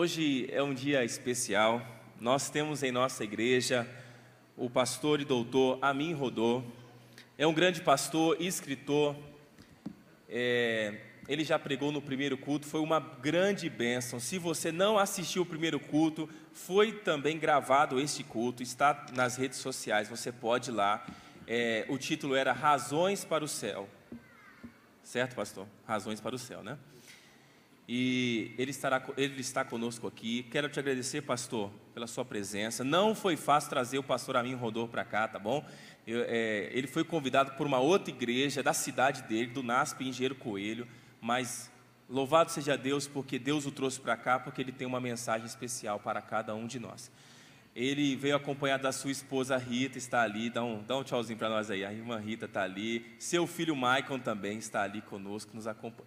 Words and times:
Hoje 0.00 0.48
é 0.52 0.62
um 0.62 0.72
dia 0.72 1.04
especial. 1.04 1.84
Nós 2.20 2.48
temos 2.48 2.84
em 2.84 2.92
nossa 2.92 3.24
igreja 3.24 3.84
o 4.56 4.70
pastor 4.70 5.20
e 5.20 5.24
doutor 5.24 5.76
Amin 5.82 6.12
Rodô. 6.12 6.62
É 7.36 7.44
um 7.44 7.52
grande 7.52 7.80
pastor 7.80 8.36
e 8.38 8.46
escritor. 8.46 9.16
É, 10.28 11.00
ele 11.26 11.42
já 11.42 11.58
pregou 11.58 11.90
no 11.90 12.00
primeiro 12.00 12.38
culto, 12.38 12.64
foi 12.64 12.78
uma 12.78 13.00
grande 13.00 13.68
bênção. 13.68 14.20
Se 14.20 14.38
você 14.38 14.70
não 14.70 14.96
assistiu 14.96 15.42
o 15.42 15.46
primeiro 15.46 15.80
culto, 15.80 16.30
foi 16.52 16.92
também 16.92 17.36
gravado 17.36 17.98
este 17.98 18.22
culto, 18.22 18.62
está 18.62 19.04
nas 19.16 19.34
redes 19.34 19.58
sociais, 19.58 20.08
você 20.08 20.30
pode 20.30 20.70
ir 20.70 20.74
lá. 20.74 21.04
É, 21.44 21.84
o 21.88 21.98
título 21.98 22.36
era 22.36 22.52
Razões 22.52 23.24
para 23.24 23.42
o 23.42 23.48
Céu. 23.48 23.88
Certo, 25.02 25.34
pastor? 25.34 25.66
Razões 25.84 26.20
para 26.20 26.36
o 26.36 26.38
céu, 26.38 26.62
né? 26.62 26.78
E 27.88 28.54
ele, 28.58 28.70
estará, 28.70 29.02
ele 29.16 29.40
está 29.40 29.64
conosco 29.64 30.06
aqui. 30.06 30.42
Quero 30.50 30.68
te 30.68 30.78
agradecer, 30.78 31.22
pastor, 31.22 31.70
pela 31.94 32.06
sua 32.06 32.22
presença. 32.22 32.84
Não 32.84 33.14
foi 33.14 33.34
fácil 33.34 33.70
trazer 33.70 33.98
o 33.98 34.02
pastor 34.02 34.36
Amin 34.36 34.54
Rodor 34.54 34.88
para 34.88 35.06
cá, 35.06 35.26
tá 35.26 35.38
bom? 35.38 35.66
Eu, 36.06 36.22
é, 36.28 36.68
ele 36.72 36.86
foi 36.86 37.02
convidado 37.02 37.52
por 37.52 37.66
uma 37.66 37.78
outra 37.78 38.12
igreja 38.12 38.62
da 38.62 38.74
cidade 38.74 39.22
dele, 39.22 39.46
do 39.46 39.62
NASP 39.62 40.02
Engenheiro 40.02 40.34
Coelho. 40.34 40.86
Mas 41.18 41.70
louvado 42.10 42.50
seja 42.50 42.76
Deus, 42.76 43.08
porque 43.08 43.38
Deus 43.38 43.64
o 43.64 43.70
trouxe 43.70 43.98
para 43.98 44.18
cá, 44.18 44.38
porque 44.38 44.60
ele 44.60 44.72
tem 44.72 44.86
uma 44.86 45.00
mensagem 45.00 45.46
especial 45.46 45.98
para 45.98 46.20
cada 46.20 46.54
um 46.54 46.66
de 46.66 46.78
nós. 46.78 47.10
Ele 47.74 48.16
veio 48.16 48.36
acompanhado 48.36 48.82
da 48.82 48.92
sua 48.92 49.12
esposa 49.12 49.56
Rita, 49.56 49.96
está 49.96 50.22
ali, 50.22 50.50
dá 50.50 50.62
um, 50.62 50.82
dá 50.82 50.96
um 50.96 51.04
tchauzinho 51.04 51.38
para 51.38 51.48
nós 51.48 51.70
aí. 51.70 51.86
A 51.86 51.92
irmã 51.92 52.18
Rita 52.18 52.44
está 52.44 52.64
ali. 52.64 53.14
Seu 53.18 53.46
filho 53.46 53.74
Maicon 53.74 54.18
também 54.18 54.58
está 54.58 54.82
ali 54.82 55.00
conosco, 55.00 55.54
nos 55.54 55.66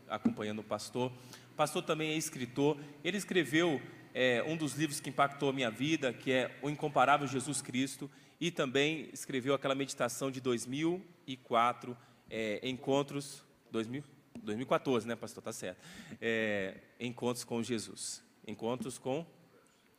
acompanhando 0.10 0.60
o 0.60 0.64
pastor. 0.64 1.12
O 1.52 1.56
pastor 1.56 1.84
também 1.84 2.12
é 2.12 2.18
escritor. 2.18 2.78
Ele 3.04 3.18
escreveu 3.18 3.82
é, 4.14 4.44
um 4.48 4.58
dos 4.58 4.74
livros 4.74 5.00
que 5.00 5.10
impactou 5.10 5.50
a 5.50 5.54
minha 5.54 5.70
vida, 5.70 6.12
que 6.14 6.32
é 6.32 6.58
O 6.62 6.70
Incomparável 6.70 7.28
Jesus 7.28 7.62
Cristo, 7.62 8.10
e 8.40 8.50
também 8.50 9.10
escreveu 9.14 9.54
aquela 9.54 9.76
meditação 9.76 10.32
de 10.32 10.42
2004, 10.42 11.96
é, 12.30 12.60
Encontros. 12.68 13.44
2000? 13.70 14.04
2014, 14.42 15.08
né, 15.08 15.16
pastor? 15.16 15.44
Tá 15.44 15.54
certo. 15.54 15.80
É, 16.20 16.78
encontros 17.00 17.44
com 17.44 17.62
Jesus. 17.62 18.24
Encontros 18.48 18.98
com, 18.98 19.26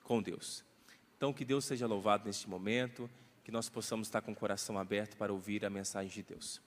com 0.03 0.21
Deus. 0.21 0.65
Então, 1.17 1.33
que 1.33 1.45
Deus 1.45 1.65
seja 1.65 1.87
louvado 1.87 2.25
neste 2.25 2.49
momento, 2.49 3.09
que 3.45 3.53
nós 3.53 3.69
possamos 3.69 4.09
estar 4.09 4.21
com 4.21 4.33
o 4.33 4.35
coração 4.35 4.79
aberto 4.79 5.17
para 5.17 5.33
ouvir 5.33 5.65
a 5.65 5.71
mensagem 5.71 6.11
de 6.11 6.23
Deus. 6.23 6.61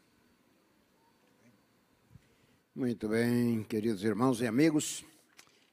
Muito 2.77 3.07
bem, 3.07 3.63
queridos 3.63 4.03
irmãos 4.03 4.41
e 4.41 4.45
amigos, 4.45 5.05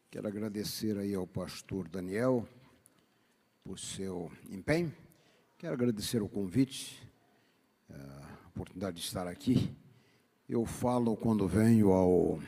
quero 0.09 0.29
agradecer 0.29 0.97
aí 0.97 1.13
ao 1.17 1.27
pastor 1.27 1.89
Daniel 1.89 2.47
por 3.65 3.77
seu 3.77 4.31
empenho, 4.49 4.95
quero 5.59 5.75
agradecer 5.75 6.23
o 6.23 6.29
convite, 6.29 7.03
a 7.91 8.49
oportunidade 8.51 8.99
de 8.99 9.03
estar 9.03 9.27
aqui. 9.27 9.77
Eu 10.49 10.65
falo 10.65 11.17
quando 11.17 11.49
venho 11.49 11.91
ao 11.91 12.41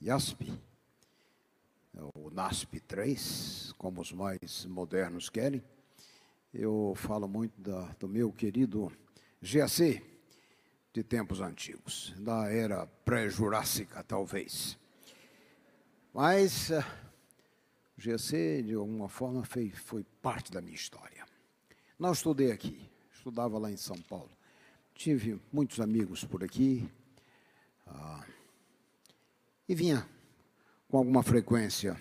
IASP, 0.00 0.52
o 2.16 2.30
NASP 2.30 2.80
3, 2.80 3.74
como 3.78 4.00
os 4.00 4.10
mais 4.10 4.64
modernos 4.64 5.30
querem. 5.30 5.62
Eu 6.52 6.94
falo 6.96 7.28
muito 7.28 7.60
da, 7.60 7.82
do 7.92 8.08
meu 8.08 8.32
querido 8.32 8.90
GAC, 9.40 10.17
de 10.98 11.04
tempos 11.04 11.40
antigos, 11.40 12.12
da 12.18 12.50
era 12.50 12.84
pré-jurássica, 13.04 14.02
talvez. 14.02 14.76
Mas 16.12 16.70
uh, 16.70 16.84
o 17.96 18.02
GAC, 18.02 18.62
de 18.64 18.74
alguma 18.74 19.08
forma, 19.08 19.44
foi, 19.44 19.70
foi 19.70 20.04
parte 20.20 20.50
da 20.50 20.60
minha 20.60 20.74
história. 20.74 21.24
Não 21.96 22.10
estudei 22.10 22.50
aqui, 22.50 22.90
estudava 23.12 23.58
lá 23.58 23.70
em 23.70 23.76
São 23.76 23.96
Paulo. 23.96 24.30
Tive 24.92 25.40
muitos 25.52 25.78
amigos 25.78 26.24
por 26.24 26.42
aqui. 26.42 26.90
Uh, 27.86 28.24
e 29.68 29.76
vinha 29.76 30.04
com 30.88 30.98
alguma 30.98 31.22
frequência 31.22 31.96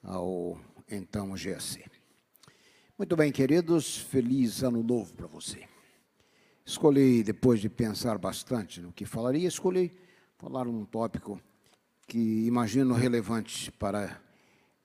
ao 0.00 0.60
então 0.88 1.34
GSC. 1.34 1.84
Muito 2.96 3.16
bem, 3.16 3.32
queridos, 3.32 3.98
feliz 3.98 4.62
ano 4.62 4.80
novo 4.80 5.12
para 5.12 5.26
você. 5.26 5.68
Escolhi, 6.68 7.22
depois 7.22 7.60
de 7.60 7.68
pensar 7.68 8.18
bastante 8.18 8.80
no 8.80 8.90
que 8.90 9.06
falaria, 9.06 9.46
escolhi 9.46 9.96
falar 10.36 10.66
um 10.66 10.84
tópico 10.84 11.40
que 12.08 12.44
imagino 12.44 12.92
relevante 12.92 13.70
para 13.70 14.20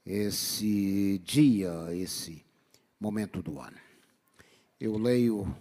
esse 0.05 1.19
dia, 1.25 1.71
esse 1.91 2.45
momento 2.99 3.41
do 3.41 3.59
ano. 3.59 3.79
Eu 4.79 4.95
leio 4.95 5.57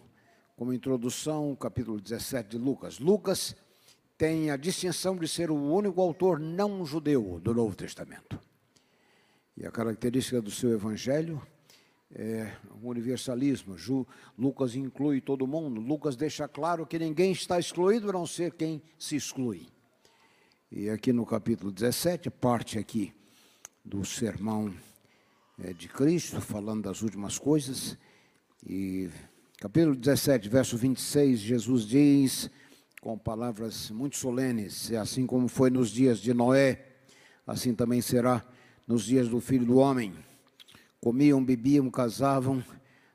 como 0.57 0.75
introdução 0.75 1.53
o 1.53 1.57
capítulo 1.57 1.99
17 1.99 2.51
de 2.51 2.59
Lucas. 2.59 2.99
Lucas 2.99 3.57
tem 4.19 4.51
a 4.51 4.59
distinção 4.59 5.17
de 5.17 5.27
ser 5.27 5.51
o 5.51 5.57
único 5.57 6.03
autor 6.03 6.39
não 6.39 6.85
judeu 6.85 7.41
do 7.43 7.55
Novo 7.55 7.75
Testamento. 7.75 8.39
E 9.57 9.65
a 9.65 9.71
característica 9.71 10.43
do 10.43 10.51
seu 10.51 10.71
evangelho 10.73 11.41
é 12.15 12.53
universalismo. 12.83 13.77
Ju, 13.77 14.07
Lucas 14.37 14.75
inclui 14.75 15.21
todo 15.21 15.47
mundo. 15.47 15.81
Lucas 15.81 16.17
deixa 16.17 16.49
claro 16.49 16.87
que 16.87 16.99
ninguém 16.99 17.33
está 17.33 17.59
excluído 17.59 18.11
a 18.11 18.13
não 18.13 18.27
ser 18.27 18.53
quem 18.55 18.83
se 18.99 19.17
exclui. 19.17 19.69
E 20.71 20.89
aqui 20.89 21.13
no 21.13 21.27
capítulo 21.27 21.73
17, 21.73 22.31
parte 22.31 22.79
aqui 22.79 23.13
do 23.85 24.05
sermão 24.05 24.73
é, 25.59 25.73
de 25.73 25.89
Cristo, 25.89 26.41
falando 26.41 26.85
das 26.85 27.03
últimas 27.03 27.39
coisas. 27.39 27.97
E 28.67 29.09
capítulo 29.59 29.97
17, 29.97 30.49
verso 30.49 30.77
26, 30.77 31.39
Jesus 31.39 31.87
diz: 31.87 32.51
com 33.01 33.17
palavras 33.17 33.91
muito 33.91 34.17
solenes, 34.17 34.93
assim 34.93 35.27
como 35.27 35.49
foi 35.49 35.71
nos 35.71 35.91
dias 35.91 36.19
de 36.19 36.35
Noé, 36.35 36.87
assim 37.47 37.75
também 37.75 38.03
será 38.03 38.45
nos 38.87 39.05
dias 39.05 39.29
do 39.29 39.41
filho 39.41 39.65
do 39.65 39.79
homem. 39.79 40.15
Comiam, 41.01 41.43
bebiam, 41.43 41.91
casavam, 41.91 42.63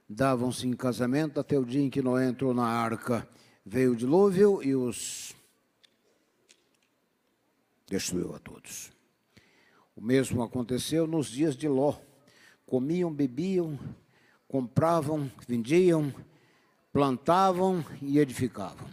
davam-se 0.10 0.68
em 0.68 0.74
casamento 0.74 1.40
até 1.40 1.58
o 1.58 1.64
dia 1.64 1.82
em 1.82 1.90
que 1.90 2.02
Noé 2.02 2.28
entrou 2.28 2.52
na 2.52 2.66
arca. 2.66 3.28
Veio 3.64 3.94
o 3.94 3.96
dilúvio 3.96 4.64
e 4.64 4.76
os 4.76 5.36
destruiu 7.88 8.34
a 8.34 8.40
todos. 8.40 8.92
O 9.96 10.02
mesmo 10.02 10.42
aconteceu 10.42 11.06
nos 11.06 11.28
dias 11.28 11.56
de 11.56 11.68
Ló. 11.68 11.96
Comiam, 12.66 13.14
bebiam, 13.14 13.80
compravam, 14.48 15.32
vendiam, 15.48 16.12
plantavam 16.92 17.86
e 18.02 18.18
edificavam. 18.18 18.90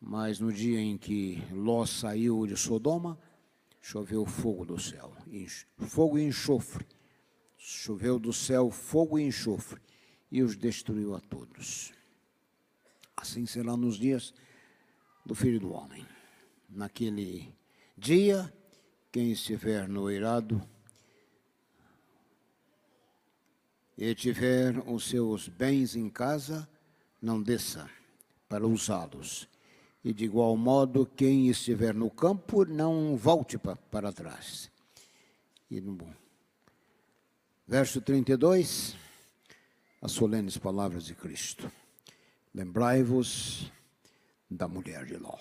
Mas 0.00 0.40
no 0.40 0.50
dia 0.50 0.80
em 0.80 0.96
que 0.96 1.42
Ló 1.52 1.84
saiu 1.84 2.46
de 2.46 2.56
Sodoma, 2.56 3.18
choveu 3.82 4.24
fogo 4.24 4.64
do 4.64 4.80
céu, 4.80 5.12
fogo 5.76 6.18
e 6.18 6.22
enxofre. 6.22 6.86
Choveu 7.62 8.18
do 8.18 8.32
céu 8.32 8.70
fogo 8.70 9.18
e 9.18 9.22
enxofre 9.22 9.80
e 10.32 10.42
os 10.42 10.56
destruiu 10.56 11.14
a 11.14 11.20
todos. 11.20 11.92
Assim 13.14 13.44
será 13.44 13.76
nos 13.76 13.96
dias 13.96 14.32
do 15.24 15.34
Filho 15.34 15.60
do 15.60 15.72
Homem. 15.72 16.06
Naquele 16.68 17.54
dia, 17.96 18.52
quem 19.12 19.32
estiver 19.32 19.86
no 19.86 20.10
eirado 20.10 20.66
e 23.98 24.14
tiver 24.14 24.78
os 24.88 25.08
seus 25.08 25.46
bens 25.46 25.94
em 25.94 26.08
casa, 26.08 26.66
não 27.20 27.42
desça 27.42 27.90
para 28.48 28.66
usá-los 28.66 29.46
e 30.02 30.12
de 30.12 30.24
igual 30.24 30.56
modo, 30.56 31.04
quem 31.04 31.48
estiver 31.48 31.94
no 31.94 32.10
campo, 32.10 32.64
não 32.64 33.16
volte 33.16 33.58
pa, 33.58 33.76
para 33.76 34.12
trás. 34.12 34.70
E 35.70 35.80
no 35.80 35.92
verso 37.70 38.00
32, 38.00 38.96
as 40.02 40.10
solenes 40.10 40.58
palavras 40.58 41.04
de 41.04 41.14
Cristo. 41.14 41.70
Lembrai-vos 42.52 43.70
da 44.50 44.66
mulher 44.66 45.04
de 45.04 45.16
Ló. 45.16 45.38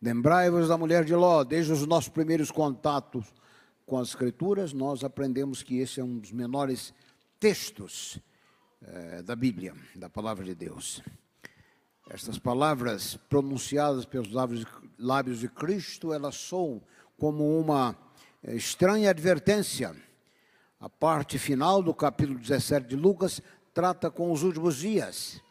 Lembrai-vos 0.00 0.68
da 0.68 0.78
mulher 0.78 1.04
de 1.04 1.14
Ló. 1.14 1.44
Desde 1.44 1.72
os 1.72 1.86
nossos 1.86 2.08
primeiros 2.08 2.50
contatos 2.50 3.26
com 3.84 3.98
as 3.98 4.08
Escrituras, 4.08 4.72
nós 4.72 5.04
aprendemos 5.04 5.62
que 5.62 5.76
esse 5.76 6.00
é 6.00 6.02
um 6.02 6.20
dos 6.20 6.32
menores 6.32 6.94
textos 7.38 8.18
eh, 8.80 9.20
da 9.20 9.36
Bíblia, 9.36 9.74
da 9.94 10.08
palavra 10.08 10.42
de 10.42 10.54
Deus. 10.54 11.02
Estas 12.08 12.38
palavras 12.38 13.18
pronunciadas 13.28 14.06
pelos 14.06 14.32
lábios, 14.98 15.38
de 15.38 15.48
Cristo, 15.50 16.14
elas 16.14 16.36
soam 16.36 16.80
como 17.18 17.60
uma 17.60 17.94
eh, 18.42 18.56
estranha 18.56 19.10
advertência. 19.10 19.94
A 20.80 20.88
parte 20.88 21.40
final 21.40 21.82
do 21.82 21.92
capítulo 21.92 22.38
17 22.38 22.86
de 22.86 22.94
Lucas 22.94 23.42
trata 23.74 24.12
com 24.12 24.30
os 24.30 24.44
últimos 24.44 24.76
dias 24.76 25.42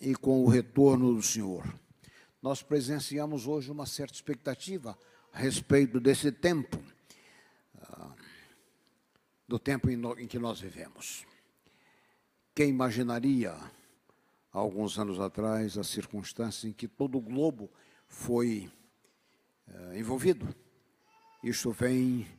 e 0.00 0.14
com 0.14 0.44
o 0.44 0.48
retorno 0.48 1.12
do 1.12 1.20
Senhor. 1.20 1.66
Nós 2.40 2.62
presenciamos 2.62 3.48
hoje 3.48 3.68
uma 3.68 3.84
certa 3.84 4.14
expectativa 4.14 4.96
a 5.32 5.38
respeito 5.40 5.98
desse 5.98 6.30
tempo, 6.30 6.76
uh, 7.74 8.14
do 9.48 9.58
tempo 9.58 9.90
em, 9.90 10.28
que 10.28 10.38
nós 10.38 10.60
vivemos. 10.60 11.26
Quem 12.54 12.68
imaginaria, 12.68 13.56
alguns 14.52 15.00
anos 15.00 15.18
atrás, 15.18 15.76
as 15.76 15.88
circunstâncias 15.88 16.64
em 16.64 16.72
que 16.72 16.86
todo 16.86 17.18
o 17.18 17.20
globo 17.20 17.68
foi 18.06 18.70
uh, 19.66 19.96
envolvido? 19.96 20.54
Isso 21.42 21.72
vem 21.72 22.37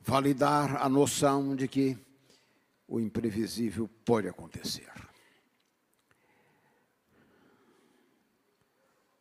validar 0.00 0.76
a 0.82 0.88
noção 0.88 1.54
de 1.54 1.68
que 1.68 1.96
o 2.88 2.98
imprevisível 2.98 3.88
pode 4.04 4.26
acontecer. 4.26 4.90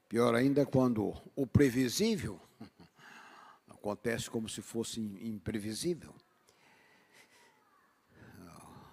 Pior 0.07 0.33
ainda 0.33 0.65
quando 0.65 1.13
o 1.35 1.45
previsível 1.45 2.41
acontece 3.69 4.29
como 4.29 4.49
se 4.49 4.61
fosse 4.61 4.99
imprevisível. 4.99 6.15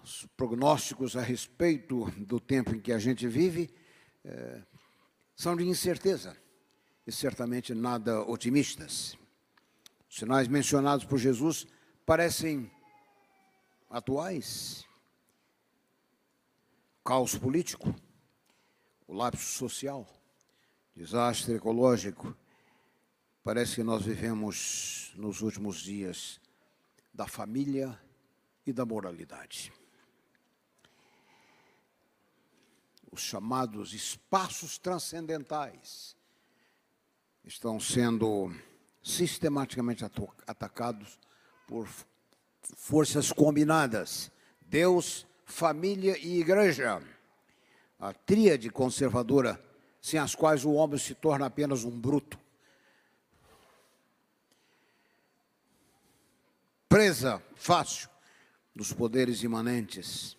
Os 0.03 0.27
prognósticos 0.37 1.17
a 1.17 1.21
respeito 1.21 2.05
do 2.11 2.39
tempo 2.39 2.75
em 2.75 2.79
que 2.79 2.93
a 2.93 2.99
gente 2.99 3.27
vive 3.27 3.73
é, 4.23 4.61
são 5.35 5.55
de 5.55 5.63
incerteza 5.63 6.37
e 7.05 7.11
certamente 7.11 7.73
nada 7.73 8.21
otimistas. 8.21 9.17
Os 10.09 10.17
sinais 10.17 10.47
mencionados 10.47 11.03
por 11.03 11.17
Jesus 11.17 11.65
parecem 12.07 12.71
atuais. 13.89 14.87
Caos 17.03 17.37
político, 17.37 17.93
o 19.05 19.13
lapso 19.13 19.43
social, 19.43 20.07
desastre 20.95 21.55
ecológico. 21.55 22.33
Parece 23.43 23.75
que 23.75 23.83
nós 23.83 24.03
vivemos 24.03 25.11
nos 25.15 25.41
últimos 25.41 25.81
dias 25.81 26.39
da 27.13 27.27
família 27.27 27.99
e 28.65 28.71
da 28.71 28.85
moralidade. 28.85 29.73
Os 33.11 33.19
chamados 33.19 33.93
espaços 33.93 34.77
transcendentais 34.77 36.15
estão 37.43 37.81
sendo 37.81 38.49
sistematicamente 39.03 40.05
atacados 40.45 41.19
por 41.67 41.87
forças 42.75 43.31
combinadas: 43.31 44.31
Deus, 44.61 45.27
família 45.45 46.17
e 46.17 46.39
igreja. 46.39 47.03
A 47.99 48.13
tríade 48.13 48.69
conservadora, 48.69 49.63
sem 50.01 50.19
as 50.19 50.33
quais 50.33 50.63
o 50.65 50.71
homem 50.71 50.97
se 50.97 51.13
torna 51.13 51.45
apenas 51.45 51.83
um 51.83 51.99
bruto. 51.99 52.39
Presa 56.87 57.43
fácil 57.55 58.09
dos 58.73 58.93
poderes 58.93 59.43
imanentes 59.43 60.37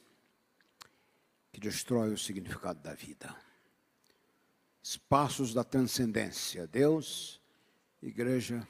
que 1.53 1.61
destrói 1.61 2.13
o 2.13 2.19
significado 2.19 2.81
da 2.81 2.95
vida. 2.95 3.35
Espaços 4.83 5.53
da 5.53 5.65
transcendência: 5.65 6.67
Deus, 6.67 7.41
igreja 8.01 8.67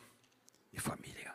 e 0.72 0.80
família. 0.80 1.27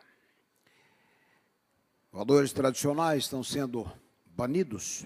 Valores 2.14 2.52
tradicionais 2.52 3.24
estão 3.24 3.42
sendo 3.42 3.90
banidos 4.24 5.04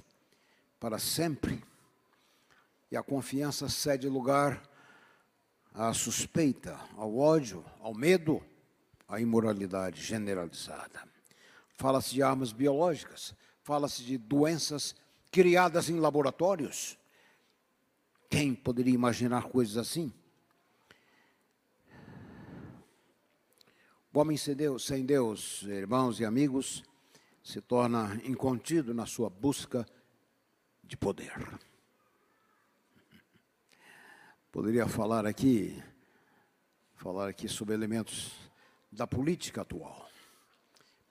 para 0.79 0.99
sempre 0.99 1.65
e 2.91 2.99
a 2.99 3.03
confiança 3.03 3.67
cede 3.67 4.07
lugar 4.11 4.63
à 5.73 5.95
suspeita, 5.95 6.79
ao 6.99 7.17
ódio, 7.17 7.65
ao 7.81 7.95
medo, 7.95 8.45
à 9.09 9.19
imoralidade 9.19 10.03
generalizada. 10.03 11.03
Fala-se 11.79 12.13
de 12.13 12.23
armas 12.23 12.53
biológicas, 12.53 13.35
fala-se 13.63 14.03
de 14.03 14.19
doenças 14.19 14.95
criadas 15.31 15.89
em 15.89 15.99
laboratórios. 15.99 16.99
Quem 18.29 18.55
poderia 18.55 18.93
imaginar 18.93 19.45
coisas 19.45 19.79
assim? 19.79 20.13
O 24.13 24.19
homem 24.19 24.37
sem 24.37 24.55
Deus, 24.55 24.85
sem 24.85 25.07
Deus, 25.07 25.63
irmãos 25.63 26.21
e 26.21 26.27
amigos, 26.27 26.85
se 27.49 27.63
torna 27.63 28.21
incontido 28.25 28.93
na 28.93 29.07
sua 29.07 29.31
busca 29.31 29.87
de 30.85 30.99
poder. 30.99 31.33
Poderia 34.53 34.87
falar 34.87 35.25
aqui, 35.25 35.83
falar 36.93 37.27
aqui 37.27 37.49
sobre 37.49 37.73
elementos 37.73 38.35
da 38.93 39.07
política 39.07 39.63
atual, 39.63 40.11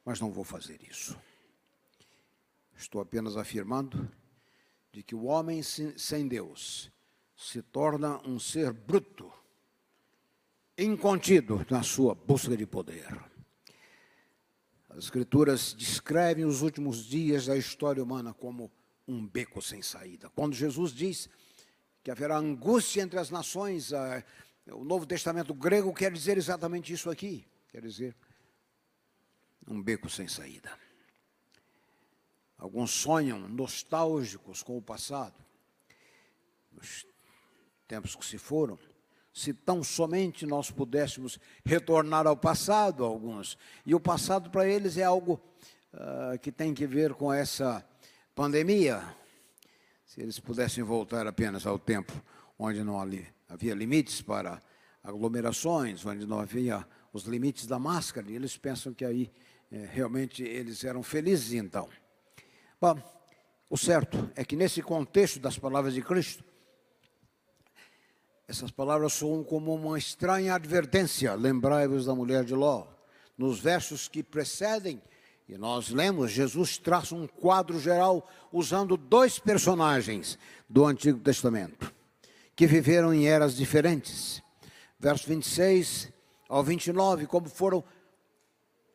mas 0.05 0.21
não 0.21 0.31
vou 0.31 0.43
fazer 0.43 0.79
isso. 0.83 1.19
Estou 2.75 3.01
apenas 3.01 3.35
afirmando 3.35 4.07
de 4.91 5.01
que 5.01 5.15
o 5.15 5.23
homem 5.23 5.63
sem 5.63 6.27
Deus 6.27 6.91
se 7.35 7.63
torna 7.63 8.21
um 8.27 8.39
ser 8.39 8.71
bruto, 8.71 9.33
incontido 10.77 11.65
na 11.67 11.81
sua 11.81 12.13
busca 12.13 12.55
de 12.55 12.67
poder. 12.67 13.36
As 14.97 15.03
Escrituras 15.03 15.75
descrevem 15.75 16.43
os 16.43 16.63
últimos 16.63 17.05
dias 17.05 17.45
da 17.45 17.55
história 17.55 18.03
humana 18.03 18.33
como 18.33 18.71
um 19.07 19.27
beco 19.27 19.61
sem 19.61 19.79
saída. 19.83 20.27
Quando 20.31 20.55
Jesus 20.55 20.91
diz 20.91 21.29
que 22.03 22.09
haverá 22.09 22.35
angústia 22.35 23.03
entre 23.03 23.19
as 23.19 23.29
nações, 23.29 23.91
o 24.71 24.83
Novo 24.83 25.05
Testamento 25.05 25.53
grego 25.53 25.93
quer 25.93 26.11
dizer 26.11 26.35
exatamente 26.35 26.91
isso 26.91 27.11
aqui. 27.11 27.47
Quer 27.69 27.83
dizer, 27.83 28.15
um 29.67 29.79
beco 29.79 30.09
sem 30.09 30.27
saída. 30.27 30.75
Alguns 32.57 32.89
sonham 32.89 33.47
nostálgicos 33.47 34.63
com 34.63 34.79
o 34.79 34.81
passado, 34.81 35.35
os 36.71 37.05
tempos 37.87 38.15
que 38.15 38.25
se 38.25 38.39
foram 38.39 38.79
se 39.37 39.53
tão 39.53 39.83
somente 39.83 40.47
nós 40.47 40.71
pudéssemos 40.71 41.39
retornar 41.63 42.25
ao 42.25 42.35
passado, 42.35 43.03
alguns. 43.03 43.55
E 43.85 43.93
o 43.93 43.99
passado 43.99 44.49
para 44.49 44.67
eles 44.67 44.97
é 44.97 45.03
algo 45.03 45.39
uh, 45.93 46.39
que 46.39 46.51
tem 46.51 46.73
que 46.73 46.87
ver 46.87 47.13
com 47.13 47.31
essa 47.31 47.87
pandemia. 48.33 49.03
Se 50.07 50.21
eles 50.21 50.39
pudessem 50.39 50.83
voltar 50.83 51.27
apenas 51.27 51.67
ao 51.67 51.77
tempo 51.77 52.11
onde 52.57 52.83
não 52.83 52.99
havia 53.47 53.75
limites 53.75 54.23
para 54.23 54.59
aglomerações, 55.03 56.03
onde 56.03 56.25
não 56.25 56.39
havia 56.39 56.83
os 57.13 57.25
limites 57.25 57.67
da 57.67 57.77
máscara, 57.77 58.31
eles 58.31 58.57
pensam 58.57 58.91
que 58.91 59.05
aí 59.05 59.31
eh, 59.71 59.87
realmente 59.91 60.41
eles 60.41 60.83
eram 60.83 61.03
felizes 61.03 61.53
então. 61.53 61.87
Bom, 62.81 62.99
o 63.69 63.77
certo 63.77 64.31
é 64.35 64.43
que 64.43 64.55
nesse 64.55 64.81
contexto 64.81 65.39
das 65.39 65.59
palavras 65.59 65.93
de 65.93 66.01
Cristo, 66.01 66.43
essas 68.47 68.71
palavras 68.71 69.11
soam 69.11 69.43
como 69.43 69.75
uma 69.75 69.97
estranha 69.97 70.55
advertência. 70.55 71.35
Lembrai-vos 71.35 72.05
da 72.05 72.15
mulher 72.15 72.45
de 72.45 72.53
Ló. 72.53 72.87
Nos 73.37 73.59
versos 73.59 74.07
que 74.07 74.23
precedem, 74.23 75.01
e 75.49 75.57
nós 75.57 75.89
lemos, 75.89 76.31
Jesus 76.31 76.77
traça 76.77 77.13
um 77.13 77.27
quadro 77.27 77.79
geral 77.79 78.27
usando 78.51 78.95
dois 78.95 79.37
personagens 79.37 80.39
do 80.67 80.85
Antigo 80.85 81.19
Testamento, 81.19 81.93
que 82.55 82.65
viveram 82.65 83.13
em 83.13 83.27
eras 83.27 83.55
diferentes. 83.55 84.41
Verso 84.97 85.27
26 85.27 86.11
ao 86.47 86.63
29, 86.63 87.27
como 87.27 87.49
foram 87.49 87.83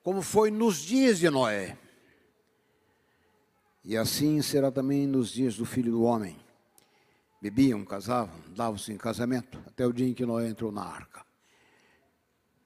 como 0.03 0.21
foi 0.21 0.51
nos 0.51 0.79
dias 0.79 1.19
de 1.21 1.31
Noé. 1.31 1.79
E 3.85 3.97
assim 3.97 4.43
será 4.43 4.73
também 4.73 5.07
nos 5.07 5.31
dias 5.31 5.57
do 5.57 5.65
Filho 5.65 5.93
do 5.93 6.03
homem 6.03 6.42
bebiam, 7.43 7.85
casavam, 7.85 8.39
davam-se 8.55 8.93
em 8.93 8.97
casamento, 8.97 9.61
até 9.67 9.85
o 9.85 9.93
dia 9.93 10.07
em 10.07 10.15
que 10.15 10.25
Noé 10.25 10.49
entrou 10.49 10.71
na 10.71 10.85
arca. 10.85 11.27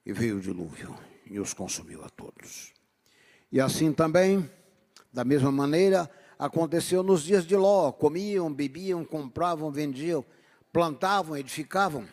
E 0.04 0.12
veio 0.12 0.36
o 0.36 0.40
dilúvio 0.40 0.94
e 1.24 1.40
os 1.40 1.54
consumiu 1.54 2.04
a 2.04 2.10
todos. 2.10 2.74
E 3.50 3.58
assim 3.58 3.90
também, 3.90 4.48
da 5.10 5.24
mesma 5.24 5.50
maneira, 5.50 6.10
aconteceu 6.38 7.02
nos 7.02 7.22
dias 7.22 7.46
de 7.46 7.56
Ló: 7.56 7.90
comiam, 7.90 8.52
bebiam, 8.52 9.02
compravam, 9.02 9.72
vendiam, 9.72 10.22
plantavam, 10.70 11.38
edificavam. 11.38 12.06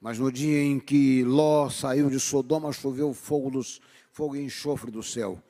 Mas 0.00 0.18
no 0.18 0.32
dia 0.32 0.60
em 0.60 0.80
que 0.80 1.22
Ló 1.22 1.70
saiu 1.70 2.10
de 2.10 2.18
Sodoma, 2.18 2.72
choveu 2.72 3.14
fogo, 3.14 3.48
dos, 3.52 3.80
fogo 4.10 4.34
e 4.34 4.42
enxofre 4.42 4.90
do 4.90 5.04
céu 5.04 5.40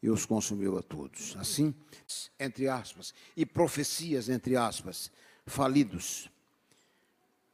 e 0.00 0.08
os 0.08 0.24
consumiu 0.24 0.78
a 0.78 0.82
todos. 0.82 1.36
Assim, 1.36 1.74
entre 2.38 2.68
aspas, 2.68 3.12
e 3.36 3.44
profecias, 3.44 4.28
entre 4.28 4.56
aspas, 4.56 5.10
falidos, 5.46 6.30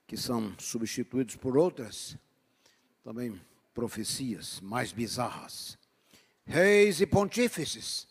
que 0.07 0.17
são 0.17 0.55
substituídos 0.59 1.37
por 1.37 1.57
outras, 1.57 2.17
também 3.03 3.41
profecias 3.75 4.61
mais 4.61 4.93
bizarras. 4.93 5.79
Reis 6.45 7.01
e 7.01 7.07
pontífices. 7.07 8.09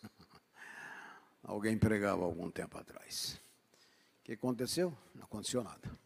Alguém 1.44 1.78
pregava 1.78 2.24
algum 2.24 2.50
tempo 2.52 2.78
atrás. 2.78 3.40
O 4.22 4.24
que 4.26 4.34
aconteceu? 4.34 4.96
Não 5.16 5.24
aconteceu 5.24 5.64
nada. 5.64 5.98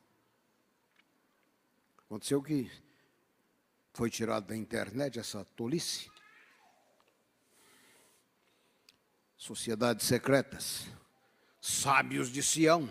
Aconteceu 2.06 2.42
que 2.42 2.72
foi 3.94 4.10
tirado 4.10 4.48
da 4.48 4.56
internet 4.56 5.20
essa 5.20 5.44
tolice. 5.56 6.10
Sociedades 9.38 10.06
secretas, 10.06 10.88
sábios 11.60 12.30
de 12.30 12.44
Sião. 12.44 12.90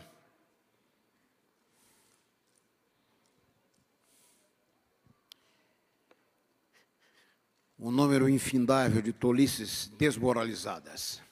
Um 7.83 7.91
número 7.91 8.29
infindável 8.29 9.01
de 9.01 9.11
tolices 9.11 9.91
desmoralizadas. 9.97 11.23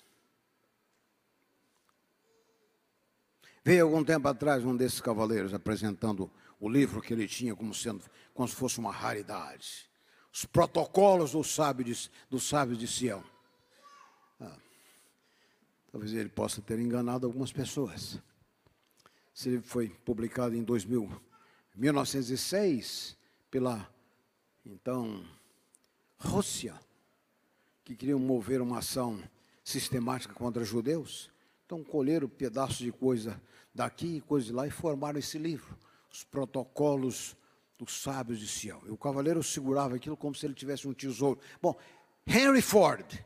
Veio 3.62 3.84
algum 3.84 4.02
tempo 4.02 4.26
atrás 4.28 4.64
um 4.64 4.74
desses 4.74 4.98
cavaleiros 4.98 5.52
apresentando 5.52 6.30
o 6.58 6.66
livro 6.66 7.02
que 7.02 7.12
ele 7.12 7.28
tinha 7.28 7.54
como 7.54 7.74
sendo 7.74 8.02
como 8.32 8.48
se 8.48 8.54
fosse 8.54 8.78
uma 8.78 8.90
raridade. 8.90 9.90
Os 10.32 10.46
protocolos 10.46 11.32
dos 11.32 11.54
sábios 11.54 12.04
de, 12.04 12.10
dos 12.30 12.48
sábios 12.48 12.78
de 12.78 12.88
Sião. 12.88 13.22
Ah, 14.40 14.56
talvez 15.92 16.14
ele 16.14 16.30
possa 16.30 16.62
ter 16.62 16.78
enganado 16.78 17.26
algumas 17.26 17.52
pessoas. 17.52 18.18
Esse 19.36 19.50
livro 19.50 19.68
foi 19.68 19.90
publicado 19.90 20.56
em 20.56 20.62
2000, 20.62 21.20
1906 21.74 23.18
pela 23.50 23.86
então 24.64 25.22
Rússia, 26.18 26.78
que 27.84 27.96
queriam 27.96 28.18
mover 28.18 28.60
uma 28.60 28.78
ação 28.78 29.22
sistemática 29.62 30.34
contra 30.34 30.64
judeus. 30.64 31.30
Então 31.64 31.84
colheram 31.84 32.28
pedaços 32.28 32.78
de 32.78 32.90
coisa 32.90 33.40
daqui 33.74 34.16
e 34.16 34.20
coisa 34.20 34.46
de 34.46 34.52
lá 34.52 34.66
e 34.66 34.70
formaram 34.70 35.18
esse 35.18 35.38
livro, 35.38 35.76
os 36.10 36.24
protocolos 36.24 37.36
dos 37.78 38.02
sábios 38.02 38.40
de 38.40 38.48
Sião. 38.48 38.82
E 38.86 38.90
o 38.90 38.96
cavaleiro 38.96 39.42
segurava 39.42 39.96
aquilo 39.96 40.16
como 40.16 40.34
se 40.34 40.44
ele 40.46 40.54
tivesse 40.54 40.88
um 40.88 40.92
tesouro. 40.92 41.38
Bom, 41.62 41.76
Henry 42.26 42.60
Ford 42.60 43.24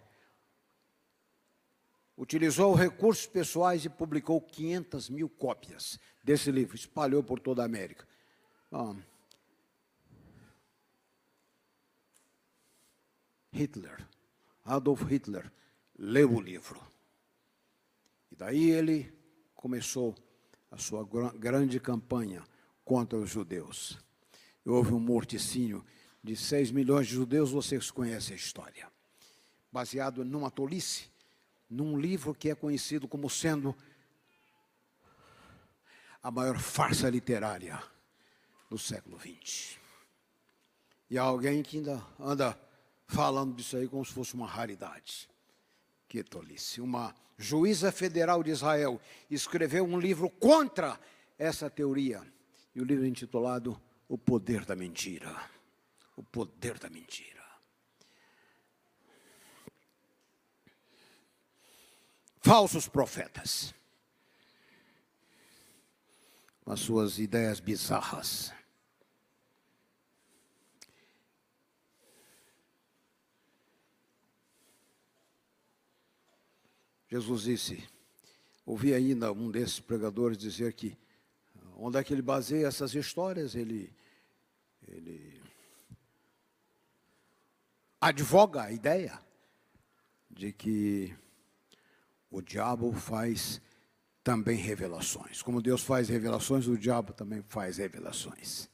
utilizou 2.16 2.75
recursos 2.75 3.26
pessoais 3.26 3.84
e 3.84 3.88
publicou 3.88 4.40
500 4.40 5.08
mil 5.08 5.28
cópias 5.28 5.99
desse 6.22 6.50
livro, 6.50 6.76
espalhou 6.76 7.22
por 7.22 7.40
toda 7.40 7.62
a 7.62 7.64
América. 7.64 8.06
Bom, 8.70 8.96
Hitler, 13.52 14.06
Adolf 14.64 15.02
Hitler, 15.02 15.52
leu 15.99 16.32
o 16.32 16.40
livro. 16.40 16.80
E 18.30 18.37
daí 18.37 18.71
ele 18.71 19.12
começou 19.54 20.14
a 20.71 20.78
sua 20.78 21.06
grande 21.37 21.78
campanha 21.78 22.42
contra 22.85 23.18
os 23.18 23.30
judeus. 23.30 23.99
Houve 24.64 24.94
um 24.94 24.99
morticínio 24.99 25.85
de 26.25 26.35
6 26.35 26.71
milhões 26.71 27.06
de 27.06 27.14
judeus, 27.14 27.50
vocês 27.50 27.90
conhecem 27.90 28.35
a 28.35 28.37
história. 28.37 28.90
Baseado 29.71 30.25
numa 30.25 30.50
tolice, 30.50 31.11
num 31.68 31.99
livro 31.99 32.35
que 32.35 32.49
é 32.49 32.54
conhecido 32.54 33.06
como 33.06 33.28
sendo 33.28 33.76
a 36.23 36.30
maior 36.30 36.59
farsa 36.59 37.11
literária 37.11 37.82
do 38.71 38.78
século 38.78 39.18
XX. 39.18 39.76
E 41.11 41.18
há 41.18 41.23
alguém 41.23 41.62
que 41.62 41.78
ainda 41.78 42.02
anda 42.18 42.59
falando 43.12 43.54
disso 43.54 43.76
aí 43.76 43.87
como 43.87 44.04
se 44.04 44.12
fosse 44.12 44.35
uma 44.35 44.47
raridade. 44.47 45.28
Que 46.09 46.25
tolice. 46.25 46.81
Uma 46.81 47.14
juíza 47.37 47.92
federal 47.92 48.42
de 48.42 48.50
Israel 48.50 49.00
escreveu 49.31 49.85
um 49.85 49.99
livro 49.99 50.31
contra 50.31 50.99
essa 51.38 51.69
teoria. 51.69 52.23
E 52.75 52.81
o 52.81 52.85
livro 52.85 53.04
é 53.04 53.09
intitulado 53.09 53.81
O 54.09 54.16
Poder 54.16 54.64
da 54.64 54.75
Mentira. 54.75 55.35
O 56.16 56.23
Poder 56.23 56.78
da 56.78 56.88
Mentira. 56.88 57.42
Falsos 62.40 62.88
profetas. 62.88 63.75
Com 66.64 66.73
as 66.73 66.81
suas 66.81 67.19
ideias 67.19 67.61
bizarras. 67.61 68.52
Jesus 77.12 77.42
disse, 77.42 77.87
ouvi 78.64 78.95
ainda 78.95 79.31
um 79.35 79.50
desses 79.50 79.78
pregadores 79.78 80.38
dizer 80.38 80.73
que 80.73 80.97
onde 81.76 81.99
é 81.99 82.02
que 82.02 82.11
ele 82.11 82.23
baseia 82.23 82.66
essas 82.66 82.95
histórias? 82.95 83.54
Ele, 83.54 83.92
ele 84.88 85.38
advoga 88.00 88.62
a 88.62 88.73
ideia 88.73 89.21
de 90.31 90.54
que 90.54 91.14
o 92.31 92.40
diabo 92.40 92.90
faz 92.95 93.61
também 94.25 94.57
revelações. 94.57 95.42
Como 95.42 95.61
Deus 95.61 95.83
faz 95.83 96.09
revelações, 96.09 96.66
o 96.66 96.78
diabo 96.78 97.12
também 97.12 97.42
faz 97.42 97.76
revelações. 97.76 98.71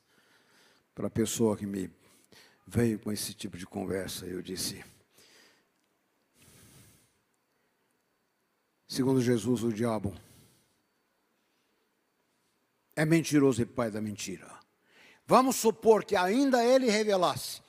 Para 0.94 1.08
a 1.08 1.10
pessoa 1.10 1.56
que 1.56 1.66
me 1.66 1.90
veio 2.64 3.00
com 3.00 3.10
esse 3.10 3.34
tipo 3.34 3.58
de 3.58 3.66
conversa, 3.66 4.26
eu 4.26 4.40
disse: 4.40 4.84
Segundo 8.88 9.20
Jesus, 9.20 9.62
o 9.62 9.70
diabo 9.70 10.14
é 12.96 13.04
mentiroso 13.04 13.60
e 13.60 13.66
pai 13.66 13.90
da 13.90 14.00
mentira. 14.00 14.58
Vamos 15.26 15.56
supor 15.56 16.06
que 16.06 16.16
ainda 16.16 16.64
ele 16.64 16.90
revelasse 16.90 17.60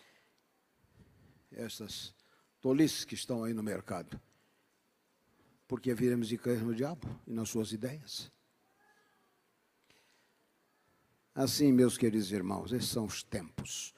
essas 1.51 2.15
tolices 2.61 3.03
que 3.03 3.15
estão 3.15 3.43
aí 3.43 3.53
no 3.53 3.61
mercado. 3.61 4.19
Porque 5.67 5.93
viremos 5.93 6.29
de 6.29 6.38
crer 6.38 6.63
no 6.63 6.73
diabo 6.73 7.07
e 7.27 7.33
nas 7.33 7.49
suas 7.49 7.73
ideias. 7.73 8.31
Assim, 11.35 11.73
meus 11.73 11.97
queridos 11.97 12.31
irmãos, 12.31 12.71
esses 12.71 12.89
são 12.89 13.03
os 13.03 13.21
tempos 13.21 13.93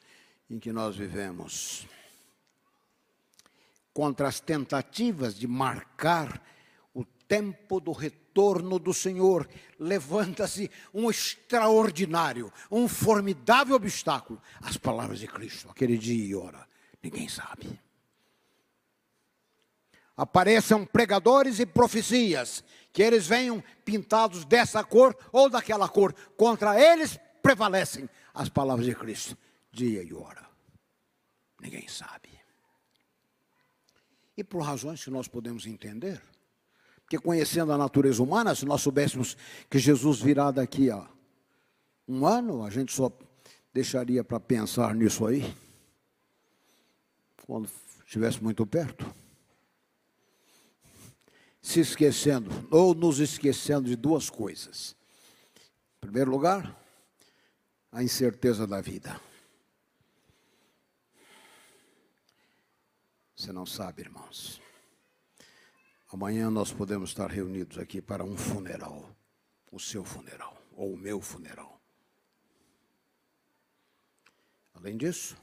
em 0.50 0.60
que 0.60 0.74
nós 0.74 0.98
vivemos. 0.98 1.88
Contra 3.94 4.28
as 4.28 4.40
tentativas 4.40 5.36
de 5.36 5.48
marcar 5.48 6.44
tempo 7.32 7.80
do 7.80 7.94
retorno 7.94 8.78
do 8.78 8.94
Senhor, 8.94 9.48
levanta-se 9.80 10.70
um 10.94 11.10
extraordinário, 11.10 12.52
um 12.70 12.90
formidável 12.90 13.78
obstáculo 13.78 14.42
as 14.60 14.76
palavras 14.76 15.18
de 15.20 15.28
Cristo, 15.28 15.70
aquele 15.70 15.98
dia 15.98 16.26
e 16.26 16.36
hora, 16.36 16.68
ninguém 17.02 17.30
sabe. 17.30 17.80
Apareçam 20.18 20.86
pregadores 20.86 21.60
e 21.60 21.66
profecias, 21.66 22.66
que 22.92 23.02
eles 23.02 23.28
venham 23.28 23.64
pintados 23.86 24.44
dessa 24.44 24.84
cor 24.84 25.16
ou 25.32 25.50
daquela 25.50 25.88
cor, 25.88 26.14
contra 26.36 26.78
eles 26.78 27.18
prevalecem 27.42 28.10
as 28.34 28.50
palavras 28.50 28.86
de 28.86 28.94
Cristo, 28.94 29.38
dia 29.72 30.04
e 30.04 30.14
hora, 30.14 30.46
ninguém 31.62 31.88
sabe. 31.88 32.28
E 34.36 34.44
por 34.44 34.62
razões 34.64 35.02
que 35.02 35.10
nós 35.10 35.30
podemos 35.30 35.66
entender, 35.66 36.22
porque 37.12 37.20
conhecendo 37.20 37.74
a 37.74 37.78
natureza 37.78 38.24
humana, 38.24 38.56
se 38.56 38.66
nós 38.66 38.82
soubéssemos 38.82 39.36
que 39.70 39.78
Jesus 39.78 40.22
virá 40.22 40.50
daqui 40.50 40.90
a 40.90 41.06
um 42.08 42.26
ano, 42.26 42.64
a 42.64 42.70
gente 42.70 42.94
só 42.94 43.12
deixaria 43.74 44.24
para 44.24 44.40
pensar 44.40 44.96
nisso 44.96 45.26
aí, 45.26 45.54
quando 47.46 47.70
estivesse 48.06 48.42
muito 48.42 48.66
perto. 48.66 49.14
Se 51.62 51.82
esquecendo, 51.82 52.50
ou 52.72 52.96
nos 52.96 53.20
esquecendo 53.20 53.90
de 53.90 53.98
duas 53.98 54.30
coisas. 54.30 54.96
Em 55.98 56.00
primeiro 56.00 56.32
lugar, 56.32 56.82
a 57.92 58.02
incerteza 58.02 58.66
da 58.66 58.80
vida. 58.80 59.20
Você 63.36 63.52
não 63.52 63.66
sabe, 63.66 64.04
irmãos. 64.04 64.61
Amanhã 66.14 66.50
nós 66.50 66.74
podemos 66.74 67.12
estar 67.12 67.32
reunidos 67.32 67.78
aqui 67.78 68.02
para 68.02 68.22
um 68.22 68.36
funeral, 68.36 69.16
o 69.72 69.80
seu 69.80 70.04
funeral, 70.04 70.62
ou 70.76 70.94
o 70.94 70.98
meu 70.98 71.22
funeral. 71.22 71.80
Além 74.74 74.98
disso, 74.98 75.38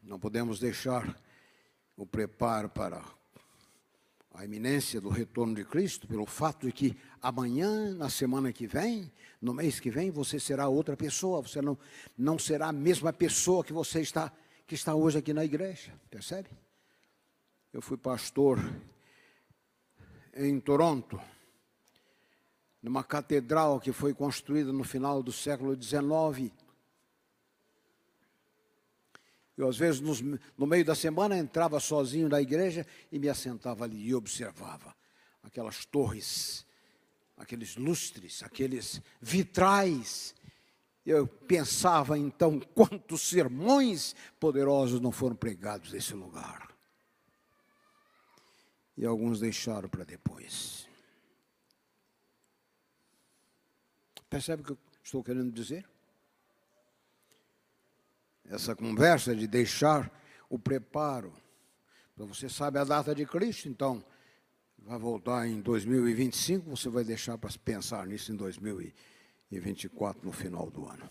não 0.00 0.20
podemos 0.20 0.60
deixar 0.60 1.20
o 1.96 2.06
preparo 2.06 2.68
para 2.68 3.04
a 4.32 4.44
iminência 4.44 5.00
do 5.00 5.08
retorno 5.08 5.52
de 5.52 5.64
Cristo, 5.64 6.06
pelo 6.06 6.24
fato 6.24 6.68
de 6.68 6.72
que 6.72 6.96
amanhã, 7.20 7.92
na 7.96 8.08
semana 8.08 8.52
que 8.52 8.68
vem, 8.68 9.10
no 9.42 9.52
mês 9.52 9.80
que 9.80 9.90
vem, 9.90 10.12
você 10.12 10.38
será 10.38 10.68
outra 10.68 10.96
pessoa, 10.96 11.42
você 11.42 11.60
não, 11.60 11.76
não 12.16 12.38
será 12.38 12.68
a 12.68 12.72
mesma 12.72 13.12
pessoa 13.12 13.64
que 13.64 13.72
você 13.72 14.00
está, 14.02 14.32
que 14.68 14.76
está 14.76 14.94
hoje 14.94 15.18
aqui 15.18 15.32
na 15.32 15.44
igreja, 15.44 15.92
percebe? 16.08 16.48
Eu 17.74 17.82
fui 17.82 17.96
pastor 17.96 18.60
em 20.32 20.60
Toronto, 20.60 21.20
numa 22.80 23.02
catedral 23.02 23.80
que 23.80 23.90
foi 23.90 24.14
construída 24.14 24.72
no 24.72 24.84
final 24.84 25.24
do 25.24 25.32
século 25.32 25.74
XIX. 25.74 26.52
Eu, 29.56 29.68
às 29.68 29.76
vezes, 29.76 30.00
nos, 30.00 30.20
no 30.20 30.68
meio 30.68 30.84
da 30.84 30.94
semana, 30.94 31.36
entrava 31.36 31.80
sozinho 31.80 32.28
na 32.28 32.40
igreja 32.40 32.86
e 33.10 33.18
me 33.18 33.28
assentava 33.28 33.82
ali 33.82 34.06
e 34.06 34.14
observava 34.14 34.94
aquelas 35.42 35.84
torres, 35.84 36.64
aqueles 37.36 37.74
lustres, 37.74 38.44
aqueles 38.44 39.02
vitrais. 39.20 40.32
Eu 41.04 41.26
pensava 41.26 42.16
então 42.16 42.60
quantos 42.60 43.22
sermões 43.22 44.14
poderosos 44.38 45.00
não 45.00 45.10
foram 45.10 45.34
pregados 45.34 45.90
nesse 45.90 46.14
lugar. 46.14 46.73
E 48.96 49.04
alguns 49.04 49.40
deixaram 49.40 49.88
para 49.88 50.04
depois. 50.04 50.88
Percebe 54.30 54.62
o 54.62 54.64
que 54.66 54.72
eu 54.72 54.78
estou 55.02 55.22
querendo 55.22 55.52
dizer? 55.52 55.86
essa 58.48 58.74
conversa 58.74 59.34
de 59.34 59.46
deixar 59.46 60.10
o 60.48 60.58
preparo. 60.58 61.32
Você 62.16 62.48
sabe 62.48 62.78
a 62.78 62.84
data 62.84 63.14
de 63.14 63.26
Cristo, 63.26 63.68
então 63.68 64.04
vai 64.78 64.98
voltar 64.98 65.46
em 65.48 65.60
2025, 65.60 66.70
você 66.70 66.88
vai 66.88 67.04
deixar 67.04 67.38
para 67.38 67.50
pensar 67.64 68.06
nisso 68.06 68.32
em 68.32 68.36
2024, 68.36 70.24
no 70.24 70.32
final 70.32 70.70
do 70.70 70.86
ano. 70.86 71.10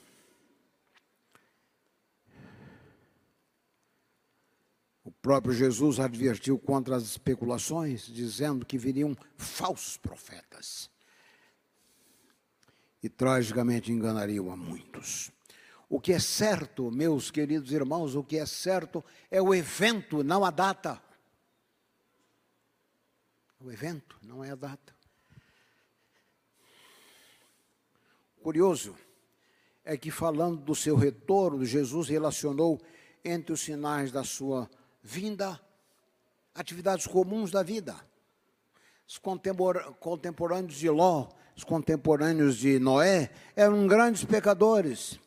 Próprio 5.24 5.53
Jesus 5.53 6.01
advertiu 6.01 6.60
contra 6.60 6.98
as 6.98 7.03
especulações, 7.03 8.06
dizendo 8.08 8.65
que 8.65 8.77
viriam 8.77 9.15
falsos 9.38 9.96
profetas 9.96 10.92
e 13.01 13.08
tragicamente 13.08 13.89
enganariam 13.89 14.51
a 14.51 14.58
muitos. 14.58 15.32
O 15.89 15.98
que 15.98 16.12
é 16.12 16.20
certo, 16.20 16.92
meus 16.92 17.32
queridos 17.32 17.72
irmãos, 17.72 18.15
o 18.15 18.24
que 18.24 18.38
é 18.38 18.46
certo 18.46 19.03
é 19.32 19.42
o 19.42 19.56
evento, 19.56 20.25
não 20.25 20.44
a 20.44 20.51
data. 20.51 21.01
O 23.62 23.72
evento, 23.72 24.18
não 24.22 24.44
é 24.44 24.51
a 24.51 24.56
data. 24.56 24.94
Curioso 28.42 28.94
é 29.86 29.96
que, 29.96 30.12
falando 30.12 30.60
do 30.60 30.75
seu 30.75 30.98
retorno, 30.98 31.65
Jesus 31.65 32.10
relacionou 32.10 32.82
entre 33.24 33.53
os 33.53 33.62
sinais 33.62 34.12
da 34.12 34.25
sua 34.25 34.70
vinda 35.03 35.60
atividades 36.55 37.05
comuns 37.05 37.51
da 37.51 37.62
vida. 37.62 37.95
Os 39.07 39.19
contemporâneos 40.00 40.75
de 40.75 40.89
Ló, 40.89 41.27
os 41.55 41.63
contemporâneos 41.63 42.55
de 42.57 42.79
Noé, 42.79 43.29
eram 43.55 43.86
grandes 43.86 44.24
pecadores 44.24 45.19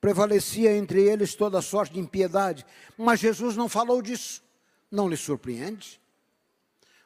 prevalecia 0.00 0.76
entre 0.76 1.02
eles 1.02 1.34
toda 1.34 1.60
sorte 1.60 1.94
de 1.94 2.00
impiedade. 2.00 2.64
Mas 2.96 3.20
Jesus 3.20 3.56
não 3.56 3.68
falou 3.68 4.00
disso. 4.00 4.42
Não 4.90 5.08
lhe 5.08 5.16
surpreende? 5.16 6.00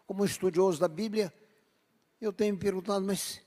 Como 0.06 0.24
estudioso 0.24 0.78
da 0.78 0.88
Bíblia, 0.88 1.32
eu 2.20 2.32
tenho 2.32 2.54
me 2.54 2.60
perguntado, 2.60 3.04
mas 3.04 3.40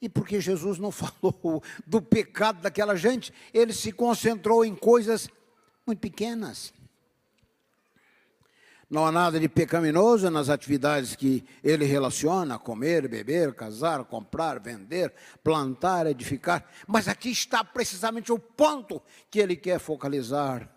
e 0.00 0.08
por 0.08 0.26
que 0.26 0.40
Jesus 0.40 0.78
não 0.78 0.90
falou 0.92 1.62
do 1.86 2.00
pecado 2.00 2.60
daquela 2.60 2.96
gente? 2.96 3.32
Ele 3.52 3.72
se 3.72 3.92
concentrou 3.92 4.64
em 4.64 4.74
coisas 4.74 5.28
muito 5.86 6.00
pequenas. 6.00 6.72
Não 8.88 9.06
há 9.06 9.12
nada 9.12 9.40
de 9.40 9.48
pecaminoso 9.48 10.30
nas 10.30 10.48
atividades 10.48 11.16
que 11.16 11.44
ele 11.62 11.84
relaciona: 11.84 12.58
comer, 12.58 13.08
beber, 13.08 13.54
casar, 13.54 14.04
comprar, 14.04 14.60
vender, 14.60 15.12
plantar, 15.42 16.06
edificar. 16.06 16.68
Mas 16.86 17.08
aqui 17.08 17.30
está 17.30 17.64
precisamente 17.64 18.30
o 18.30 18.38
ponto 18.38 19.02
que 19.30 19.38
ele 19.38 19.56
quer 19.56 19.78
focalizar 19.78 20.68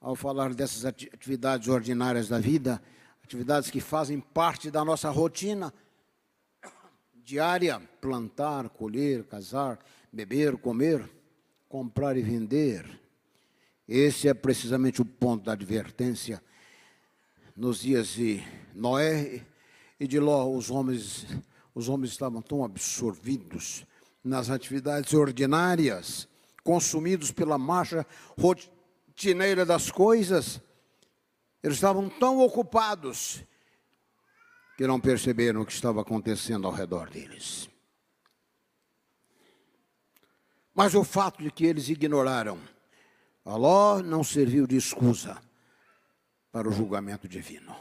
ao 0.00 0.16
falar 0.16 0.52
dessas 0.52 0.84
atividades 0.84 1.68
ordinárias 1.68 2.28
da 2.28 2.38
vida, 2.38 2.82
atividades 3.22 3.70
que 3.70 3.80
fazem 3.80 4.18
parte 4.18 4.70
da 4.70 4.84
nossa 4.84 5.08
rotina 5.10 5.72
diária: 7.24 7.80
plantar, 8.00 8.68
colher, 8.68 9.24
casar, 9.24 9.78
beber, 10.12 10.56
comer, 10.56 11.08
comprar 11.68 12.16
e 12.16 12.22
vender. 12.22 13.00
Esse 13.86 14.28
é 14.28 14.34
precisamente 14.34 15.00
o 15.00 15.04
ponto 15.04 15.44
da 15.44 15.52
advertência 15.52 16.42
nos 17.56 17.80
dias 17.80 18.08
de 18.08 18.42
Noé 18.74 19.44
e 20.00 20.06
de 20.06 20.18
Ló, 20.18 20.50
os 20.50 20.70
homens, 20.70 21.26
os 21.74 21.88
homens 21.88 22.10
estavam 22.12 22.40
tão 22.40 22.64
absorvidos 22.64 23.86
nas 24.24 24.50
atividades 24.50 25.12
ordinárias, 25.12 26.28
consumidos 26.64 27.30
pela 27.30 27.58
marcha 27.58 28.06
rotineira 28.38 29.66
das 29.66 29.90
coisas, 29.90 30.60
eles 31.62 31.76
estavam 31.76 32.08
tão 32.08 32.40
ocupados 32.40 33.44
que 34.76 34.86
não 34.86 34.98
perceberam 34.98 35.60
o 35.60 35.66
que 35.66 35.72
estava 35.72 36.00
acontecendo 36.00 36.66
ao 36.66 36.72
redor 36.72 37.10
deles. 37.10 37.68
Mas 40.74 40.94
o 40.94 41.04
fato 41.04 41.42
de 41.42 41.50
que 41.50 41.66
eles 41.66 41.88
ignoraram, 41.88 42.58
a 43.44 43.56
Ló 43.56 44.02
não 44.02 44.24
serviu 44.24 44.66
de 44.66 44.76
escusa 44.76 45.40
para 46.52 46.68
o 46.68 46.72
julgamento 46.72 47.26
divino. 47.26 47.74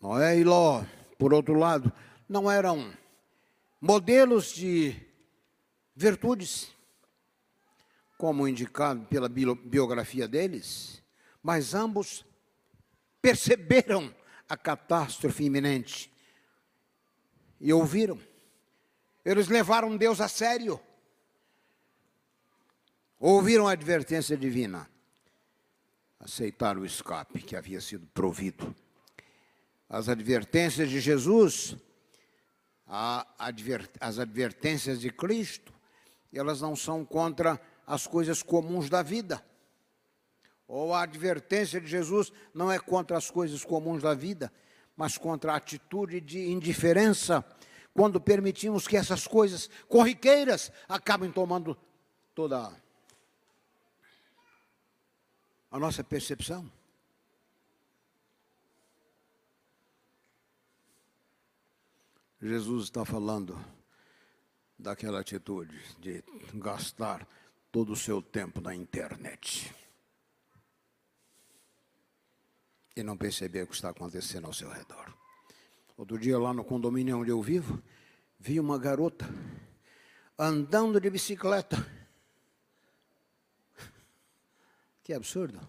Noé 0.00 0.38
e 0.38 0.44
Ló, 0.44 0.84
por 1.18 1.34
outro 1.34 1.54
lado, 1.54 1.92
não 2.28 2.50
eram 2.50 2.96
modelos 3.80 4.54
de 4.54 4.94
virtudes, 5.94 6.72
como 8.16 8.46
indicado 8.46 9.04
pela 9.06 9.28
biografia 9.28 10.28
deles, 10.28 11.02
mas 11.42 11.74
ambos 11.74 12.24
perceberam 13.20 14.14
a 14.48 14.56
catástrofe 14.56 15.44
iminente 15.44 16.10
e 17.60 17.72
ouviram. 17.72 18.18
Eles 19.24 19.48
levaram 19.48 19.96
Deus 19.96 20.20
a 20.20 20.28
sério. 20.28 20.80
Ouviram 23.18 23.66
a 23.66 23.72
advertência 23.72 24.36
divina 24.36 24.88
aceitar 26.26 26.76
o 26.76 26.84
escape 26.84 27.40
que 27.40 27.54
havia 27.54 27.80
sido 27.80 28.04
provido. 28.08 28.74
As 29.88 30.08
advertências 30.08 30.90
de 30.90 30.98
Jesus, 30.98 31.76
adver, 33.38 33.88
as 34.00 34.18
advertências 34.18 35.00
de 35.00 35.10
Cristo, 35.10 35.72
elas 36.32 36.60
não 36.60 36.74
são 36.74 37.04
contra 37.04 37.60
as 37.86 38.08
coisas 38.08 38.42
comuns 38.42 38.90
da 38.90 39.04
vida. 39.04 39.40
Ou 40.66 40.92
a 40.92 41.02
advertência 41.02 41.80
de 41.80 41.86
Jesus 41.86 42.32
não 42.52 42.72
é 42.72 42.78
contra 42.80 43.16
as 43.16 43.30
coisas 43.30 43.64
comuns 43.64 44.02
da 44.02 44.12
vida, 44.12 44.52
mas 44.96 45.16
contra 45.16 45.52
a 45.52 45.56
atitude 45.56 46.20
de 46.20 46.50
indiferença, 46.50 47.44
quando 47.94 48.20
permitimos 48.20 48.88
que 48.88 48.96
essas 48.96 49.28
coisas 49.28 49.70
corriqueiras 49.88 50.72
acabem 50.88 51.30
tomando 51.30 51.78
toda 52.34 52.58
a 52.58 52.85
a 55.76 55.78
nossa 55.78 56.02
percepção. 56.02 56.72
Jesus 62.40 62.84
está 62.84 63.04
falando 63.04 63.62
daquela 64.78 65.20
atitude 65.20 65.78
de 65.98 66.24
gastar 66.54 67.28
todo 67.70 67.92
o 67.92 67.96
seu 67.96 68.22
tempo 68.22 68.58
na 68.58 68.74
internet 68.74 69.70
e 72.96 73.02
não 73.02 73.18
perceber 73.18 73.64
o 73.64 73.66
que 73.66 73.74
está 73.74 73.90
acontecendo 73.90 74.46
ao 74.46 74.54
seu 74.54 74.70
redor. 74.70 75.14
Outro 75.94 76.18
dia, 76.18 76.38
lá 76.38 76.54
no 76.54 76.64
condomínio 76.64 77.18
onde 77.18 77.30
eu 77.30 77.42
vivo, 77.42 77.82
vi 78.40 78.58
uma 78.58 78.78
garota 78.78 79.26
andando 80.38 80.98
de 80.98 81.10
bicicleta 81.10 81.76
Que 85.06 85.14
absurdo. 85.14 85.60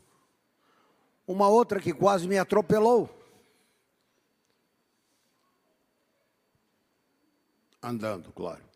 Uma 1.28 1.47
outra 1.47 1.80
que 1.80 1.93
quase 1.93 2.28
me 2.28 2.39
atropelou. 2.39 3.08
Andando, 7.84 8.34
claro. 8.34 8.67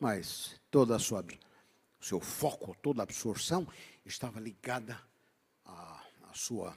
Mas 0.00 0.58
toda 0.70 0.96
a 0.96 0.98
sua 0.98 1.22
o 2.00 2.02
seu 2.02 2.18
foco, 2.20 2.74
toda 2.80 3.02
a 3.02 3.04
absorção 3.04 3.68
estava 4.02 4.40
ligada 4.40 4.98
à, 5.62 6.02
à 6.30 6.32
sua 6.32 6.74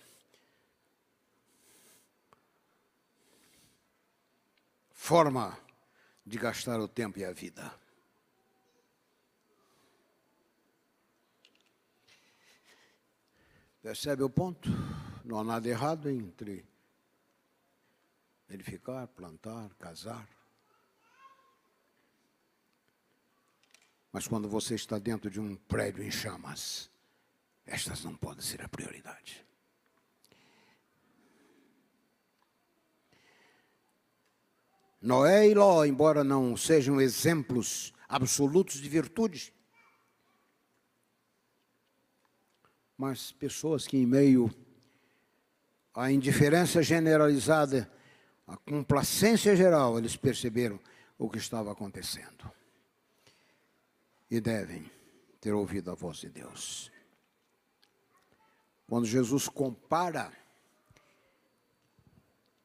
forma 4.90 5.58
de 6.26 6.38
gastar 6.38 6.82
o 6.82 6.88
tempo 6.90 7.18
e 7.18 7.24
a 7.24 7.32
vida. 7.32 7.81
Percebe 13.82 14.22
o 14.22 14.30
ponto? 14.30 14.70
Não 15.26 15.40
há 15.40 15.44
nada 15.44 15.68
errado 15.68 16.08
entre 16.08 16.64
edificar, 18.48 19.08
plantar, 19.08 19.74
casar. 19.80 20.30
Mas 24.12 24.28
quando 24.28 24.48
você 24.48 24.76
está 24.76 25.00
dentro 25.00 25.32
de 25.32 25.40
um 25.40 25.56
prédio 25.56 26.04
em 26.04 26.12
chamas, 26.12 26.92
estas 27.66 28.04
não 28.04 28.16
podem 28.16 28.44
ser 28.44 28.62
a 28.62 28.70
prioridade. 28.70 29.44
Noé 35.02 35.50
e 35.50 35.56
Ló, 35.56 35.84
embora 35.84 36.24
não 36.24 36.56
sejam 36.56 37.02
exemplos 37.02 37.92
absolutos 38.08 38.76
de 38.76 38.88
virtude, 38.88 39.52
mas 43.02 43.32
pessoas 43.32 43.88
que, 43.88 43.98
em 43.98 44.06
meio 44.06 44.48
à 45.92 46.12
indiferença 46.12 46.84
generalizada, 46.84 47.92
à 48.46 48.56
complacência 48.56 49.56
geral, 49.56 49.98
eles 49.98 50.16
perceberam 50.16 50.80
o 51.18 51.28
que 51.28 51.40
estava 51.40 51.72
acontecendo. 51.72 52.52
E 54.30 54.40
devem 54.40 54.86
ter 55.40 55.52
ouvido 55.52 55.90
a 55.90 55.96
voz 55.96 56.18
de 56.18 56.30
Deus. 56.30 56.92
Quando 58.88 59.08
Jesus 59.08 59.50
compara 59.50 60.32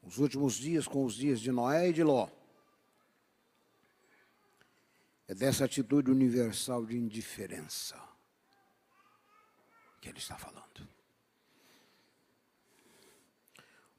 os 0.02 0.18
últimos 0.18 0.52
dias 0.56 0.86
com 0.86 1.02
os 1.06 1.14
dias 1.14 1.40
de 1.40 1.50
Noé 1.50 1.88
e 1.88 1.92
de 1.94 2.02
Ló. 2.02 2.28
É 5.26 5.34
dessa 5.34 5.64
atitude 5.64 6.10
universal 6.10 6.84
de 6.84 6.94
indiferença 6.94 8.05
que 10.00 10.08
ele 10.08 10.18
está 10.18 10.36
falando. 10.36 10.88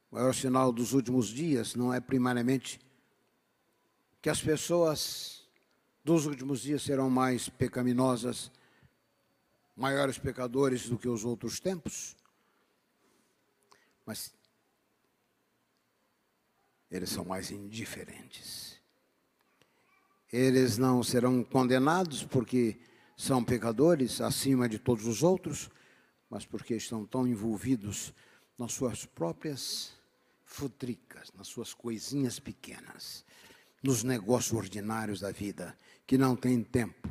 O 0.10 0.16
maior 0.16 0.34
sinal 0.34 0.72
dos 0.72 0.94
últimos 0.94 1.28
dias 1.28 1.76
não 1.76 1.94
é 1.94 2.00
primariamente 2.00 2.80
que 4.22 4.30
as 4.30 4.42
pessoas 4.42 5.48
dos 6.04 6.26
últimos 6.26 6.62
dias 6.62 6.82
serão 6.82 7.10
mais 7.10 7.50
pecaminosas, 7.50 8.50
maiores 9.76 10.18
pecadores 10.18 10.88
do 10.88 10.98
que 10.98 11.08
os 11.08 11.26
outros 11.26 11.60
tempos, 11.60 12.16
mas 14.06 14.34
eles 16.90 17.10
são 17.10 17.26
mais 17.26 17.52
indiferentes. 17.52 18.78
Eles 20.32 20.78
não 20.78 21.04
serão 21.04 21.44
condenados 21.44 22.24
porque 22.24 22.80
são 23.16 23.44
pecadores 23.44 24.22
acima 24.22 24.70
de 24.70 24.80
todos 24.80 25.06
os 25.06 25.24
outros, 25.24 25.70
mas 26.30 26.46
porque 26.46 26.76
estão 26.76 27.06
tão 27.06 27.28
envolvidos 27.28 28.14
nas 28.58 28.74
suas 28.74 29.06
próprias 29.06 29.94
futricas, 30.44 31.32
nas 31.34 31.48
suas 31.48 31.74
coisinhas 31.74 32.40
pequenas, 32.40 33.26
nos 33.84 34.04
negócios 34.04 34.54
ordinários 34.54 35.20
da 35.20 35.32
vida, 35.32 35.78
que 36.06 36.18
não 36.18 36.36
têm 36.36 36.64
tempo 36.64 37.10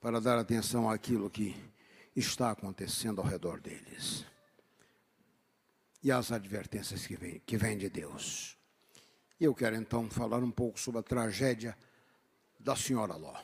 para 0.00 0.20
dar 0.20 0.38
atenção 0.38 0.90
àquilo 0.90 1.30
que 1.30 1.54
está 2.14 2.50
acontecendo 2.50 3.20
ao 3.20 3.26
redor 3.26 3.60
deles 3.60 4.24
e 6.04 6.12
as 6.12 6.30
advertências 6.30 7.06
que 7.06 7.16
vêm 7.16 7.40
que 7.46 7.56
vem 7.56 7.78
de 7.78 7.88
Deus. 7.88 8.58
Eu 9.40 9.54
quero 9.54 9.74
então 9.74 10.08
falar 10.10 10.42
um 10.44 10.50
pouco 10.50 10.78
sobre 10.78 11.00
a 11.00 11.02
tragédia 11.02 11.76
da 12.60 12.76
senhora 12.76 13.16
Ló. 13.16 13.34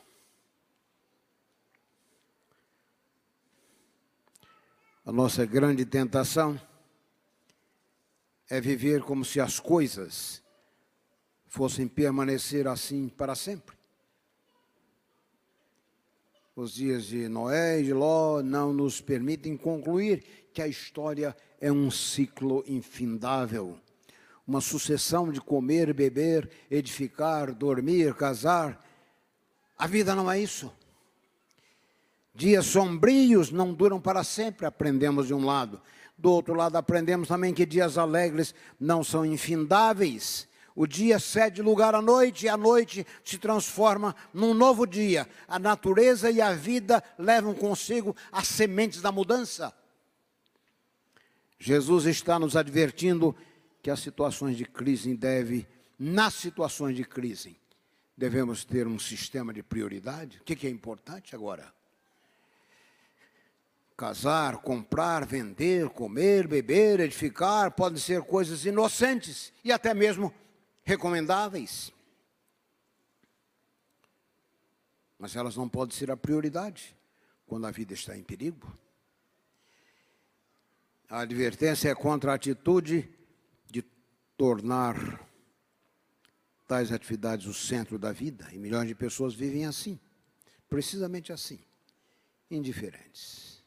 A 5.03 5.11
nossa 5.11 5.47
grande 5.47 5.83
tentação 5.83 6.61
é 8.47 8.61
viver 8.61 9.01
como 9.01 9.25
se 9.25 9.39
as 9.39 9.59
coisas 9.59 10.43
fossem 11.47 11.87
permanecer 11.87 12.67
assim 12.67 13.09
para 13.09 13.33
sempre. 13.33 13.75
Os 16.55 16.73
dias 16.73 17.05
de 17.05 17.27
Noé 17.27 17.79
e 17.79 17.85
de 17.85 17.93
Ló 17.93 18.43
não 18.43 18.71
nos 18.71 19.01
permitem 19.01 19.57
concluir 19.57 20.23
que 20.53 20.61
a 20.61 20.67
história 20.67 21.35
é 21.59 21.71
um 21.71 21.89
ciclo 21.89 22.63
infindável, 22.67 23.79
uma 24.45 24.61
sucessão 24.61 25.31
de 25.31 25.41
comer, 25.41 25.95
beber, 25.95 26.47
edificar, 26.69 27.55
dormir, 27.55 28.13
casar. 28.13 28.85
A 29.75 29.87
vida 29.87 30.13
não 30.13 30.31
é 30.31 30.39
isso. 30.39 30.71
Dias 32.33 32.65
sombrios 32.65 33.51
não 33.51 33.73
duram 33.73 33.99
para 33.99 34.23
sempre, 34.23 34.65
aprendemos 34.65 35.27
de 35.27 35.33
um 35.33 35.45
lado. 35.45 35.81
Do 36.17 36.31
outro 36.31 36.53
lado, 36.53 36.75
aprendemos 36.77 37.27
também 37.27 37.53
que 37.53 37.65
dias 37.65 37.97
alegres 37.97 38.53
não 38.79 39.03
são 39.03 39.25
infindáveis. 39.25 40.47
O 40.73 40.87
dia 40.87 41.19
cede 41.19 41.61
lugar 41.61 41.93
à 41.93 42.01
noite 42.01 42.45
e 42.45 42.49
a 42.49 42.55
noite 42.55 43.05
se 43.25 43.37
transforma 43.37 44.15
num 44.33 44.53
novo 44.53 44.85
dia. 44.85 45.27
A 45.47 45.59
natureza 45.59 46.31
e 46.31 46.39
a 46.39 46.53
vida 46.53 47.03
levam 47.17 47.53
consigo 47.53 48.15
as 48.31 48.47
sementes 48.47 49.01
da 49.01 49.11
mudança. 49.11 49.73
Jesus 51.59 52.05
está 52.05 52.39
nos 52.39 52.55
advertindo 52.55 53.35
que 53.81 53.89
as 53.89 53.99
situações 53.99 54.55
de 54.55 54.65
crise 54.65 55.15
deve, 55.15 55.67
nas 55.99 56.35
situações 56.35 56.95
de 56.95 57.03
crise, 57.03 57.59
devemos 58.15 58.63
ter 58.63 58.87
um 58.87 58.97
sistema 58.97 59.53
de 59.53 59.61
prioridade. 59.61 60.39
O 60.39 60.43
que 60.43 60.65
é 60.65 60.69
importante 60.69 61.35
agora? 61.35 61.71
Casar, 64.01 64.57
comprar, 64.57 65.27
vender, 65.27 65.87
comer, 65.89 66.47
beber, 66.47 66.99
edificar, 67.01 67.69
podem 67.69 67.99
ser 67.99 68.23
coisas 68.23 68.65
inocentes 68.65 69.53
e 69.63 69.71
até 69.71 69.93
mesmo 69.93 70.33
recomendáveis. 70.83 71.93
Mas 75.19 75.35
elas 75.35 75.55
não 75.55 75.69
podem 75.69 75.95
ser 75.95 76.09
a 76.09 76.17
prioridade 76.17 76.97
quando 77.45 77.67
a 77.67 77.69
vida 77.69 77.93
está 77.93 78.17
em 78.17 78.23
perigo. 78.23 78.75
A 81.07 81.19
advertência 81.19 81.89
é 81.89 81.93
contra 81.93 82.31
a 82.31 82.35
atitude 82.35 83.07
de 83.69 83.83
tornar 84.35 84.95
tais 86.67 86.91
atividades 86.91 87.45
o 87.45 87.53
centro 87.53 87.99
da 87.99 88.11
vida. 88.11 88.49
E 88.51 88.57
milhões 88.57 88.87
de 88.87 88.95
pessoas 88.95 89.35
vivem 89.35 89.67
assim, 89.67 89.99
precisamente 90.67 91.31
assim, 91.31 91.59
indiferentes. 92.49 93.60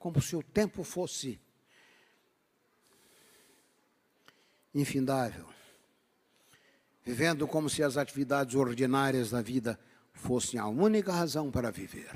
Como 0.00 0.20
se 0.20 0.34
o 0.34 0.42
tempo 0.42 0.82
fosse 0.82 1.38
infindável. 4.74 5.46
Vivendo 7.04 7.46
como 7.46 7.68
se 7.68 7.82
as 7.82 7.98
atividades 7.98 8.54
ordinárias 8.54 9.30
da 9.30 9.42
vida 9.42 9.78
fossem 10.14 10.58
a 10.58 10.66
única 10.66 11.12
razão 11.12 11.50
para 11.50 11.70
viver. 11.70 12.10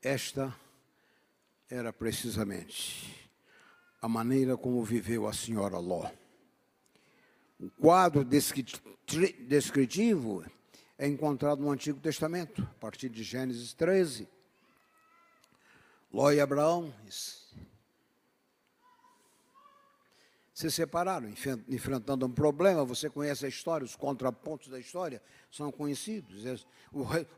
Esta 0.00 0.58
era 1.68 1.92
precisamente 1.92 3.30
a 4.00 4.08
maneira 4.08 4.56
como 4.56 4.82
viveu 4.82 5.26
a 5.26 5.34
senhora 5.34 5.78
Ló. 5.78 6.10
O 7.60 7.70
quadro 7.70 8.24
descritivo 8.24 10.42
é 10.98 11.08
encontrado 11.08 11.60
no 11.60 11.70
Antigo 11.70 11.98
Testamento, 12.00 12.62
a 12.62 12.80
partir 12.80 13.08
de 13.08 13.22
Gênesis 13.22 13.72
13. 13.72 14.28
Ló 16.12 16.30
e 16.30 16.40
Abraão 16.40 16.94
se 20.54 20.70
separaram, 20.70 21.28
enfrentando 21.68 22.24
um 22.24 22.30
problema. 22.30 22.84
Você 22.84 23.10
conhece 23.10 23.44
a 23.44 23.48
história, 23.48 23.84
os 23.84 23.96
contrapontos 23.96 24.68
da 24.68 24.78
história 24.78 25.20
são 25.50 25.72
conhecidos. 25.72 26.64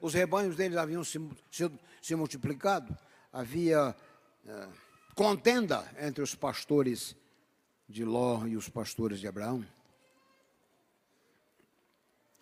Os 0.00 0.12
rebanhos 0.12 0.54
deles 0.54 0.76
haviam 0.76 1.02
se, 1.02 1.18
se, 1.50 1.70
se 2.02 2.14
multiplicado, 2.14 2.96
havia 3.32 3.96
é, 4.46 4.68
contenda 5.14 5.90
entre 5.98 6.22
os 6.22 6.34
pastores 6.34 7.16
de 7.88 8.04
Ló 8.04 8.46
e 8.46 8.54
os 8.54 8.68
pastores 8.68 9.18
de 9.18 9.26
Abraão. 9.26 9.66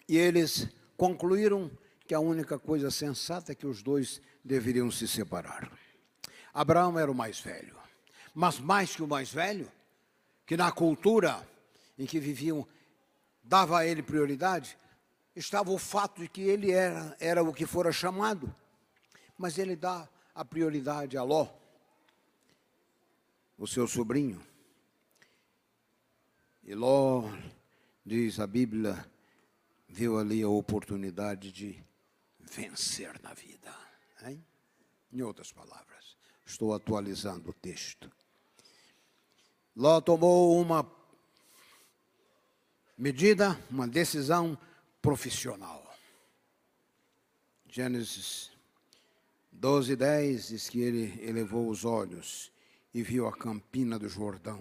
E 0.09 0.16
eles 0.16 0.68
concluíram 0.96 1.70
que 2.07 2.14
a 2.14 2.20
única 2.20 2.59
coisa 2.59 2.90
sensata 2.90 3.52
é 3.52 3.54
que 3.54 3.66
os 3.66 3.83
dois 3.83 4.20
deveriam 4.44 4.90
se 4.90 5.09
separar. 5.09 5.70
Abraão 6.52 6.98
era 6.98 7.11
o 7.11 7.14
mais 7.14 7.40
velho, 7.40 7.76
mas 8.35 8.59
mais 8.59 8.94
que 8.94 9.02
o 9.02 9.09
mais 9.09 9.33
velho, 9.33 9.70
que 10.46 10.57
na 10.57 10.70
cultura 10.70 11.46
em 11.98 12.07
que 12.07 12.20
viviam 12.20 12.66
dava 13.42 13.78
a 13.78 13.87
ele 13.87 14.02
prioridade, 14.02 14.76
estava 15.35 15.70
o 15.70 15.78
fato 15.78 16.20
de 16.20 16.28
que 16.28 16.42
ele 16.42 16.70
era, 16.70 17.16
era 17.18 17.42
o 17.42 17.52
que 17.52 17.66
fora 17.66 17.92
chamado. 17.92 18.54
Mas 19.37 19.59
ele 19.59 19.74
dá 19.74 20.09
a 20.35 20.44
prioridade 20.44 21.16
a 21.16 21.22
Ló, 21.22 21.48
o 23.59 23.66
seu 23.66 23.87
sobrinho. 23.87 24.40
E 26.62 26.74
Ló, 26.74 27.30
diz 28.04 28.38
a 28.38 28.46
Bíblia, 28.46 29.04
viu 29.94 30.18
ali 30.18 30.42
a 30.42 30.48
oportunidade 30.48 31.52
de 31.52 31.80
vencer 32.40 33.16
na 33.22 33.33
vida. 33.33 33.72
Hein? 34.26 34.44
Em 35.12 35.22
outras 35.22 35.52
palavras, 35.52 36.16
estou 36.44 36.74
atualizando 36.74 37.50
o 37.50 37.52
texto. 37.52 38.11
Ló 39.76 40.00
tomou 40.00 40.61
uma 40.61 40.85
medida, 42.98 43.57
uma 43.70 43.87
decisão 43.87 44.59
profissional. 45.00 45.96
Gênesis 47.68 48.50
12, 49.52 49.94
10 49.94 50.48
diz 50.48 50.68
que 50.68 50.80
ele 50.80 51.24
elevou 51.24 51.68
os 51.68 51.85
olhos 51.85 52.50
e 52.92 53.00
viu 53.00 53.28
a 53.28 53.33
campina 53.33 53.96
do 53.96 54.09
Jordão. 54.09 54.61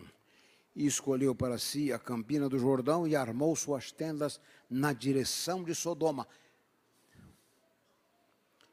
E 0.75 0.85
escolheu 0.85 1.35
para 1.35 1.57
si 1.57 1.93
a 1.93 1.99
campina 1.99 2.49
do 2.49 2.57
Jordão 2.57 3.07
e 3.07 3.15
armou 3.15 3.55
suas 3.55 3.91
tendas 3.91 4.39
na 4.69 4.91
direção 4.91 5.63
de 5.63 5.75
Sodoma. 5.75 6.27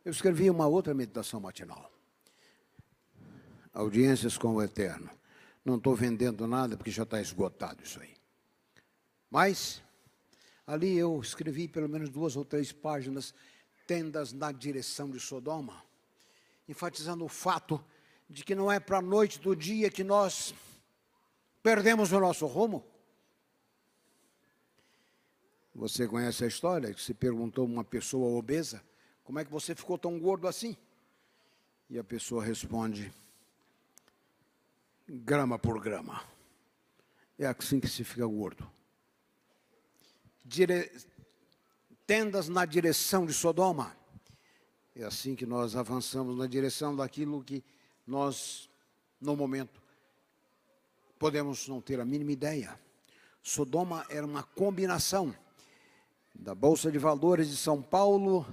Eu 0.05 0.11
escrevi 0.11 0.49
uma 0.49 0.67
outra 0.67 0.95
meditação 0.95 1.41
matinal. 1.41 1.93
Audiências 3.73 4.39
com 4.39 4.55
o 4.55 4.63
Eterno. 4.63 5.11
Não 5.65 5.77
estou 5.77 5.95
vendendo 5.95 6.47
nada 6.47 6.77
porque 6.77 6.91
já 6.91 7.03
está 7.03 7.21
esgotado 7.21 7.83
isso 7.83 8.01
aí. 8.01 8.15
Mas, 9.31 9.83
ali 10.67 10.97
eu 10.97 11.21
escrevi 11.21 11.69
pelo 11.69 11.89
menos 11.89 12.09
duas 12.09 12.35
ou 12.35 12.45
três 12.45 12.73
páginas, 12.73 13.35
tendas 13.87 14.33
na 14.33 14.51
direção 14.51 15.11
de 15.11 15.21
Sodoma, 15.21 15.85
enfatizando 16.69 17.25
o 17.25 17.29
fato 17.29 17.85
de 18.29 18.45
que 18.45 18.55
não 18.55 18.71
é 18.71 18.81
para 18.81 18.99
a 18.99 19.03
noite 19.03 19.39
do 19.39 19.55
dia 19.55 19.91
que 19.91 20.03
nós 20.03 20.55
perdemos 21.63 22.13
o 22.13 22.21
nosso 22.21 22.47
rumo. 22.47 22.85
Você 25.75 26.07
conhece 26.07 26.45
a 26.45 26.47
história 26.47 26.93
que 26.93 27.01
se 27.01 27.15
perguntou 27.15 27.65
uma 27.65 27.85
pessoa 27.85 28.37
obesa, 28.39 28.83
como 29.25 29.39
é 29.39 29.45
que 29.45 29.51
você 29.51 29.75
ficou 29.75 29.97
tão 29.97 30.19
gordo 30.19 30.49
assim? 30.49 30.77
E 31.89 31.99
a 31.99 32.05
pessoa 32.05 32.45
responde, 32.45 33.13
grama 35.09 35.59
por 35.59 35.81
grama. 35.81 36.23
É 37.39 37.47
assim 37.47 37.81
que 37.81 37.89
se 37.89 38.05
fica 38.05 38.27
gordo. 38.27 38.71
Dire... 40.45 40.91
Tendas 42.07 42.49
na 42.49 42.65
direção 42.65 43.25
de 43.25 43.33
Sodoma. 43.33 43.97
É 44.97 45.05
assim 45.05 45.37
que 45.37 45.47
nós 45.47 45.77
avançamos 45.77 46.37
na 46.37 46.49
direção 46.49 46.95
daquilo 46.95 47.45
que 47.45 47.63
nós, 48.05 48.69
no 49.21 49.37
momento, 49.37 49.80
podemos 51.21 51.69
não 51.69 51.83
ter 51.83 52.01
a 52.01 52.05
mínima 52.05 52.33
ideia. 52.33 52.81
Sodoma 53.43 54.07
era 54.09 54.27
uma 54.27 54.43
combinação 54.43 55.37
da 56.35 56.55
Bolsa 56.55 56.91
de 56.91 56.99
Valores 56.99 57.51
de 57.51 57.59
São 57.59 57.83
Paulo 57.83 58.47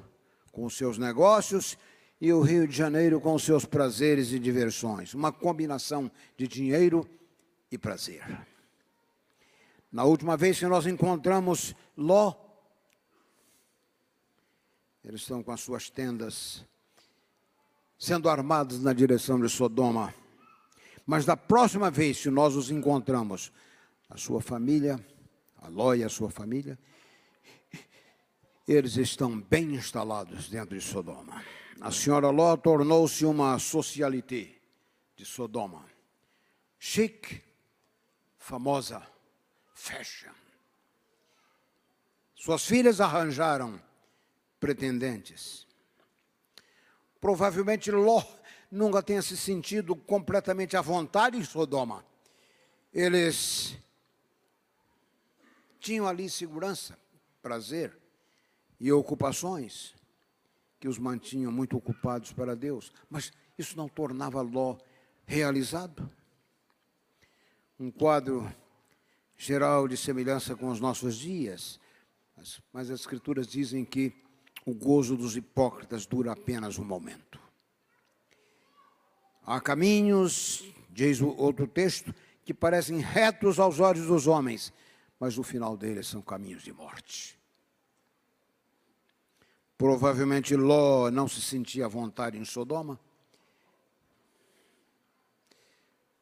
com 0.52 0.70
seus 0.70 0.98
negócios 0.98 1.78
e 2.20 2.34
o 2.34 2.42
Rio 2.42 2.68
de 2.68 2.76
Janeiro 2.76 3.22
com 3.22 3.40
seus 3.40 3.64
prazeres 3.64 4.34
e 4.34 4.40
diversões. 4.40 5.14
Uma 5.14 5.32
combinação 5.32 6.12
de 6.36 6.46
dinheiro 6.46 7.10
e 7.72 7.78
prazer. 7.78 8.46
Na 9.90 10.04
última 10.04 10.36
vez 10.36 10.60
que 10.60 10.68
nós 10.68 10.86
encontramos 10.86 11.74
Ló, 11.96 12.36
eles 15.06 15.22
estão 15.22 15.42
com 15.42 15.54
as 15.54 15.62
suas 15.62 15.90
tendas 15.90 16.66
sendo 17.98 18.30
armados 18.30 18.84
na 18.84 18.92
direção 18.92 19.40
de 19.40 19.48
Sodoma. 19.48 20.14
Mas 21.08 21.24
da 21.24 21.38
próxima 21.38 21.90
vez 21.90 22.22
que 22.22 22.30
nós 22.30 22.58
os 22.58 22.70
encontramos, 22.70 23.54
a 24.10 24.18
sua 24.18 24.42
família, 24.42 25.00
a 25.56 25.70
Ló 25.70 25.94
e 25.96 26.04
a 26.04 26.10
sua 26.10 26.30
família, 26.30 26.78
eles 28.68 28.98
estão 28.98 29.40
bem 29.40 29.76
instalados 29.76 30.50
dentro 30.50 30.78
de 30.78 30.84
Sodoma. 30.84 31.42
A 31.80 31.92
senhora 31.92 32.30
Ló 32.30 32.58
tornou-se 32.58 33.26
uma 33.26 33.58
socialité 33.58 34.54
de 35.16 35.24
Sodoma. 35.26 35.86
Chique, 36.78 37.42
famosa, 38.38 39.02
fashion. 39.74 40.34
Suas 42.36 42.66
filhas 42.66 43.00
arranjaram 43.00 43.82
pretendentes. 44.60 45.66
Provavelmente 47.22 47.92
Ló 47.92 48.22
nunca 48.72 49.02
tenha 49.02 49.22
se 49.22 49.38
sentido 49.38 49.96
completamente 49.96 50.76
à 50.76 50.82
vontade 50.82 51.38
em 51.38 51.44
Sodoma. 51.44 52.06
Eles 52.94 53.78
tinham 55.80 56.08
ali 56.08 56.30
segurança, 56.30 56.98
prazer 57.42 57.98
e 58.80 58.92
ocupações 58.92 59.96
que 60.80 60.88
os 60.88 60.98
mantinham 60.98 61.52
muito 61.52 61.76
ocupados 61.76 62.32
para 62.32 62.56
Deus, 62.56 62.92
mas 63.10 63.32
isso 63.58 63.76
não 63.76 63.88
tornava 63.88 64.42
Ló 64.42 64.78
realizado. 65.26 66.10
Um 67.80 67.92
quadro 67.92 68.52
geral 69.36 69.88
de 69.88 69.96
semelhança 69.96 70.56
com 70.56 70.70
os 70.70 70.80
nossos 70.80 71.16
dias, 71.16 71.80
mas, 72.36 72.62
mas 72.74 72.92
as 72.92 73.02
Escrituras 73.02 73.48
dizem 73.48 73.86
que 73.86 74.14
o 74.66 74.74
gozo 74.74 75.16
dos 75.16 75.36
hipócritas 75.38 76.06
dura 76.06 76.32
apenas 76.32 76.78
um 76.78 76.84
momento. 76.84 77.47
Há 79.50 79.62
caminhos, 79.62 80.62
diz 80.90 81.22
outro 81.22 81.66
texto, 81.66 82.14
que 82.44 82.54
parecem 82.54 83.00
retos 83.00 83.60
aos 83.60 83.80
olhos 83.80 84.06
dos 84.06 84.28
homens, 84.28 84.74
mas 85.18 85.38
o 85.38 85.44
final 85.44 85.78
deles 85.78 86.06
são 86.06 86.22
caminhos 86.22 86.64
de 86.64 86.74
morte. 86.74 87.40
Provavelmente 89.78 90.54
Ló 90.54 91.10
não 91.10 91.30
se 91.30 91.42
sentia 91.42 91.86
à 91.86 91.88
vontade 91.88 92.38
em 92.38 92.44
Sodoma. 92.44 93.00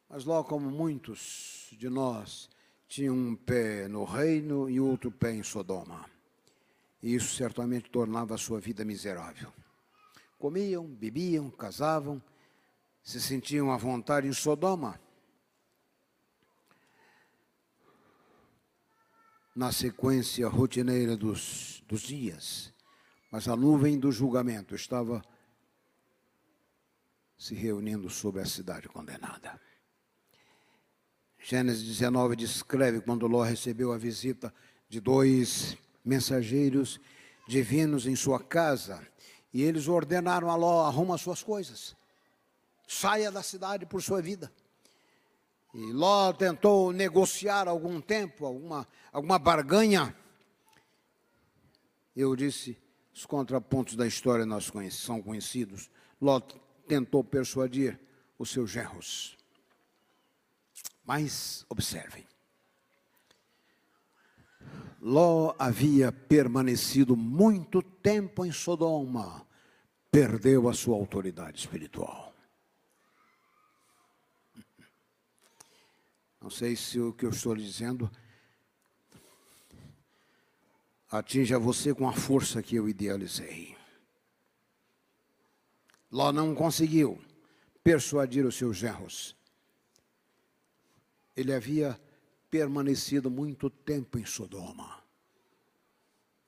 Mas 0.08 0.24
Ló, 0.24 0.44
como 0.44 0.70
muitos 0.70 1.70
de 1.72 1.88
nós, 1.88 2.48
tinha 2.86 3.12
um 3.12 3.34
pé 3.34 3.88
no 3.88 4.04
reino 4.04 4.70
e 4.70 4.78
outro 4.78 5.10
pé 5.10 5.32
em 5.32 5.42
Sodoma. 5.42 6.08
E 7.02 7.12
isso 7.12 7.34
certamente 7.34 7.90
tornava 7.90 8.36
a 8.36 8.38
sua 8.38 8.60
vida 8.60 8.84
miserável. 8.84 9.52
Comiam, 10.38 10.86
bebiam, 10.86 11.50
casavam, 11.50 12.22
se 13.06 13.20
sentiam 13.20 13.70
à 13.70 13.76
vontade 13.76 14.26
em 14.26 14.32
Sodoma. 14.32 15.00
Na 19.54 19.70
sequência 19.70 20.48
rotineira 20.48 21.16
dos, 21.16 21.84
dos 21.86 22.00
dias, 22.00 22.74
mas 23.30 23.46
a 23.46 23.54
nuvem 23.54 23.96
do 23.96 24.10
julgamento 24.10 24.74
estava 24.74 25.22
se 27.38 27.54
reunindo 27.54 28.10
sobre 28.10 28.42
a 28.42 28.44
cidade 28.44 28.88
condenada. 28.88 29.58
Gênesis 31.38 31.84
19 31.84 32.34
descreve 32.34 33.00
quando 33.00 33.28
Ló 33.28 33.44
recebeu 33.44 33.92
a 33.92 33.98
visita 33.98 34.52
de 34.88 35.00
dois 35.00 35.78
mensageiros 36.04 37.00
divinos 37.46 38.04
em 38.04 38.16
sua 38.16 38.42
casa, 38.42 39.06
e 39.54 39.62
eles 39.62 39.86
ordenaram 39.86 40.50
a 40.50 40.56
Ló: 40.56 40.84
arruma 40.84 41.16
suas 41.16 41.40
coisas, 41.40 41.96
saia 42.86 43.30
da 43.30 43.42
cidade 43.42 43.84
por 43.86 44.02
sua 44.02 44.22
vida. 44.22 44.52
E 45.74 45.92
Ló 45.92 46.32
tentou 46.32 46.92
negociar 46.92 47.68
algum 47.68 48.00
tempo, 48.00 48.46
alguma, 48.46 48.88
alguma 49.12 49.38
barganha. 49.38 50.16
Eu 52.14 52.34
disse: 52.34 52.78
os 53.12 53.26
contrapontos 53.26 53.96
da 53.96 54.06
história 54.06 54.46
nós 54.46 54.72
são 54.92 55.20
conhecidos. 55.20 55.90
Ló 56.20 56.40
tentou 56.86 57.22
persuadir 57.22 57.98
os 58.38 58.50
seus 58.50 58.70
genros. 58.70 59.36
Mas 61.04 61.64
observem. 61.68 62.26
Ló 65.00 65.54
havia 65.58 66.10
permanecido 66.10 67.14
muito 67.16 67.80
tempo 67.80 68.44
em 68.44 68.50
Sodoma, 68.50 69.46
perdeu 70.10 70.68
a 70.68 70.74
sua 70.74 70.96
autoridade 70.96 71.60
espiritual. 71.60 72.25
Não 76.46 76.50
sei 76.50 76.76
se 76.76 77.00
o 77.00 77.12
que 77.12 77.26
eu 77.26 77.30
estou 77.30 77.52
lhe 77.52 77.64
dizendo 77.64 78.08
atinja 81.10 81.58
você 81.58 81.92
com 81.92 82.08
a 82.08 82.12
força 82.12 82.62
que 82.62 82.76
eu 82.76 82.88
idealizei. 82.88 83.76
Ló 86.08 86.30
não 86.30 86.54
conseguiu 86.54 87.20
persuadir 87.82 88.46
os 88.46 88.54
seus 88.54 88.76
genros. 88.76 89.34
Ele 91.36 91.52
havia 91.52 92.00
permanecido 92.48 93.28
muito 93.28 93.68
tempo 93.68 94.16
em 94.16 94.24
Sodoma 94.24 95.02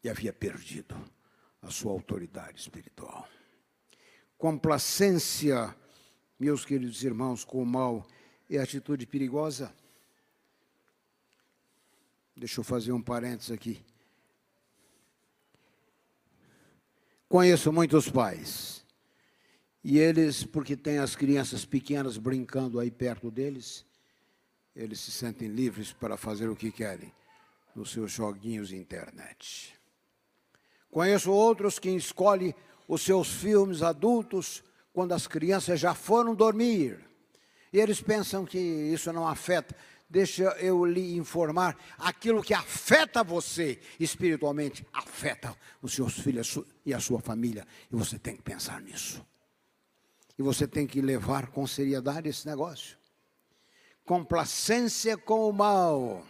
e 0.04 0.08
havia 0.08 0.32
perdido 0.32 0.94
a 1.60 1.72
sua 1.72 1.90
autoridade 1.90 2.60
espiritual. 2.60 3.28
Complacência, 4.36 5.76
meus 6.38 6.64
queridos 6.64 7.02
irmãos, 7.02 7.44
com 7.44 7.60
o 7.60 7.66
mal 7.66 8.06
é 8.48 8.58
atitude 8.58 9.04
perigosa. 9.04 9.74
Deixa 12.38 12.60
eu 12.60 12.64
fazer 12.64 12.92
um 12.92 13.02
parênteses 13.02 13.50
aqui. 13.50 13.84
Conheço 17.28 17.72
muitos 17.72 18.08
pais. 18.08 18.84
E 19.82 19.98
eles, 19.98 20.44
porque 20.44 20.76
têm 20.76 20.98
as 20.98 21.16
crianças 21.16 21.64
pequenas 21.64 22.16
brincando 22.16 22.78
aí 22.78 22.92
perto 22.92 23.28
deles, 23.28 23.84
eles 24.74 25.00
se 25.00 25.10
sentem 25.10 25.48
livres 25.48 25.92
para 25.92 26.16
fazer 26.16 26.48
o 26.48 26.54
que 26.54 26.70
querem 26.70 27.12
nos 27.74 27.90
seus 27.90 28.12
joguinhos 28.12 28.68
de 28.68 28.76
internet. 28.76 29.74
Conheço 30.92 31.32
outros 31.32 31.80
que 31.80 31.90
escolhem 31.90 32.54
os 32.86 33.02
seus 33.02 33.32
filmes 33.32 33.82
adultos 33.82 34.62
quando 34.92 35.10
as 35.10 35.26
crianças 35.26 35.80
já 35.80 35.92
foram 35.92 36.36
dormir. 36.36 37.00
E 37.72 37.80
eles 37.80 38.00
pensam 38.00 38.46
que 38.46 38.58
isso 38.58 39.12
não 39.12 39.26
afeta. 39.26 39.74
Deixa 40.08 40.44
eu 40.58 40.84
lhe 40.84 41.16
informar: 41.16 41.76
aquilo 41.98 42.42
que 42.42 42.54
afeta 42.54 43.22
você 43.22 43.78
espiritualmente 44.00 44.86
afeta 44.92 45.54
os 45.82 45.92
seus 45.92 46.18
filhos 46.18 46.58
e 46.84 46.94
a 46.94 47.00
sua 47.00 47.20
família. 47.20 47.66
E 47.92 47.96
você 47.96 48.18
tem 48.18 48.36
que 48.36 48.42
pensar 48.42 48.80
nisso. 48.80 49.24
E 50.38 50.42
você 50.42 50.66
tem 50.66 50.86
que 50.86 51.00
levar 51.00 51.48
com 51.48 51.66
seriedade 51.66 52.28
esse 52.28 52.46
negócio. 52.46 52.96
Complacência 54.04 55.16
com 55.18 55.48
o 55.48 55.52
mal 55.52 56.24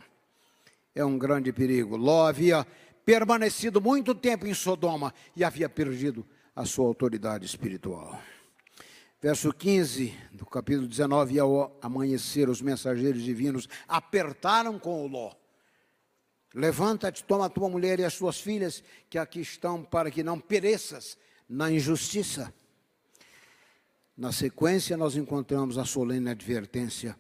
é 0.95 1.05
um 1.05 1.17
grande 1.17 1.53
perigo. 1.53 1.97
Ló 1.97 2.27
havia 2.27 2.67
permanecido 3.05 3.81
muito 3.81 4.15
tempo 4.15 4.47
em 4.47 4.55
Sodoma 4.55 5.15
e 5.37 5.45
havia 5.45 5.69
perdido 5.69 6.27
a 6.57 6.65
sua 6.65 6.87
autoridade 6.87 7.47
espiritual. 7.47 8.21
Verso 9.21 9.53
15 9.53 10.17
do 10.33 10.47
capítulo 10.47 10.87
19: 10.87 11.35
E 11.35 11.39
ao 11.41 11.77
amanhecer, 11.83 12.49
os 12.49 12.63
mensageiros 12.63 13.23
divinos 13.23 13.69
apertaram 13.89 14.79
com 14.79 15.05
o 15.05 15.09
Ló. 15.09 15.33
Levanta-te, 16.55 17.25
toma 17.25 17.47
a 17.47 17.51
tua 17.51 17.69
mulher 17.69 17.99
e 17.99 18.05
as 18.05 18.15
suas 18.15 18.41
filhas, 18.41 18.83
que 19.11 19.19
aqui 19.19 19.41
estão, 19.41 19.83
para 19.85 20.11
que 20.11 20.23
não 20.23 20.39
pereças 20.39 21.19
na 21.49 21.71
injustiça. 21.71 22.55
Na 24.17 24.33
sequência, 24.33 24.97
nós 24.97 25.17
encontramos 25.17 25.79
a 25.79 25.85
solene 25.85 26.31
advertência: 26.31 27.19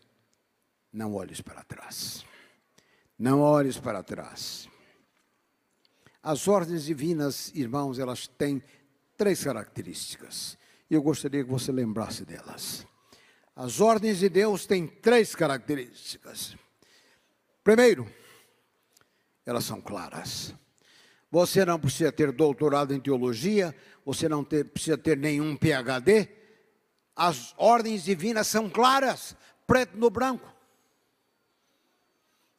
não 0.92 1.14
olhes 1.14 1.40
para 1.40 1.64
trás. 1.64 2.24
Não 3.18 3.40
olhes 3.40 3.76
para 3.76 4.04
trás. 4.04 4.68
As 6.22 6.46
ordens 6.46 6.84
divinas, 6.84 7.50
irmãos, 7.56 7.98
elas 7.98 8.28
têm 8.28 8.62
três 9.16 9.42
características. 9.42 10.56
E 10.90 10.94
eu 10.94 11.02
gostaria 11.02 11.44
que 11.44 11.50
você 11.50 11.70
lembrasse 11.70 12.24
delas. 12.24 12.86
As 13.54 13.80
ordens 13.80 14.18
de 14.18 14.28
Deus 14.28 14.66
têm 14.66 14.86
três 14.86 15.34
características. 15.34 16.56
Primeiro, 17.62 18.10
elas 19.44 19.64
são 19.64 19.80
claras. 19.80 20.54
Você 21.30 21.64
não 21.64 21.78
precisa 21.78 22.10
ter 22.10 22.32
doutorado 22.32 22.94
em 22.94 23.00
teologia, 23.00 23.74
você 24.04 24.28
não 24.28 24.42
ter, 24.42 24.64
precisa 24.64 24.96
ter 24.96 25.16
nenhum 25.16 25.56
PhD. 25.56 26.28
As 27.14 27.54
ordens 27.58 28.04
divinas 28.04 28.46
são 28.46 28.70
claras, 28.70 29.36
preto 29.66 29.98
no 29.98 30.08
branco. 30.08 30.50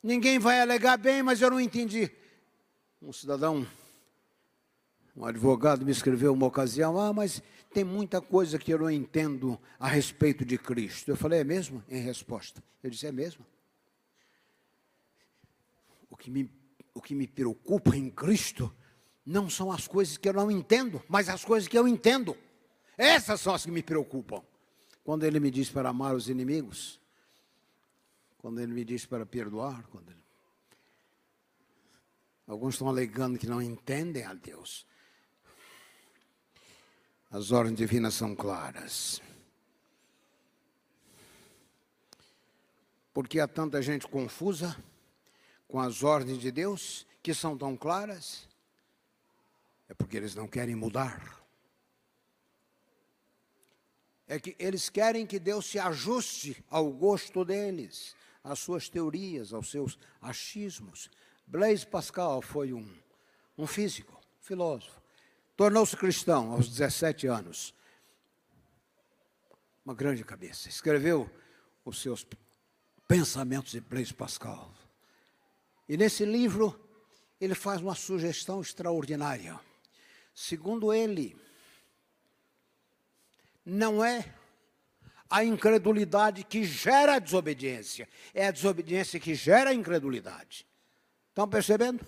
Ninguém 0.04 0.38
vai 0.38 0.62
alegar 0.62 0.98
bem, 0.98 1.24
mas 1.24 1.42
eu 1.42 1.50
não 1.50 1.60
entendi. 1.60 2.12
Um 3.02 3.12
cidadão, 3.12 3.66
um 5.16 5.26
advogado 5.26 5.86
me 5.86 5.92
escreveu 5.92 6.34
uma 6.34 6.46
ocasião, 6.46 7.00
ah, 7.00 7.12
mas 7.12 7.42
tem 7.72 7.84
muita 7.84 8.20
coisa 8.20 8.58
que 8.58 8.72
eu 8.72 8.80
não 8.80 8.90
entendo 8.90 9.60
a 9.80 9.88
respeito 9.88 10.44
de 10.44 10.58
Cristo. 10.58 11.10
Eu 11.10 11.16
falei, 11.16 11.40
é 11.40 11.44
mesmo? 11.44 11.84
Em 11.88 12.02
resposta. 12.02 12.64
Eu 12.84 12.90
disse, 12.90 13.06
é 13.06 13.12
mesmo. 13.12 13.46
O 16.10 16.18
que 16.18 16.32
me, 16.32 16.52
o 16.94 17.02
que 17.02 17.14
me 17.14 17.28
preocupa 17.28 17.96
em 17.96 18.10
Cristo 18.10 18.74
não 19.26 19.50
são 19.50 19.72
as 19.72 19.88
coisas 19.88 20.18
que 20.18 20.28
eu 20.28 20.34
não 20.34 20.50
entendo, 20.50 21.04
mas 21.08 21.30
as 21.30 21.46
coisas 21.46 21.68
que 21.68 21.78
eu 21.78 21.88
entendo. 21.88 22.36
Essas 22.98 23.40
são 23.40 23.54
as 23.54 23.64
que 23.64 23.72
me 23.72 23.84
preocupam. 23.84 24.42
Quando 25.04 25.24
ele 25.24 25.40
me 25.40 25.52
diz 25.52 25.70
para 25.70 25.90
amar 25.90 26.16
os 26.16 26.28
inimigos, 26.28 27.00
quando 28.40 28.60
ele 28.60 28.74
me 28.74 28.84
diz 28.84 29.06
para 29.06 29.26
perdoar, 29.26 29.84
quando 29.88 30.10
ele... 30.10 30.24
alguns 32.48 32.74
estão 32.74 32.90
alegando 32.90 33.38
que 33.38 33.48
não 33.48 33.62
entendem 33.62 34.24
a 34.24 34.34
Deus. 34.34 34.88
As 37.32 37.52
ordens 37.52 37.78
divinas 37.78 38.16
são 38.16 38.36
claras. 38.36 39.22
Porque 43.14 43.40
há 43.40 43.48
tanta 43.48 43.82
gente 43.82 44.08
confusa 44.08 44.76
com 45.68 45.80
as 45.80 46.04
ordens 46.04 46.40
de 46.40 46.52
Deus 46.52 47.06
que 47.22 47.34
são 47.34 47.56
tão 47.56 47.78
claras? 47.78 48.48
É 49.88 49.94
porque 49.94 50.18
eles 50.18 50.34
não 50.34 50.48
querem 50.48 50.76
mudar. 50.76 51.40
É 54.28 54.40
que 54.40 54.56
eles 54.58 54.90
querem 54.90 55.26
que 55.26 55.40
Deus 55.40 55.68
se 55.68 55.78
ajuste 55.78 56.64
ao 56.70 56.92
gosto 56.92 57.46
deles, 57.46 58.16
às 58.44 58.60
suas 58.60 58.90
teorias, 58.90 59.54
aos 59.54 59.70
seus 59.70 60.00
achismos. 60.22 61.12
Blaise 61.46 61.86
Pascal 61.86 62.42
foi 62.42 62.74
um, 62.74 62.88
um 63.58 63.68
físico, 63.68 64.20
filósofo. 64.40 65.00
Tornou-se 65.60 65.98
cristão 65.98 66.54
aos 66.54 66.70
17 66.70 67.28
anos. 67.28 67.76
Uma 69.84 69.94
grande 69.94 70.24
cabeça. 70.24 70.70
Escreveu 70.70 71.30
os 71.84 72.02
seus 72.02 72.26
pensamentos 73.06 73.74
de 73.74 73.82
Blaise 73.82 74.14
Pascal. 74.14 74.74
E 75.86 75.98
nesse 75.98 76.24
livro, 76.24 76.80
ele 77.42 77.54
faz 77.56 77.82
uma 77.82 77.94
sugestão 77.94 78.62
extraordinária. 78.62 79.60
Segundo 80.34 80.94
ele, 80.94 81.36
não 83.66 84.02
é 84.02 84.34
a 85.30 85.44
incredulidade 85.44 86.46
que 86.46 86.64
gera 86.64 87.16
a 87.16 87.20
desobediência, 87.20 88.08
é 88.34 88.48
a 88.48 88.52
desobediência 88.52 89.20
que 89.20 89.36
gera 89.36 89.72
a 89.72 89.74
incredulidade. 89.74 90.66
Estão 91.28 91.50
percebendo? 91.50 92.08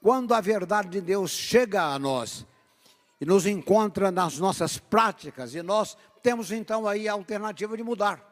Quando 0.00 0.32
a 0.32 0.40
verdade 0.40 0.88
de 0.88 1.00
Deus 1.00 1.30
chega 1.30 1.82
a 1.82 1.98
nós 1.98 2.46
e 3.20 3.26
nos 3.26 3.44
encontra 3.44 4.10
nas 4.10 4.38
nossas 4.38 4.78
práticas, 4.78 5.54
e 5.54 5.62
nós 5.62 5.96
temos 6.22 6.50
então 6.50 6.88
aí 6.88 7.06
a 7.06 7.12
alternativa 7.12 7.76
de 7.76 7.82
mudar. 7.82 8.26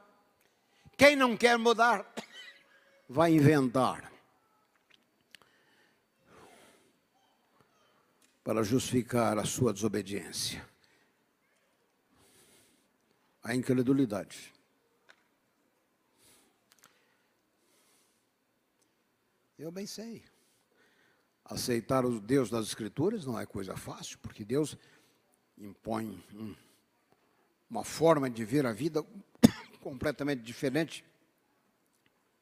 Quem 0.97 1.15
não 1.15 1.37
quer 1.37 1.59
mudar, 1.59 2.11
vai 3.09 3.33
inventar. 3.33 4.11
Para 8.43 8.63
justificar 8.63 9.39
a 9.39 9.45
sua 9.45 9.75
desobediência. 9.75 10.67
A 13.43 13.55
incredulidade. 13.55 14.55
Eu 19.59 19.71
bem 19.71 19.87
sei. 19.87 20.25
Aceitar 21.49 22.05
o 22.05 22.21
Deus 22.21 22.51
das 22.51 22.67
Escrituras 22.67 23.25
não 23.25 23.41
é 23.41 23.47
coisa 23.47 23.75
fácil, 23.75 24.19
porque 24.19 24.45
Deus 24.45 24.77
impõe 25.57 26.23
um, 26.35 26.55
uma 27.71 27.83
forma 27.83 28.29
de 28.29 28.45
ver 28.45 28.67
a 28.67 28.73
vida 28.73 29.03
completamente 29.81 30.43
diferente 30.43 31.03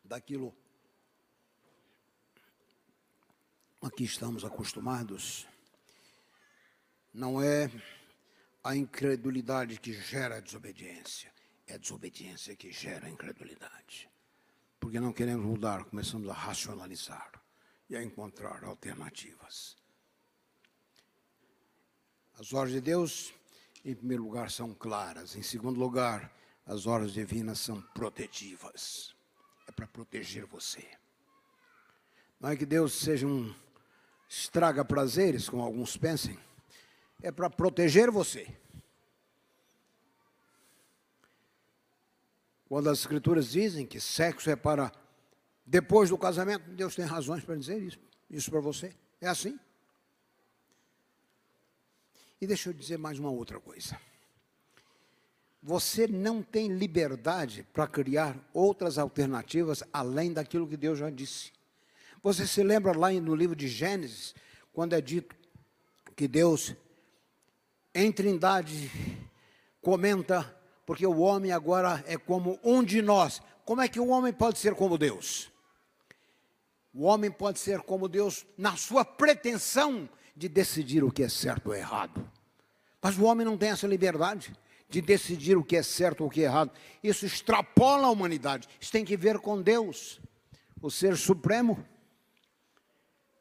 daquilo 0.04 0.52
a 3.80 3.88
que 3.88 4.02
estamos 4.02 4.44
acostumados. 4.44 5.46
Não 7.14 7.40
é 7.40 7.70
a 8.64 8.74
incredulidade 8.74 9.78
que 9.78 9.92
gera 9.92 10.38
a 10.38 10.40
desobediência, 10.40 11.32
é 11.68 11.74
a 11.74 11.78
desobediência 11.78 12.56
que 12.56 12.72
gera 12.72 13.06
a 13.06 13.10
incredulidade. 13.10 14.10
Porque 14.80 14.98
não 14.98 15.12
queremos 15.12 15.46
mudar, 15.46 15.84
começamos 15.84 16.28
a 16.28 16.32
racionalizar 16.32 17.45
e 17.88 17.96
a 17.96 18.02
encontrar 18.02 18.64
alternativas. 18.64 19.76
As 22.38 22.52
ordens 22.52 22.74
de 22.74 22.80
Deus, 22.80 23.32
em 23.84 23.94
primeiro 23.94 24.22
lugar, 24.22 24.50
são 24.50 24.74
claras. 24.74 25.36
Em 25.36 25.42
segundo 25.42 25.78
lugar, 25.78 26.30
as 26.66 26.86
ordens 26.86 27.12
divinas 27.12 27.58
são 27.58 27.80
protetivas. 27.94 29.14
É 29.66 29.72
para 29.72 29.86
proteger 29.86 30.44
você. 30.44 30.86
Não 32.40 32.50
é 32.50 32.56
que 32.56 32.66
Deus 32.66 32.92
seja 32.92 33.26
um 33.26 33.54
estraga 34.28 34.84
prazeres, 34.84 35.48
como 35.48 35.62
alguns 35.62 35.96
pensem. 35.96 36.38
É 37.22 37.30
para 37.30 37.48
proteger 37.48 38.10
você. 38.10 38.46
Quando 42.68 42.90
as 42.90 42.98
escrituras 42.98 43.52
dizem 43.52 43.86
que 43.86 44.00
sexo 44.00 44.50
é 44.50 44.56
para 44.56 44.90
depois 45.66 46.10
do 46.10 46.16
casamento, 46.16 46.70
Deus 46.70 46.94
tem 46.94 47.04
razões 47.04 47.44
para 47.44 47.56
dizer 47.56 47.82
isso, 47.82 47.98
isso 48.30 48.50
para 48.50 48.60
você. 48.60 48.94
É 49.20 49.26
assim. 49.26 49.58
E 52.40 52.46
deixa 52.46 52.68
eu 52.68 52.72
dizer 52.72 52.98
mais 52.98 53.18
uma 53.18 53.30
outra 53.30 53.58
coisa. 53.58 53.98
Você 55.60 56.06
não 56.06 56.42
tem 56.44 56.68
liberdade 56.68 57.66
para 57.72 57.88
criar 57.88 58.36
outras 58.54 58.98
alternativas 58.98 59.82
além 59.92 60.32
daquilo 60.32 60.68
que 60.68 60.76
Deus 60.76 61.00
já 61.00 61.10
disse. 61.10 61.50
Você 62.22 62.46
se 62.46 62.62
lembra 62.62 62.96
lá 62.96 63.10
no 63.10 63.34
livro 63.34 63.56
de 63.56 63.66
Gênesis, 63.66 64.34
quando 64.72 64.92
é 64.92 65.00
dito 65.00 65.34
que 66.14 66.28
Deus, 66.28 66.74
em 67.92 68.12
Trindade, 68.12 68.90
comenta, 69.80 70.56
porque 70.84 71.06
o 71.06 71.18
homem 71.18 71.50
agora 71.50 72.04
é 72.06 72.16
como 72.16 72.60
um 72.62 72.84
de 72.84 73.02
nós. 73.02 73.42
Como 73.64 73.80
é 73.80 73.88
que 73.88 73.98
o 73.98 74.08
homem 74.08 74.32
pode 74.32 74.58
ser 74.58 74.74
como 74.76 74.96
Deus? 74.96 75.50
O 76.98 77.02
homem 77.02 77.30
pode 77.30 77.58
ser 77.58 77.80
como 77.80 78.08
Deus 78.08 78.46
na 78.56 78.74
sua 78.74 79.04
pretensão 79.04 80.08
de 80.34 80.48
decidir 80.48 81.04
o 81.04 81.12
que 81.12 81.22
é 81.22 81.28
certo 81.28 81.66
ou 81.66 81.74
errado. 81.74 82.26
Mas 83.02 83.18
o 83.18 83.24
homem 83.24 83.44
não 83.44 83.58
tem 83.58 83.68
essa 83.68 83.86
liberdade 83.86 84.56
de 84.88 85.02
decidir 85.02 85.58
o 85.58 85.62
que 85.62 85.76
é 85.76 85.82
certo 85.82 86.22
ou 86.22 86.28
o 86.28 86.30
que 86.30 86.40
é 86.40 86.44
errado. 86.44 86.72
Isso 87.02 87.26
extrapola 87.26 88.06
a 88.06 88.10
humanidade. 88.10 88.66
Isso 88.80 88.90
tem 88.90 89.04
que 89.04 89.14
ver 89.14 89.38
com 89.40 89.60
Deus, 89.60 90.18
o 90.80 90.90
ser 90.90 91.18
supremo. 91.18 91.86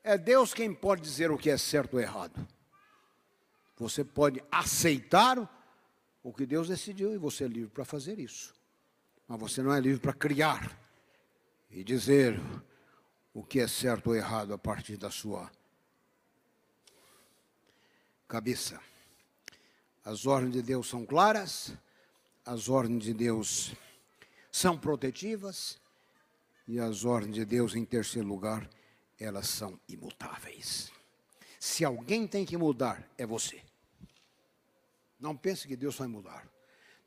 É 0.03 0.17
Deus 0.17 0.53
quem 0.53 0.73
pode 0.73 1.01
dizer 1.01 1.31
o 1.31 1.37
que 1.37 1.49
é 1.49 1.57
certo 1.57 1.93
ou 1.93 2.01
errado. 2.01 2.45
Você 3.77 4.03
pode 4.03 4.43
aceitar 4.51 5.49
o 6.21 6.33
que 6.33 6.45
Deus 6.45 6.67
decidiu 6.67 7.13
e 7.13 7.17
você 7.17 7.45
é 7.45 7.47
livre 7.47 7.69
para 7.69 7.85
fazer 7.85 8.19
isso. 8.19 8.53
Mas 9.25 9.39
você 9.39 9.63
não 9.63 9.73
é 9.73 9.79
livre 9.79 10.01
para 10.01 10.11
criar 10.11 10.77
e 11.69 11.85
dizer 11.85 12.37
o 13.35 13.43
que 13.43 13.59
é 13.59 13.67
certo 13.67 14.07
ou 14.07 14.15
errado 14.15 14.53
a 14.53 14.57
partir 14.57 14.95
da 14.95 15.11
sua 15.11 15.51
cabeça. 18.29 18.79
As 20.05 20.25
ordens 20.25 20.53
de 20.53 20.61
Deus 20.61 20.87
são 20.87 21.05
claras, 21.05 21.73
as 22.45 22.69
ordens 22.69 23.03
de 23.03 23.13
Deus 23.13 23.75
são 24.49 24.77
protetivas 24.77 25.77
e 26.65 26.79
as 26.79 27.03
ordens 27.03 27.35
de 27.35 27.43
Deus, 27.43 27.75
em 27.75 27.83
terceiro 27.83 28.25
lugar, 28.25 28.69
elas 29.19 29.49
são 29.49 29.77
imutáveis. 29.89 30.89
Se 31.59 31.83
alguém 31.83 32.25
tem 32.25 32.45
que 32.45 32.55
mudar, 32.55 33.05
é 33.17 33.25
você. 33.25 33.61
Não 35.19 35.35
pense 35.35 35.67
que 35.67 35.75
Deus 35.75 35.97
vai 35.97 36.07
mudar. 36.07 36.47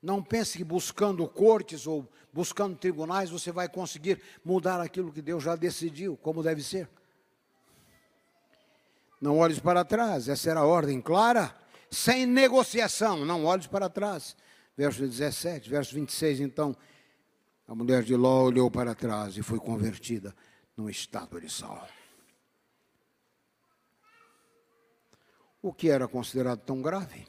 Não 0.02 0.22
pense 0.22 0.58
que 0.58 0.64
buscando 0.64 1.26
cortes 1.26 1.86
ou 1.86 2.06
buscando 2.38 2.76
tribunais 2.76 3.30
você 3.30 3.50
vai 3.50 3.68
conseguir 3.68 4.22
mudar 4.44 4.80
aquilo 4.80 5.12
que 5.12 5.20
Deus 5.20 5.42
já 5.42 5.56
decidiu, 5.56 6.16
como 6.16 6.40
deve 6.40 6.62
ser. 6.62 6.88
Não 9.20 9.38
olhes 9.38 9.58
para 9.58 9.84
trás, 9.84 10.28
essa 10.28 10.48
era 10.48 10.60
a 10.60 10.64
ordem 10.64 11.00
clara, 11.00 11.52
sem 11.90 12.24
negociação, 12.26 13.24
não 13.24 13.44
olhes 13.44 13.66
para 13.66 13.90
trás. 13.90 14.36
Verso 14.76 15.00
17, 15.00 15.68
verso 15.68 15.92
26, 15.96 16.38
então, 16.38 16.76
a 17.66 17.74
mulher 17.74 18.04
de 18.04 18.14
Ló 18.14 18.44
olhou 18.44 18.70
para 18.70 18.94
trás 18.94 19.36
e 19.36 19.42
foi 19.42 19.58
convertida 19.58 20.32
num 20.76 20.88
estado 20.88 21.40
de 21.40 21.50
sal. 21.50 21.88
O 25.60 25.72
que 25.72 25.90
era 25.90 26.06
considerado 26.06 26.60
tão 26.60 26.80
grave? 26.80 27.26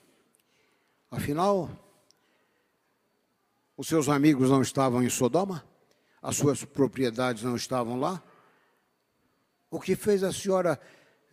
Afinal, 1.10 1.68
os 3.80 3.88
seus 3.88 4.09
amigos 4.09 4.49
não 4.49 4.61
estavam 4.61 5.01
em 5.01 5.07
Sodoma? 5.07 5.63
As 6.21 6.36
suas 6.36 6.65
propriedades 6.65 7.43
não 7.43 7.55
estavam 7.55 7.97
lá? 7.97 8.21
O 9.71 9.80
que 9.80 9.95
fez 9.95 10.21
a 10.21 10.34
senhora 10.34 10.77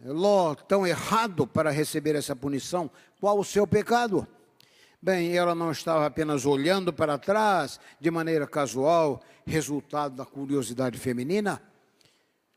Ló 0.04 0.54
tão 0.54 0.86
errado 0.86 1.44
para 1.44 1.72
receber 1.72 2.14
essa 2.14 2.36
punição? 2.36 2.88
Qual 3.18 3.36
o 3.36 3.44
seu 3.44 3.66
pecado? 3.66 4.28
Bem, 5.02 5.36
ela 5.36 5.56
não 5.56 5.72
estava 5.72 6.06
apenas 6.06 6.46
olhando 6.46 6.92
para 6.92 7.18
trás 7.18 7.80
de 7.98 8.12
maneira 8.12 8.46
casual, 8.46 9.20
resultado 9.44 10.14
da 10.14 10.24
curiosidade 10.24 11.00
feminina. 11.00 11.60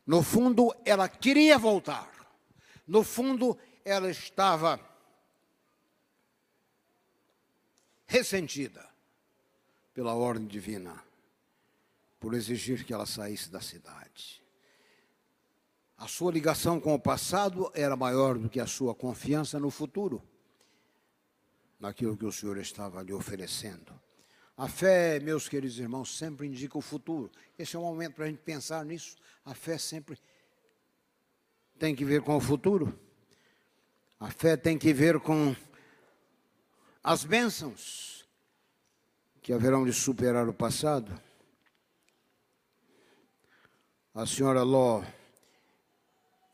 No 0.05 0.21
fundo, 0.21 0.71
ela 0.85 1.09
queria 1.09 1.57
voltar. 1.57 2.11
No 2.87 3.03
fundo, 3.03 3.57
ela 3.83 4.11
estava 4.11 4.79
ressentida 8.05 8.88
pela 9.99 10.15
ordem 10.15 10.47
divina, 10.47 11.03
por 12.21 12.33
exigir 12.33 12.85
que 12.85 12.93
ela 12.93 13.05
saísse 13.05 13.49
da 13.49 13.59
cidade. 13.59 14.41
A 15.97 16.07
sua 16.07 16.31
ligação 16.31 16.79
com 16.79 16.93
o 16.93 16.99
passado 16.99 17.69
era 17.75 17.97
maior 17.97 18.37
do 18.37 18.49
que 18.49 18.61
a 18.61 18.65
sua 18.65 18.95
confiança 18.95 19.59
no 19.59 19.69
futuro, 19.69 20.23
naquilo 21.77 22.15
que 22.15 22.25
o 22.25 22.31
Senhor 22.31 22.57
estava 22.59 23.03
lhe 23.03 23.11
oferecendo. 23.11 23.93
A 24.55 24.69
fé, 24.69 25.19
meus 25.19 25.49
queridos 25.49 25.77
irmãos, 25.77 26.17
sempre 26.17 26.47
indica 26.47 26.77
o 26.77 26.81
futuro. 26.81 27.29
Esse 27.57 27.75
é 27.75 27.79
o 27.79 27.81
momento 27.81 28.13
para 28.13 28.23
a 28.23 28.29
gente 28.29 28.39
pensar 28.41 28.85
nisso. 28.85 29.17
A 29.43 29.53
fé 29.53 29.77
sempre 29.77 30.17
tem 31.77 31.93
que 31.93 32.05
ver 32.05 32.21
com 32.21 32.37
o 32.37 32.39
futuro. 32.39 32.97
A 34.17 34.31
fé 34.31 34.55
tem 34.55 34.77
que 34.77 34.93
ver 34.93 35.19
com 35.19 35.53
as 37.03 37.25
bênçãos 37.25 38.18
que 39.49 39.53
haverão 39.53 39.83
de 39.83 39.91
superar 39.91 40.47
o 40.47 40.53
passado. 40.53 41.11
A 44.13 44.23
senhora 44.23 44.61
Ló 44.61 45.03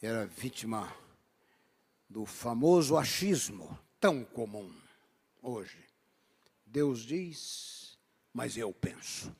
era 0.02 0.26
vítima 0.26 0.96
do 2.10 2.26
famoso 2.26 2.96
achismo 2.96 3.78
tão 4.00 4.24
comum 4.24 4.74
hoje. 5.42 5.78
Deus 6.66 7.02
diz, 7.02 8.00
mas 8.34 8.56
eu 8.56 8.72
penso. 8.72 9.36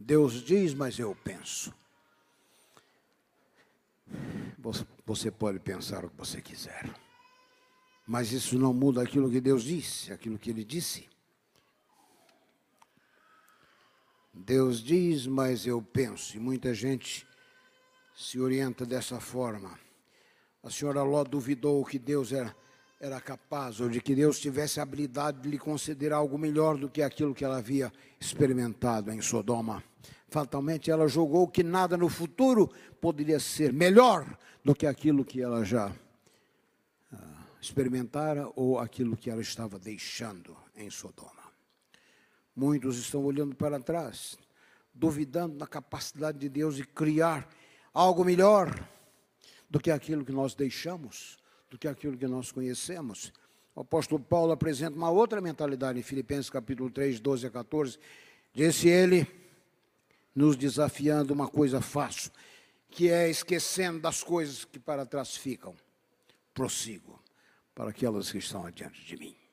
Deus 0.00 0.42
diz, 0.42 0.72
mas 0.72 0.98
eu 0.98 1.14
penso. 1.22 1.70
Você 5.04 5.30
pode 5.30 5.60
pensar 5.60 6.02
o 6.02 6.08
que 6.08 6.16
você 6.16 6.40
quiser. 6.40 6.88
Mas 8.06 8.32
isso 8.32 8.58
não 8.58 8.72
muda 8.72 9.02
aquilo 9.02 9.30
que 9.30 9.38
Deus 9.38 9.64
disse, 9.64 10.14
aquilo 10.14 10.38
que 10.38 10.48
Ele 10.48 10.64
disse. 10.64 11.14
Deus 14.36 14.82
diz, 14.82 15.26
mas 15.26 15.66
eu 15.66 15.80
penso, 15.80 16.36
e 16.36 16.40
muita 16.40 16.74
gente 16.74 17.26
se 18.14 18.38
orienta 18.38 18.84
dessa 18.84 19.18
forma. 19.18 19.78
A 20.62 20.70
senhora 20.70 21.02
Ló 21.02 21.24
duvidou 21.24 21.84
que 21.84 21.98
Deus 21.98 22.32
era, 22.32 22.54
era 23.00 23.20
capaz, 23.20 23.80
ou 23.80 23.88
de 23.88 24.00
que 24.00 24.14
Deus 24.14 24.38
tivesse 24.38 24.78
a 24.78 24.82
habilidade 24.82 25.40
de 25.40 25.48
lhe 25.48 25.58
conceder 25.58 26.12
algo 26.12 26.36
melhor 26.36 26.76
do 26.76 26.88
que 26.88 27.02
aquilo 27.02 27.34
que 27.34 27.44
ela 27.44 27.58
havia 27.58 27.92
experimentado 28.20 29.10
em 29.10 29.20
Sodoma. 29.20 29.82
Fatalmente 30.28 30.90
ela 30.90 31.08
julgou 31.08 31.48
que 31.48 31.62
nada 31.62 31.96
no 31.96 32.08
futuro 32.08 32.70
poderia 33.00 33.40
ser 33.40 33.72
melhor 33.72 34.38
do 34.64 34.74
que 34.74 34.86
aquilo 34.86 35.24
que 35.24 35.40
ela 35.40 35.64
já 35.64 35.92
experimentara 37.60 38.50
ou 38.54 38.78
aquilo 38.78 39.16
que 39.16 39.30
ela 39.30 39.40
estava 39.40 39.78
deixando 39.78 40.56
em 40.76 40.90
Sodoma. 40.90 41.45
Muitos 42.56 42.96
estão 42.96 43.22
olhando 43.22 43.54
para 43.54 43.78
trás, 43.78 44.38
duvidando 44.94 45.58
da 45.58 45.66
capacidade 45.66 46.38
de 46.38 46.48
Deus 46.48 46.76
de 46.76 46.86
criar 46.86 47.46
algo 47.92 48.24
melhor 48.24 48.88
do 49.68 49.78
que 49.78 49.90
aquilo 49.90 50.24
que 50.24 50.32
nós 50.32 50.54
deixamos, 50.54 51.36
do 51.70 51.76
que 51.76 51.86
aquilo 51.86 52.16
que 52.16 52.26
nós 52.26 52.50
conhecemos. 52.50 53.30
O 53.74 53.82
apóstolo 53.82 54.22
Paulo 54.22 54.52
apresenta 54.52 54.96
uma 54.96 55.10
outra 55.10 55.38
mentalidade 55.40 55.98
em 55.98 56.02
Filipenses 56.02 56.48
capítulo 56.48 56.90
3, 56.90 57.20
12 57.20 57.46
a 57.46 57.50
14. 57.50 57.98
Disse 58.54 58.88
ele, 58.88 59.26
nos 60.34 60.56
desafiando 60.56 61.34
uma 61.34 61.48
coisa 61.48 61.82
fácil, 61.82 62.30
que 62.90 63.10
é 63.10 63.28
esquecendo 63.28 64.00
das 64.00 64.22
coisas 64.22 64.64
que 64.64 64.78
para 64.78 65.04
trás 65.04 65.36
ficam. 65.36 65.74
Prossigo 66.54 67.22
para 67.74 67.90
aquelas 67.90 68.32
que 68.32 68.38
estão 68.38 68.64
adiante 68.64 69.04
de 69.04 69.16
mim. 69.18 69.45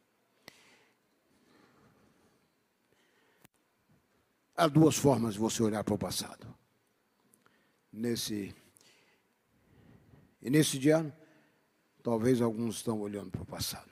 Há 4.55 4.67
duas 4.67 4.95
formas 4.95 5.33
de 5.33 5.39
você 5.39 5.63
olhar 5.63 5.83
para 5.83 5.93
o 5.93 5.97
passado. 5.97 6.53
Nesse 7.91 8.55
e 10.41 10.49
nesse 10.49 10.77
dia, 10.77 11.15
talvez 12.01 12.41
alguns 12.41 12.75
estão 12.77 12.99
olhando 12.99 13.31
para 13.31 13.41
o 13.41 13.45
passado. 13.45 13.89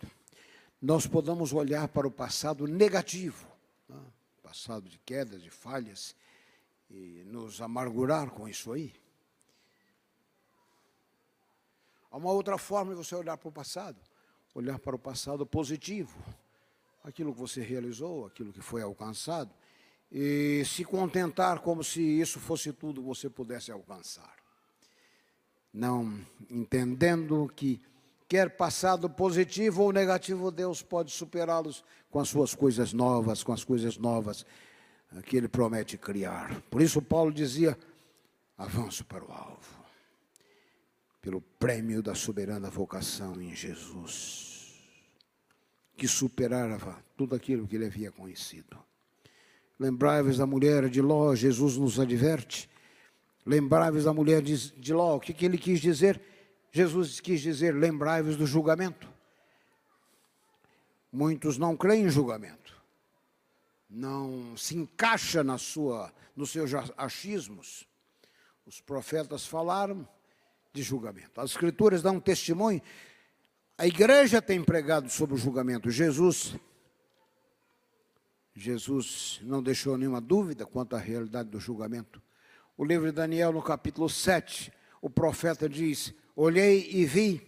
Nós 0.81 1.07
podemos 1.07 1.53
olhar 1.53 1.87
para 1.87 2.07
o 2.07 2.11
passado 2.11 2.67
negativo, 2.67 3.47
né? 3.87 3.99
passado 4.43 4.89
de 4.89 4.97
quedas, 4.99 5.41
de 5.41 5.49
falhas, 5.49 6.15
e 6.89 7.23
nos 7.25 7.61
amargurar 7.61 8.31
com 8.31 8.49
isso 8.49 8.73
aí. 8.73 8.93
Há 12.11 12.17
uma 12.17 12.31
outra 12.31 12.57
forma 12.57 12.91
de 12.91 12.97
você 12.97 13.15
olhar 13.15 13.37
para 13.37 13.47
o 13.47 13.51
passado 13.51 13.97
olhar 14.53 14.77
para 14.79 14.95
o 14.95 14.99
passado 14.99 15.45
positivo, 15.45 16.17
aquilo 17.03 17.33
que 17.33 17.39
você 17.39 17.61
realizou, 17.61 18.25
aquilo 18.25 18.51
que 18.51 18.61
foi 18.61 18.81
alcançado, 18.81 19.53
e 20.11 20.63
se 20.65 20.83
contentar 20.83 21.59
como 21.59 21.83
se 21.83 22.01
isso 22.01 22.39
fosse 22.39 22.73
tudo 22.73 23.01
que 23.01 23.07
você 23.07 23.29
pudesse 23.29 23.71
alcançar. 23.71 24.35
Não 25.73 26.19
entendendo 26.49 27.49
que 27.55 27.81
quer 28.27 28.57
passado 28.57 29.09
positivo 29.09 29.83
ou 29.83 29.93
negativo, 29.93 30.51
Deus 30.51 30.81
pode 30.81 31.11
superá-los 31.11 31.83
com 32.09 32.19
as 32.19 32.27
suas 32.27 32.53
coisas 32.53 32.91
novas, 32.91 33.43
com 33.43 33.53
as 33.53 33.63
coisas 33.63 33.97
novas 33.97 34.45
que 35.25 35.37
Ele 35.37 35.47
promete 35.47 35.97
criar. 35.97 36.61
Por 36.69 36.81
isso, 36.81 37.01
Paulo 37.01 37.31
dizia: 37.31 37.77
avanço 38.57 39.05
para 39.05 39.23
o 39.23 39.31
alvo 39.31 39.81
pelo 41.21 41.39
prêmio 41.39 42.01
da 42.01 42.15
soberana 42.15 42.69
vocação 42.69 43.39
em 43.39 43.55
Jesus, 43.55 44.73
que 45.95 46.07
superava 46.07 47.03
tudo 47.15 47.35
aquilo 47.35 47.67
que 47.67 47.75
ele 47.75 47.85
havia 47.85 48.11
conhecido. 48.11 48.77
Lembrai-vos 49.81 50.37
da 50.37 50.45
mulher 50.45 50.87
de 50.89 51.01
Ló, 51.01 51.33
Jesus 51.33 51.75
nos 51.75 51.99
adverte 51.99 52.69
Lembrai-vos 53.43 54.03
da 54.03 54.13
mulher 54.13 54.41
de, 54.43 54.93
Ló. 54.93 55.15
O 55.15 55.19
que, 55.19 55.33
que 55.33 55.43
ele 55.43 55.57
quis 55.57 55.79
dizer? 55.79 56.21
Jesus 56.71 57.19
quis 57.19 57.41
dizer: 57.41 57.73
lembrai-vos 57.73 58.37
do 58.37 58.45
julgamento. 58.45 59.09
Muitos 61.11 61.57
não 61.57 61.75
creem 61.75 62.05
em 62.05 62.09
julgamento. 62.09 62.79
Não 63.89 64.55
se 64.55 64.77
encaixa 64.77 65.43
na 65.43 65.57
sua, 65.57 66.13
nos 66.35 66.51
seus 66.51 66.71
achismos. 66.95 67.87
Os 68.67 68.79
profetas 68.79 69.47
falaram 69.47 70.07
de 70.71 70.83
julgamento. 70.83 71.41
As 71.41 71.49
escrituras 71.49 72.03
dão 72.03 72.19
testemunho. 72.19 72.81
A 73.79 73.87
igreja 73.87 74.39
tem 74.39 74.63
pregado 74.63 75.09
sobre 75.09 75.33
o 75.33 75.39
julgamento. 75.39 75.89
Jesus 75.89 76.55
Jesus 78.53 79.39
não 79.43 79.63
deixou 79.63 79.97
nenhuma 79.97 80.19
dúvida 80.19 80.65
quanto 80.65 80.95
à 80.95 80.99
realidade 80.99 81.49
do 81.49 81.59
julgamento. 81.59 82.21
O 82.77 82.83
livro 82.83 83.07
de 83.07 83.13
Daniel, 83.13 83.53
no 83.53 83.61
capítulo 83.61 84.09
7, 84.09 84.71
o 85.01 85.09
profeta 85.09 85.69
diz: 85.69 86.13
Olhei 86.35 86.89
e 86.91 87.05
vi 87.05 87.47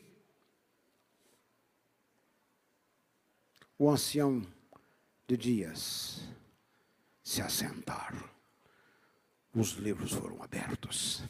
o 3.77 3.89
ancião 3.89 4.45
de 5.27 5.35
dias 5.35 6.21
se 7.23 7.41
assentar. 7.41 8.29
Os 9.53 9.71
livros 9.73 10.11
foram 10.13 10.41
abertos. 10.41 11.23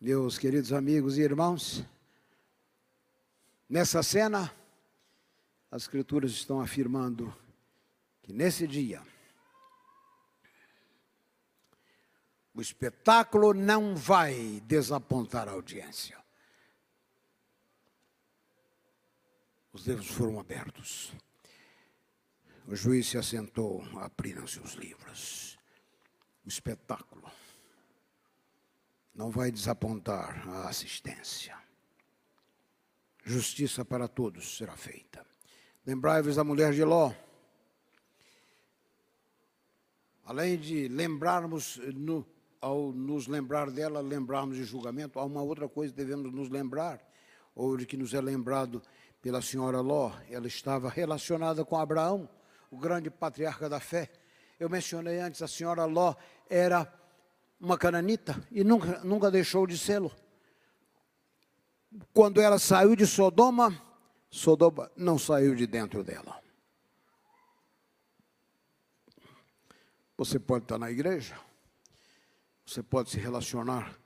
Meus 0.00 0.38
queridos 0.38 0.72
amigos 0.72 1.16
e 1.16 1.22
irmãos, 1.22 1.82
nessa 3.68 4.02
cena, 4.02 4.52
as 5.70 5.82
Escrituras 5.82 6.32
estão 6.32 6.60
afirmando 6.60 7.34
que 8.26 8.32
nesse 8.32 8.66
dia 8.66 9.00
o 12.52 12.60
espetáculo 12.60 13.54
não 13.54 13.94
vai 13.94 14.60
desapontar 14.66 15.48
a 15.48 15.52
audiência. 15.52 16.18
Os 19.72 19.86
livros 19.86 20.08
foram 20.08 20.40
abertos. 20.40 21.12
O 22.66 22.74
juiz 22.74 23.06
se 23.06 23.16
assentou, 23.16 23.84
abriram-se 24.00 24.58
os 24.58 24.72
livros. 24.72 25.56
O 26.44 26.48
espetáculo 26.48 27.30
não 29.14 29.30
vai 29.30 29.52
desapontar 29.52 30.48
a 30.48 30.68
assistência. 30.68 31.56
Justiça 33.22 33.84
para 33.84 34.08
todos 34.08 34.56
será 34.56 34.76
feita. 34.76 35.24
Lembrai-vos 35.84 36.34
da 36.34 36.42
mulher 36.42 36.72
de 36.72 36.82
Ló 36.82 37.14
Além 40.26 40.58
de 40.58 40.88
lembrarmos, 40.88 41.80
no, 41.94 42.26
ao 42.60 42.90
nos 42.90 43.28
lembrar 43.28 43.70
dela, 43.70 44.00
lembrarmos 44.00 44.56
de 44.56 44.64
julgamento, 44.64 45.20
há 45.20 45.24
uma 45.24 45.40
outra 45.40 45.68
coisa 45.68 45.92
que 45.92 45.96
devemos 45.96 46.32
nos 46.32 46.48
lembrar, 46.48 47.00
ou 47.54 47.76
de 47.76 47.86
que 47.86 47.96
nos 47.96 48.12
é 48.12 48.20
lembrado 48.20 48.82
pela 49.22 49.40
senhora 49.40 49.80
Ló. 49.80 50.10
Ela 50.28 50.48
estava 50.48 50.88
relacionada 50.88 51.64
com 51.64 51.76
Abraão, 51.76 52.28
o 52.72 52.76
grande 52.76 53.08
patriarca 53.08 53.68
da 53.68 53.78
fé. 53.78 54.10
Eu 54.58 54.68
mencionei 54.68 55.20
antes, 55.20 55.42
a 55.42 55.46
senhora 55.46 55.84
Ló 55.84 56.16
era 56.50 56.92
uma 57.60 57.78
cananita 57.78 58.44
e 58.50 58.64
nunca, 58.64 59.04
nunca 59.04 59.30
deixou 59.30 59.64
de 59.64 59.78
sê-lo. 59.78 60.10
Quando 62.12 62.40
ela 62.40 62.58
saiu 62.58 62.96
de 62.96 63.06
Sodoma, 63.06 63.80
Sodoma 64.28 64.90
não 64.96 65.18
saiu 65.20 65.54
de 65.54 65.68
dentro 65.68 66.02
dela. 66.02 66.45
Você 70.16 70.38
pode 70.38 70.64
estar 70.64 70.78
na 70.78 70.90
igreja, 70.90 71.38
você 72.64 72.82
pode 72.82 73.10
se 73.10 73.18
relacionar 73.18 73.98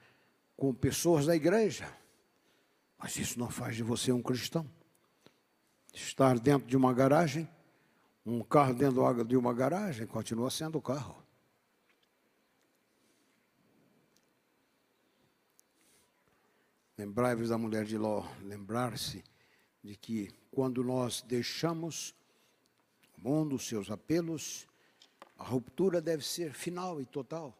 com 0.56 0.74
pessoas 0.74 1.24
da 1.24 1.36
igreja, 1.36 1.90
mas 2.98 3.16
isso 3.16 3.38
não 3.38 3.48
faz 3.48 3.76
de 3.76 3.82
você 3.82 4.10
um 4.12 4.20
cristão. 4.20 4.68
Estar 5.94 6.38
dentro 6.38 6.68
de 6.68 6.76
uma 6.76 6.92
garagem, 6.92 7.48
um 8.26 8.42
carro 8.42 8.74
dentro 8.74 9.24
de 9.24 9.36
uma 9.36 9.54
garagem, 9.54 10.06
continua 10.06 10.50
sendo 10.50 10.78
o 10.78 10.82
carro. 10.82 11.16
Lembrai-vos 16.98 17.48
da 17.48 17.56
mulher 17.56 17.86
de 17.86 17.96
Ló, 17.96 18.26
lembrar-se 18.42 19.24
de 19.82 19.96
que 19.96 20.30
quando 20.50 20.84
nós 20.84 21.22
deixamos 21.22 22.14
o 23.16 23.20
mundo, 23.22 23.58
seus 23.58 23.90
apelos, 23.90 24.68
a 25.40 25.44
ruptura 25.44 26.02
deve 26.02 26.22
ser 26.22 26.52
final 26.52 27.00
e 27.00 27.06
total. 27.06 27.56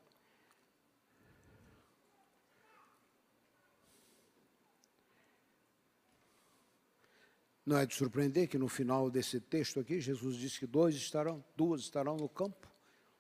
Não 7.65 7.79
é 7.79 7.87
de 7.87 7.95
surpreender 7.95 8.49
que 8.49 8.59
no 8.59 8.69
final 8.69 9.11
desse 9.11 9.41
texto 9.41 9.81
aqui, 9.81 9.99
Jesus 9.99 10.37
disse 10.37 10.59
que 10.59 10.67
dois 10.67 10.95
estarão, 10.95 11.43
duas 11.57 11.81
estarão 11.81 12.19
no 12.19 12.29
campo, 12.29 12.69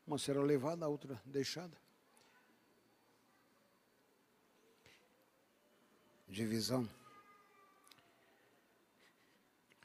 uma 0.06 0.18
será 0.18 0.42
levada, 0.42 0.84
a 0.84 0.88
outra 0.88 1.18
deixada. 1.24 1.76
Divisão. 6.28 6.86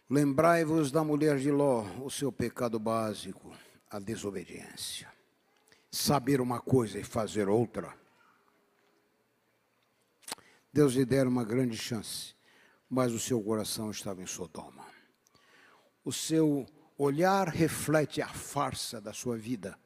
Lembrai-vos 0.10 0.92
da 0.92 1.04
mulher 1.04 1.38
de 1.40 1.50
Ló, 1.50 1.84
o 2.04 2.10
seu 2.10 2.30
pecado 2.32 2.78
básico 2.78 3.56
a 3.96 4.00
desobediência. 4.00 5.10
Saber 5.90 6.42
uma 6.42 6.60
coisa 6.60 7.00
e 7.00 7.04
fazer 7.04 7.48
outra. 7.48 7.98
Deus 10.72 10.96
lhe 10.96 11.06
dera 11.06 11.30
uma 11.30 11.46
grande 11.46 11.78
chance, 11.78 12.36
mas 12.90 13.14
o 13.14 13.20
seu 13.20 13.42
coração 13.42 13.90
estava 13.90 14.22
em 14.22 14.28
Sodoma. 14.28 14.86
O 16.04 16.12
seu 16.12 16.66
olhar 16.98 17.48
reflete 17.48 18.22
a 18.22 18.28
farsa 18.28 19.00
da 19.00 19.14
sua 19.14 19.38
vida. 19.38 19.80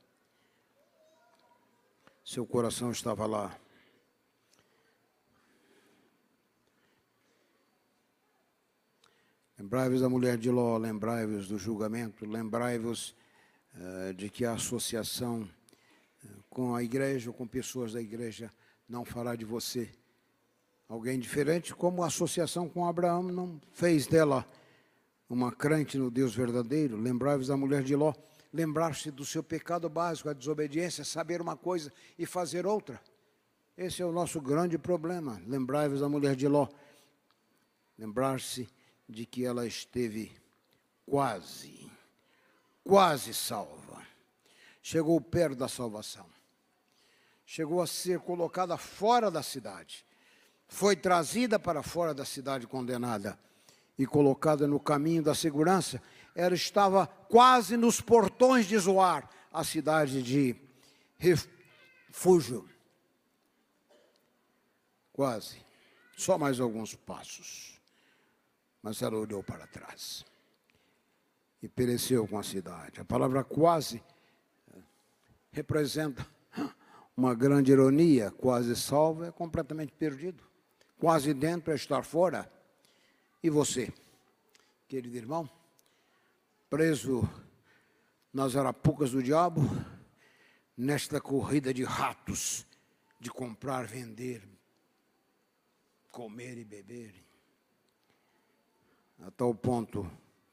Seu 2.26 2.48
coração 2.48 2.92
estava 2.92 3.28
lá. 3.28 3.56
Lembrai-vos 9.56 10.02
da 10.02 10.10
mulher 10.10 10.36
de 10.36 10.50
Ló, 10.50 10.78
lembrai-vos 10.78 11.48
do 11.48 11.60
julgamento, 11.60 12.26
lembrai-vos 12.26 13.19
de 14.16 14.30
que 14.30 14.46
a 14.46 14.54
associação 14.54 15.48
eh, 16.24 16.28
com 16.50 16.76
a 16.76 16.84
igreja 16.84 17.30
ou 17.30 17.34
com 17.34 17.48
pessoas 17.48 17.94
da 17.94 18.02
igreja 18.02 18.52
não 18.88 19.06
fará 19.06 19.36
de 19.36 19.46
você 19.46 19.90
alguém 20.90 21.20
diferente, 21.20 21.74
como 21.76 22.04
a 22.04 22.08
associação 22.08 22.68
com 22.68 22.88
Abraão 22.88 23.22
não 23.22 23.62
fez 23.72 24.08
dela 24.08 24.44
uma 25.30 25.52
crente 25.52 26.00
no 26.00 26.10
Deus 26.10 26.34
verdadeiro. 26.34 26.98
Lembrai-vos 26.98 27.48
da 27.48 27.56
mulher 27.56 27.84
de 27.84 27.96
Ló, 27.96 28.12
lembrar-se 28.52 29.12
do 29.12 29.24
seu 29.24 29.44
pecado 29.44 29.88
básico, 29.88 30.30
a 30.30 30.34
desobediência, 30.34 31.06
saber 31.06 31.40
uma 31.40 31.56
coisa 31.56 31.94
e 32.18 32.26
fazer 32.26 32.66
outra. 32.66 33.00
Esse 33.78 34.02
é 34.02 34.06
o 34.06 34.12
nosso 34.12 34.42
grande 34.42 34.78
problema. 34.80 35.40
Lembrai-vos 35.46 36.02
da 36.02 36.10
mulher 36.10 36.36
de 36.36 36.48
Ló, 36.48 36.68
lembrar-se 37.98 38.68
de 39.08 39.26
que 39.26 39.46
ela 39.46 39.68
esteve 39.68 40.32
quase 41.06 41.89
quase 42.90 43.36
salva. 43.36 44.04
Chegou 44.82 45.22
perto 45.22 45.56
da 45.56 45.68
salvação. 45.68 46.26
Chegou 47.46 47.84
a 47.84 47.88
ser 47.88 48.20
colocada 48.20 48.76
fora 48.78 49.30
da 49.30 49.44
cidade. 49.44 50.04
Foi 50.68 50.96
trazida 50.96 51.60
para 51.60 51.84
fora 51.84 52.16
da 52.16 52.26
cidade 52.26 52.66
condenada 52.66 53.40
e 53.96 54.08
colocada 54.08 54.68
no 54.68 54.80
caminho 54.80 55.22
da 55.22 55.36
segurança. 55.36 56.02
Ela 56.34 56.56
estava 56.56 57.06
quase 57.06 57.78
nos 57.78 58.02
portões 58.02 58.66
de 58.66 58.78
Zoar, 58.80 59.30
a 59.54 59.64
cidade 59.64 60.24
de 60.24 60.56
refúgio. 61.20 62.68
Quase. 65.14 65.64
Só 66.18 66.40
mais 66.40 66.60
alguns 66.60 66.96
passos. 66.96 67.80
Mas 68.82 69.04
ela 69.04 69.18
olhou 69.18 69.44
para 69.44 69.68
trás 69.68 70.26
e 71.62 71.68
pereceu 71.68 72.28
com 72.28 72.38
a 72.38 72.44
cidade. 72.44 73.02
A 73.02 73.06
palavra 73.06 73.44
quase 73.44 74.02
representa 75.52 76.26
uma 77.16 77.36
grande 77.36 77.72
ironia. 77.72 78.32
Quase 78.32 78.76
salvo 78.76 79.26
é 79.26 79.32
completamente 79.32 79.92
perdido. 79.94 80.44
Quase 80.98 81.34
dentro 81.34 81.72
é 81.72 81.76
estar 81.76 82.04
fora. 82.04 82.50
E 83.44 83.50
você, 83.50 83.92
querido 84.88 85.16
irmão, 85.16 85.50
preso 86.70 87.28
nas 88.34 88.56
arapucas 88.56 89.12
do 89.12 89.24
diabo, 89.24 89.62
nesta 90.78 91.20
corrida 91.20 91.74
de 91.74 91.84
ratos, 91.84 92.66
de 93.20 93.30
comprar, 93.30 93.86
vender, 93.86 94.48
comer 96.12 96.58
e 96.58 96.64
beber, 96.64 97.14
a 99.20 99.32
tal 99.32 99.54
ponto 99.54 100.10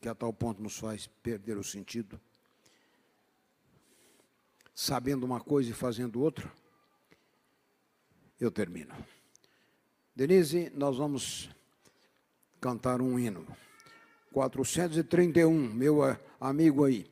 que 0.06 0.10
a 0.10 0.14
tal 0.14 0.32
ponto 0.32 0.62
nos 0.62 0.78
faz 0.78 1.08
perder 1.20 1.58
o 1.58 1.64
sentido. 1.64 2.20
Sabendo 4.72 5.26
uma 5.26 5.40
coisa 5.40 5.70
e 5.70 5.74
fazendo 5.74 6.22
outra. 6.22 6.48
eu 8.38 8.48
termino. 8.52 8.94
Denise, 10.14 10.70
nós 10.76 10.98
vamos 10.98 11.50
cantar 12.60 13.00
um 13.00 13.18
hino. 13.18 13.44
431, 14.30 15.50
meu 15.74 16.02
amigo 16.40 16.84
aí. 16.84 17.10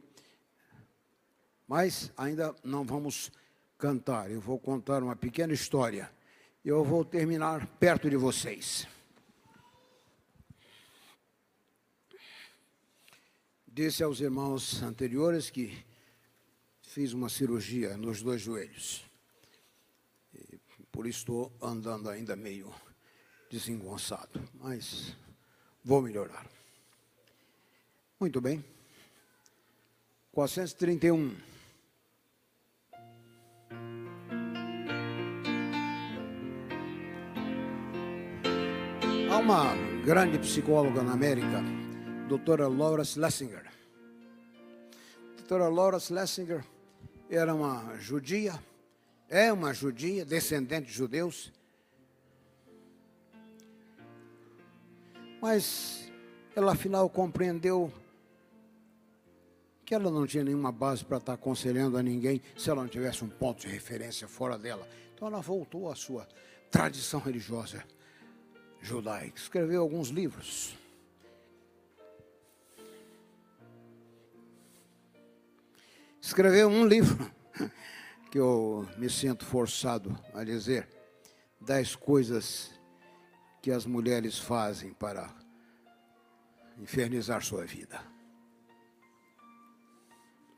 Mas 1.67 2.13
ainda 2.17 2.55
não 2.63 2.85
vamos 2.85 3.33
cantar. 3.77 4.31
Eu 4.31 4.41
vou 4.41 4.57
contar 4.57 5.03
uma 5.03 5.17
pequena 5.17 5.53
história. 5.53 6.13
Eu 6.65 6.85
vou 6.85 7.05
terminar 7.05 7.67
perto 7.67 8.09
de 8.09 8.17
vocês. 8.17 8.87
Disse 13.75 14.05
aos 14.05 14.21
irmãos 14.21 14.85
anteriores 14.85 15.51
que 15.51 15.85
fiz 16.81 17.13
uma 17.13 17.29
cirurgia 17.29 17.97
nos 17.97 18.23
dois 18.23 18.41
joelhos. 18.41 19.05
E 20.33 20.61
por 20.93 21.09
isso 21.09 21.19
estou 21.19 21.53
andando 21.61 22.09
ainda 22.09 22.37
meio 22.37 22.73
desengonçado, 23.51 24.41
mas 24.61 25.17
vou 25.85 26.01
melhorar. 26.01 26.47
Muito 28.21 28.41
bem. 28.41 28.65
431. 30.31 31.37
Há 39.33 39.39
uma 39.39 39.75
grande 40.05 40.39
psicóloga 40.39 41.03
na 41.03 41.13
América, 41.15 41.61
doutora 42.29 42.69
Laura 42.69 43.05
Schlesinger. 43.05 43.71
Doutora 45.37 45.69
Laura 45.69 45.99
Schlesinger 45.99 46.65
era 47.29 47.55
uma 47.55 47.97
judia, 47.99 48.59
é 49.29 49.53
uma 49.53 49.75
judia, 49.75 50.25
descendente 50.25 50.87
de 50.87 50.93
judeus, 50.93 51.53
mas 55.41 56.11
ela 56.57 56.73
afinal 56.73 57.09
compreendeu 57.11 57.93
que 59.85 59.95
ela 59.95 60.11
não 60.11 60.27
tinha 60.27 60.43
nenhuma 60.43 60.73
base 60.73 61.05
para 61.05 61.19
estar 61.19 61.35
aconselhando 61.35 61.99
a 61.99 62.03
ninguém 62.03 62.41
se 62.57 62.71
ela 62.71 62.81
não 62.81 62.89
tivesse 62.89 63.23
um 63.23 63.29
ponto 63.29 63.61
de 63.61 63.69
referência 63.69 64.27
fora 64.27 64.57
dela. 64.57 64.89
Então 65.15 65.29
ela 65.29 65.43
voltou 65.43 65.93
à 65.93 65.95
sua 65.95 66.27
tradição 66.71 67.21
religiosa 67.21 67.85
judaica, 68.81 69.39
escreveu 69.39 69.83
alguns 69.83 70.09
livros. 70.09 70.84
Escreveu 76.25 76.69
um 76.69 76.87
livro 76.87 77.31
que 78.33 78.39
eu 78.39 78.89
me 78.97 79.11
sinto 79.11 79.45
forçado 79.45 80.19
a 80.33 80.43
dizer: 80.43 80.89
dez 81.61 81.95
coisas 81.95 82.71
que 83.61 83.71
as 83.71 83.85
mulheres 83.85 84.39
fazem 84.39 84.95
para 84.95 85.29
infernizar 86.79 87.45
sua 87.45 87.67
vida. 87.67 88.01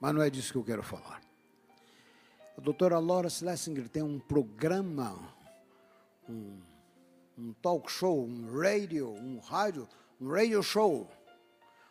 Mas 0.00 0.14
não 0.14 0.22
é 0.22 0.30
disso 0.30 0.52
que 0.52 0.58
eu 0.58 0.64
quero 0.64 0.84
falar. 0.84 1.20
A 2.56 2.60
doutora 2.60 3.00
Laura 3.00 3.28
Schlesinger 3.28 3.88
tem 3.88 4.04
um 4.04 4.20
programa, 4.20 5.18
um 6.28 6.62
um 7.36 7.52
talk 7.54 7.90
show, 7.90 8.24
um 8.24 8.56
radio, 8.56 9.10
um 9.10 9.40
rádio, 9.40 9.88
um 10.20 10.30
radio 10.30 10.62
show, 10.62 11.10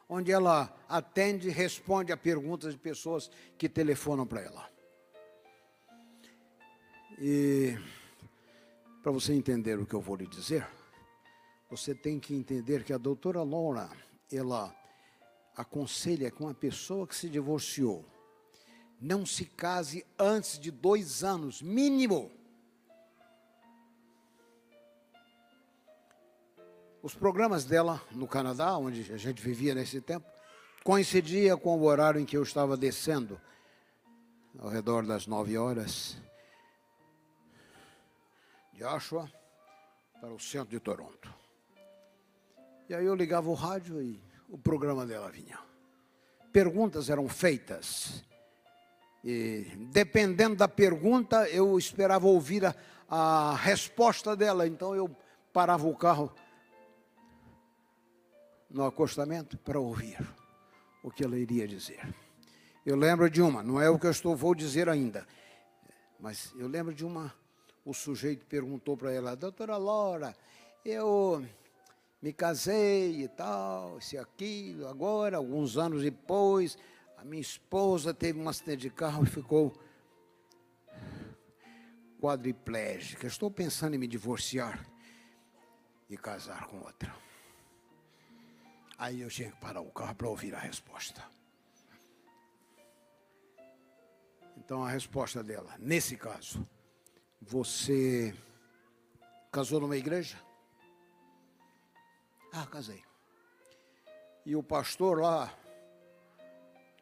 onde 0.07 0.31
ela 0.31 0.75
atende 0.87 1.47
e 1.47 1.51
responde 1.51 2.11
a 2.11 2.17
perguntas 2.17 2.73
de 2.73 2.79
pessoas 2.79 3.29
que 3.57 3.67
telefonam 3.67 4.25
para 4.25 4.41
ela. 4.41 4.69
E 7.19 7.77
para 9.01 9.11
você 9.11 9.33
entender 9.33 9.79
o 9.79 9.85
que 9.85 9.93
eu 9.93 10.01
vou 10.01 10.15
lhe 10.15 10.27
dizer, 10.27 10.67
você 11.69 11.95
tem 11.95 12.19
que 12.19 12.35
entender 12.35 12.83
que 12.83 12.93
a 12.93 12.97
doutora 12.97 13.41
Laura, 13.43 13.89
ela 14.31 14.75
aconselha 15.55 16.29
que 16.29 16.41
uma 16.41 16.53
pessoa 16.53 17.07
que 17.07 17.15
se 17.15 17.29
divorciou 17.29 18.05
não 18.99 19.25
se 19.25 19.45
case 19.45 20.05
antes 20.17 20.59
de 20.59 20.71
dois 20.71 21.23
anos, 21.23 21.61
mínimo. 21.61 22.31
Os 27.05 27.13
programas 27.13 27.65
dela 27.65 28.01
no 28.13 28.27
Canadá, 28.27 28.75
onde 28.75 29.13
a 29.13 29.17
gente 29.17 29.39
vivia 29.39 29.75
nesse 29.75 30.01
tempo, 30.01 30.25
coincidia 30.83 31.55
com 31.55 31.77
o 31.77 31.83
horário 31.83 32.19
em 32.19 32.25
que 32.25 32.35
eu 32.35 32.41
estava 32.41 32.75
descendo, 32.75 33.39
ao 34.57 34.69
redor 34.69 35.05
das 35.05 35.27
nove 35.27 35.55
horas, 35.55 36.17
de 38.73 38.83
Oshawa 38.83 39.31
para 40.19 40.31
o 40.31 40.39
centro 40.39 40.69
de 40.69 40.79
Toronto. 40.79 41.31
E 42.89 42.95
aí 42.95 43.05
eu 43.05 43.13
ligava 43.13 43.51
o 43.51 43.53
rádio 43.53 44.01
e 44.01 44.19
o 44.49 44.57
programa 44.57 45.05
dela 45.05 45.29
vinha. 45.29 45.59
Perguntas 46.51 47.11
eram 47.11 47.29
feitas. 47.29 48.23
E 49.23 49.67
dependendo 49.91 50.55
da 50.55 50.67
pergunta, 50.67 51.47
eu 51.49 51.77
esperava 51.77 52.25
ouvir 52.25 52.65
a, 52.65 52.75
a 53.07 53.55
resposta 53.55 54.35
dela. 54.35 54.65
Então 54.65 54.95
eu 54.95 55.15
parava 55.53 55.87
o 55.87 55.95
carro 55.95 56.33
no 58.75 58.85
acostamento 58.85 59.57
para 59.57 59.79
ouvir 59.79 60.19
o 61.01 61.09
que 61.09 61.23
ela 61.23 61.39
iria 61.39 61.65
dizer. 61.65 62.13
Eu 62.85 62.97
lembro 62.97 63.29
de 63.29 63.41
uma, 63.41 63.63
não 63.63 63.79
é 63.79 63.89
o 63.89 63.97
que 63.97 64.05
eu 64.05 64.11
estou 64.11 64.35
vou 64.35 64.53
dizer 64.53 64.89
ainda, 64.89 65.25
mas 66.19 66.53
eu 66.57 66.67
lembro 66.67 66.93
de 66.93 67.05
uma. 67.05 67.33
O 67.85 67.93
sujeito 67.93 68.45
perguntou 68.45 68.97
para 68.97 69.13
ela, 69.13 69.33
doutora 69.33 69.77
Laura, 69.77 70.35
eu 70.83 71.45
me 72.21 72.33
casei 72.33 73.23
e 73.23 73.29
tal, 73.29 74.01
se 74.01 74.17
aquilo, 74.17 74.89
agora, 74.89 75.37
alguns 75.37 75.77
anos 75.77 76.03
depois, 76.03 76.77
a 77.15 77.23
minha 77.23 77.41
esposa 77.41 78.13
teve 78.13 78.37
um 78.37 78.49
acidente 78.49 78.81
de 78.81 78.89
carro 78.89 79.23
e 79.23 79.27
ficou 79.27 79.71
quadriplégica. 82.19 83.25
Estou 83.25 83.49
pensando 83.49 83.95
em 83.95 83.99
me 83.99 84.07
divorciar 84.07 84.85
e 86.09 86.17
casar 86.17 86.67
com 86.67 86.79
outra. 86.79 87.24
Aí 88.97 89.21
eu 89.21 89.29
tinha 89.29 89.51
que 89.51 89.59
parar 89.59 89.81
o 89.81 89.91
carro 89.91 90.15
para 90.15 90.29
ouvir 90.29 90.55
a 90.55 90.59
resposta. 90.59 91.23
Então 94.57 94.83
a 94.83 94.89
resposta 94.89 95.43
dela, 95.43 95.75
nesse 95.77 96.15
caso, 96.15 96.65
você 97.41 98.33
casou 99.51 99.79
numa 99.79 99.97
igreja? 99.97 100.37
Ah, 102.51 102.65
casei. 102.65 103.03
E 104.45 104.55
o 104.55 104.63
pastor 104.63 105.19
lá, 105.19 105.53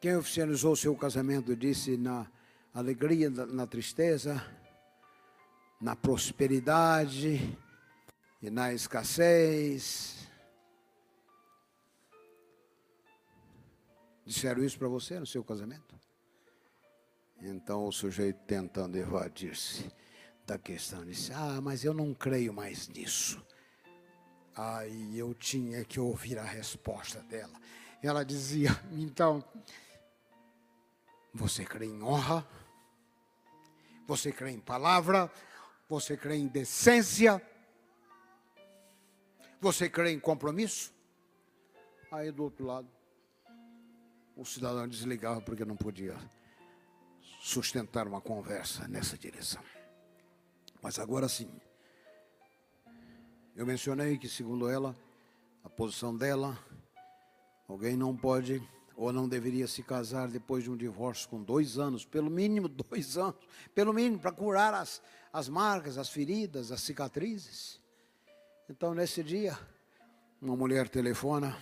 quem 0.01 0.15
oficializou 0.15 0.75
seu 0.75 0.95
casamento, 0.95 1.55
disse 1.55 1.95
na 1.95 2.25
alegria, 2.73 3.29
na 3.29 3.67
tristeza, 3.67 4.43
na 5.79 5.95
prosperidade 5.95 7.57
e 8.41 8.49
na 8.49 8.73
escassez, 8.73 10.22
Disseram 14.25 14.63
isso 14.63 14.77
para 14.77 14.87
você 14.87 15.19
no 15.19 15.25
seu 15.25 15.43
casamento? 15.43 15.99
Então 17.41 17.85
o 17.87 17.91
sujeito 17.91 18.39
tentando 18.45 18.97
evadir-se 18.97 19.91
da 20.45 20.57
questão 20.57 21.05
disse: 21.05 21.33
Ah, 21.33 21.59
mas 21.61 21.83
eu 21.83 21.93
não 21.93 22.13
creio 22.13 22.53
mais 22.53 22.87
nisso. 22.87 23.45
Aí 24.55 25.17
eu 25.17 25.33
tinha 25.33 25.83
que 25.83 25.99
ouvir 25.99 26.37
a 26.37 26.43
resposta 26.43 27.19
dela. 27.23 27.59
Ela 28.01 28.23
dizia: 28.23 28.69
Então, 28.91 29.43
você 31.33 31.65
crê 31.65 31.85
em 31.85 32.01
honra? 32.01 32.47
Você 34.07 34.31
crê 34.31 34.51
em 34.51 34.59
palavra? 34.59 35.31
Você 35.89 36.15
crê 36.15 36.35
em 36.35 36.47
decência? 36.47 37.41
Você 39.59 39.89
crê 39.89 40.11
em 40.11 40.19
compromisso? 40.19 40.93
Aí 42.11 42.31
do 42.31 42.43
outro 42.43 42.65
lado, 42.65 42.87
o 44.35 44.45
cidadão 44.45 44.87
desligava 44.87 45.41
porque 45.41 45.63
não 45.63 45.75
podia 45.75 46.17
sustentar 47.41 48.07
uma 48.07 48.21
conversa 48.21 48.87
nessa 48.87 49.17
direção. 49.17 49.63
Mas 50.81 50.99
agora 50.99 51.29
sim, 51.29 51.49
eu 53.55 53.65
mencionei 53.65 54.17
que, 54.17 54.27
segundo 54.27 54.69
ela, 54.69 54.95
a 55.63 55.69
posição 55.69 56.15
dela, 56.15 56.57
alguém 57.67 57.95
não 57.95 58.15
pode 58.15 58.61
ou 58.95 59.11
não 59.11 59.27
deveria 59.27 59.67
se 59.67 59.81
casar 59.81 60.27
depois 60.27 60.63
de 60.63 60.71
um 60.71 60.77
divórcio 60.77 61.27
com 61.29 61.41
dois 61.41 61.77
anos, 61.77 62.05
pelo 62.05 62.29
mínimo 62.29 62.67
dois 62.67 63.17
anos, 63.17 63.35
pelo 63.73 63.93
mínimo 63.93 64.19
para 64.19 64.31
curar 64.31 64.73
as, 64.73 65.01
as 65.31 65.49
marcas, 65.49 65.97
as 65.97 66.09
feridas, 66.09 66.71
as 66.71 66.81
cicatrizes. 66.81 67.81
Então, 68.69 68.93
nesse 68.93 69.23
dia, 69.23 69.57
uma 70.41 70.55
mulher 70.55 70.89
telefona 70.89 71.57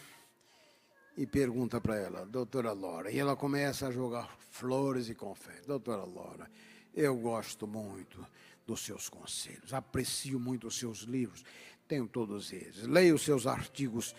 e 1.21 1.27
pergunta 1.27 1.79
para 1.79 1.97
ela, 1.97 2.25
doutora 2.25 2.73
Laura, 2.73 3.11
e 3.11 3.19
ela 3.19 3.35
começa 3.35 3.87
a 3.87 3.91
jogar 3.91 4.35
flores 4.49 5.07
e 5.07 5.13
confetes. 5.13 5.67
Doutora 5.67 6.03
Laura, 6.03 6.49
eu 6.95 7.15
gosto 7.15 7.67
muito 7.67 8.25
dos 8.65 8.83
seus 8.83 9.07
conselhos. 9.07 9.71
Aprecio 9.71 10.39
muito 10.39 10.65
os 10.65 10.79
seus 10.79 11.01
livros, 11.01 11.45
tenho 11.87 12.07
todos 12.07 12.51
eles. 12.51 12.87
Leio 12.87 13.13
os 13.13 13.21
seus 13.21 13.45
artigos 13.45 14.15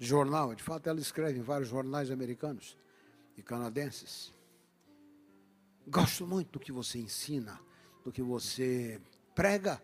de 0.00 0.04
jornal. 0.04 0.52
De 0.52 0.64
fato, 0.64 0.88
ela 0.88 0.98
escreve 0.98 1.38
em 1.38 1.42
vários 1.42 1.68
jornais 1.68 2.10
americanos 2.10 2.76
e 3.36 3.42
canadenses. 3.42 4.34
Gosto 5.86 6.26
muito 6.26 6.54
do 6.54 6.58
que 6.58 6.72
você 6.72 6.98
ensina, 6.98 7.60
do 8.04 8.10
que 8.10 8.20
você 8.20 9.00
prega. 9.32 9.80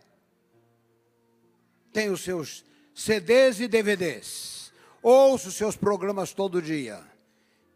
Tem 1.92 2.10
os 2.10 2.20
seus 2.20 2.64
CDs 2.92 3.60
e 3.60 3.68
DVDs. 3.68 4.73
Ouço 5.07 5.52
seus 5.52 5.76
programas 5.76 6.32
todo 6.32 6.62
dia. 6.62 6.98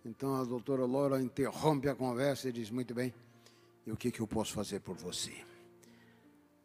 Então 0.02 0.34
a 0.34 0.44
doutora 0.44 0.86
Laura 0.86 1.20
interrompe 1.20 1.86
a 1.86 1.94
conversa 1.94 2.48
e 2.48 2.52
diz: 2.52 2.70
Muito 2.70 2.94
bem, 2.94 3.12
e 3.86 3.92
o 3.92 3.98
que, 3.98 4.10
que 4.10 4.20
eu 4.20 4.26
posso 4.26 4.54
fazer 4.54 4.80
por 4.80 4.96
você? 4.96 5.36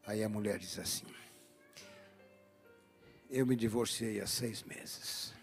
Aí 0.07 0.23
a 0.23 0.29
mulher 0.29 0.57
diz 0.57 0.79
assim: 0.79 1.05
Eu 3.29 3.45
me 3.45 3.57
divorciei 3.57 4.21
há 4.21 4.25
seis 4.25 4.63
meses. 4.63 5.33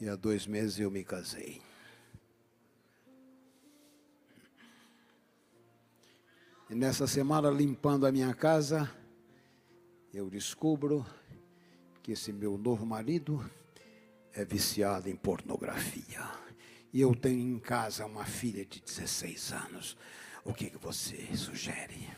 E 0.00 0.08
há 0.08 0.16
dois 0.16 0.44
meses 0.44 0.80
eu 0.80 0.90
me 0.90 1.04
casei. 1.04 1.62
E 6.68 6.74
nessa 6.74 7.06
semana, 7.06 7.48
limpando 7.48 8.08
a 8.08 8.10
minha 8.10 8.34
casa, 8.34 8.92
eu 10.12 10.28
descubro 10.28 11.06
que 12.08 12.12
esse 12.12 12.32
meu 12.32 12.56
novo 12.56 12.86
marido 12.86 13.44
é 14.32 14.42
viciado 14.42 15.10
em 15.10 15.14
pornografia. 15.14 16.26
E 16.90 17.02
eu 17.02 17.14
tenho 17.14 17.38
em 17.38 17.58
casa 17.58 18.06
uma 18.06 18.24
filha 18.24 18.64
de 18.64 18.80
16 18.80 19.52
anos. 19.52 19.94
O 20.42 20.54
que, 20.54 20.70
que 20.70 20.78
você 20.78 21.36
sugere? 21.36 22.08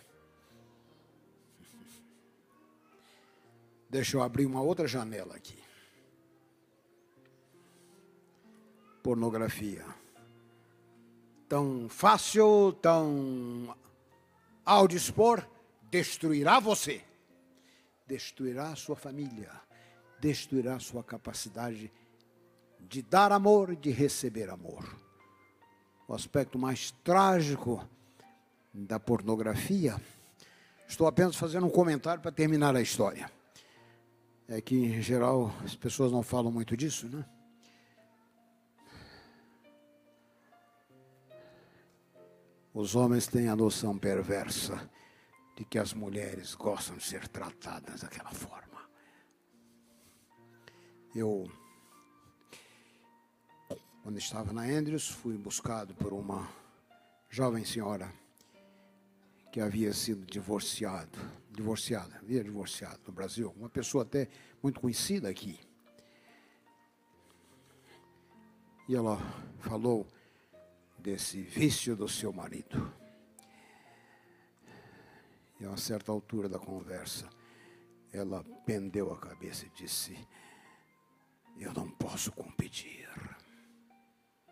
Deixa 3.91 4.17
eu 4.17 4.23
abrir 4.23 4.47
uma 4.47 4.63
outra 4.63 4.87
janela 4.87 5.35
aqui. 5.35 5.59
Pornografia. 9.03 9.85
Tão 11.49 11.89
fácil, 11.89 12.79
tão 12.81 13.77
ao 14.65 14.87
dispor, 14.87 15.45
destruirá 15.91 16.61
você, 16.61 17.03
destruirá 18.07 18.69
a 18.69 18.77
sua 18.77 18.95
família, 18.95 19.51
destruirá 20.21 20.79
sua 20.79 21.03
capacidade 21.03 21.93
de 22.89 23.03
dar 23.03 23.33
amor 23.33 23.73
e 23.73 23.77
de 23.77 23.91
receber 23.91 24.51
amor. 24.51 24.85
O 26.07 26.15
aspecto 26.15 26.59
mais 26.59 26.91
trágico 27.05 27.87
da 28.73 28.99
pornografia, 28.99 30.01
estou 30.87 31.07
apenas 31.07 31.37
fazendo 31.37 31.67
um 31.67 31.71
comentário 31.71 32.23
para 32.23 32.33
terminar 32.33 32.75
a 32.75 32.81
história. 32.81 33.31
É 34.49 34.61
que, 34.61 34.75
em 34.75 35.01
geral, 35.01 35.53
as 35.65 35.77
pessoas 35.77 36.11
não 36.11 36.23
falam 36.23 36.51
muito 36.51 36.77
disso, 36.77 37.09
né? 37.09 37.25
Os 42.73 42.95
homens 42.95 43.27
têm 43.27 43.49
a 43.49 43.57
noção 43.57 43.99
perversa 43.99 44.89
de 45.57 45.65
que 45.65 45.79
as 45.79 45.93
mulheres 45.93 46.55
gostam 46.55 46.97
de 46.97 47.05
ser 47.05 47.29
tratadas 47.29 48.03
daquela 48.03 48.31
forma. 48.31 48.70
Eu, 51.13 51.51
quando 54.05 54.17
estava 54.17 54.53
na 54.53 54.63
Andrews, 54.63 55.09
fui 55.09 55.37
buscado 55.37 55.93
por 55.93 56.13
uma 56.13 56.49
jovem 57.29 57.65
senhora 57.65 58.13
que 59.51 59.61
havia 59.61 59.93
sido 59.93 60.25
divorciado, 60.25 61.19
divorciada, 61.51 62.17
havia 62.19 62.45
divorciado 62.45 63.01
no 63.09 63.13
Brasil, 63.13 63.53
uma 63.57 63.69
pessoa 63.69 64.05
até 64.05 64.29
muito 64.63 64.81
conhecida 64.81 65.29
aqui. 65.29 65.59
E 68.89 68.95
ela 68.95 69.19
falou 69.59 70.07
desse 70.97 71.43
vício 71.43 71.97
do 71.97 72.09
seu 72.09 72.33
marido. 72.33 72.93
E 75.59 75.65
a 75.65 75.69
uma 75.69 75.77
certa 75.77 76.13
altura 76.13 76.49
da 76.49 76.59
conversa, 76.59 77.29
ela 78.13 78.45
pendeu 78.65 79.13
a 79.13 79.19
cabeça 79.19 79.67
e 79.67 79.71
disse: 79.71 80.17
Eu 81.61 81.75
não 81.75 81.91
posso 81.91 82.33
competir. 82.33 83.07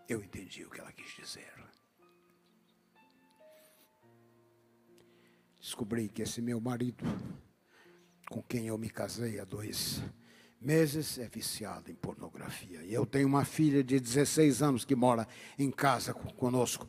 Eu 0.07 0.23
entendi 0.23 0.63
o 0.65 0.71
que 0.71 0.79
ela 0.79 0.93
quis 0.93 1.17
dizer. 1.17 1.53
Descobri 5.59 6.09
que 6.11 6.23
esse 6.23 6.43
meu 6.43 6.61
marido, 6.61 7.05
com 8.29 8.43
quem 8.43 8.67
eu 8.67 8.77
me 8.77 8.91
casei 8.91 9.41
há 9.41 9.45
dois 9.45 10.03
meses 10.61 11.19
é 11.19 11.29
viciado 11.29 11.91
em 11.91 11.95
pornografia. 11.95 12.83
E 12.83 12.93
eu 12.93 13.07
tenho 13.07 13.27
uma 13.27 13.45
filha 13.45 13.83
de 13.83 13.99
16 13.99 14.63
anos 14.63 14.85
que 14.85 14.95
mora 14.95 15.27
em 15.59 15.71
casa 15.71 16.13
conosco. 16.13 16.89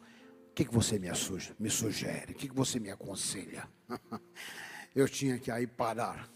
O 0.49 0.53
que, 0.53 0.65
você 0.65 0.99
me, 0.99 1.13
suge, 1.15 1.55
me 1.57 1.69
sugere? 1.69 2.33
O 2.33 2.35
que, 2.35 2.49
que 2.49 2.55
você 2.55 2.77
me 2.79 2.91
aconselha? 2.91 3.69
eu 4.93 5.07
tinha 5.07 5.39
que 5.39 5.49
aí 5.49 5.65
parar, 5.65 6.29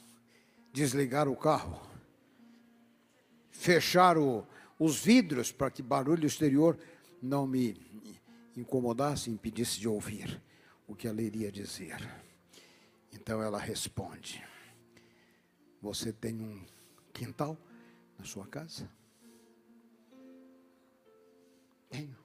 desligar 0.72 1.28
o 1.28 1.36
carro, 1.36 1.93
fechar 3.54 4.18
o, 4.18 4.45
os 4.78 4.99
vidros 4.99 5.51
para 5.51 5.72
que 5.72 5.82
barulho 5.82 6.26
exterior 6.26 6.78
não 7.22 7.47
me 7.47 7.78
incomodasse, 8.58 9.30
impedisse 9.30 9.80
de 9.80 9.88
ouvir 9.88 10.41
o 10.86 10.95
que 10.95 11.08
ela 11.08 11.22
iria 11.22 11.51
dizer. 11.51 11.97
Então 13.14 13.41
ela 13.41 13.58
responde: 13.58 14.43
Você 15.82 16.12
tem 16.12 16.41
um 16.41 16.62
quintal 17.14 17.58
na 18.18 18.26
sua 18.26 18.45
casa? 18.47 18.89
Tenho. 21.89 22.18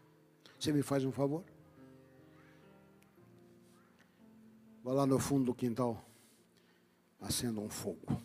Você 0.59 0.73
me 0.73 0.83
faz 0.83 1.05
um 1.05 1.13
favor? 1.13 1.45
Vá 4.83 4.93
lá 4.93 5.07
no 5.07 5.19
fundo 5.19 5.45
do 5.45 5.55
quintal, 5.55 6.03
acenda 7.21 7.61
um 7.61 7.69
fogo. 7.69 8.21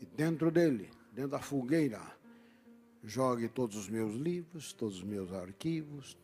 E 0.00 0.04
dentro 0.04 0.50
dele, 0.50 0.90
dentro 1.12 1.30
da 1.30 1.38
fogueira, 1.38 2.00
jogue 3.04 3.48
todos 3.48 3.76
os 3.76 3.88
meus 3.88 4.14
livros, 4.14 4.72
todos 4.72 4.98
os 4.98 5.04
meus 5.04 5.32
arquivos, 5.32 6.16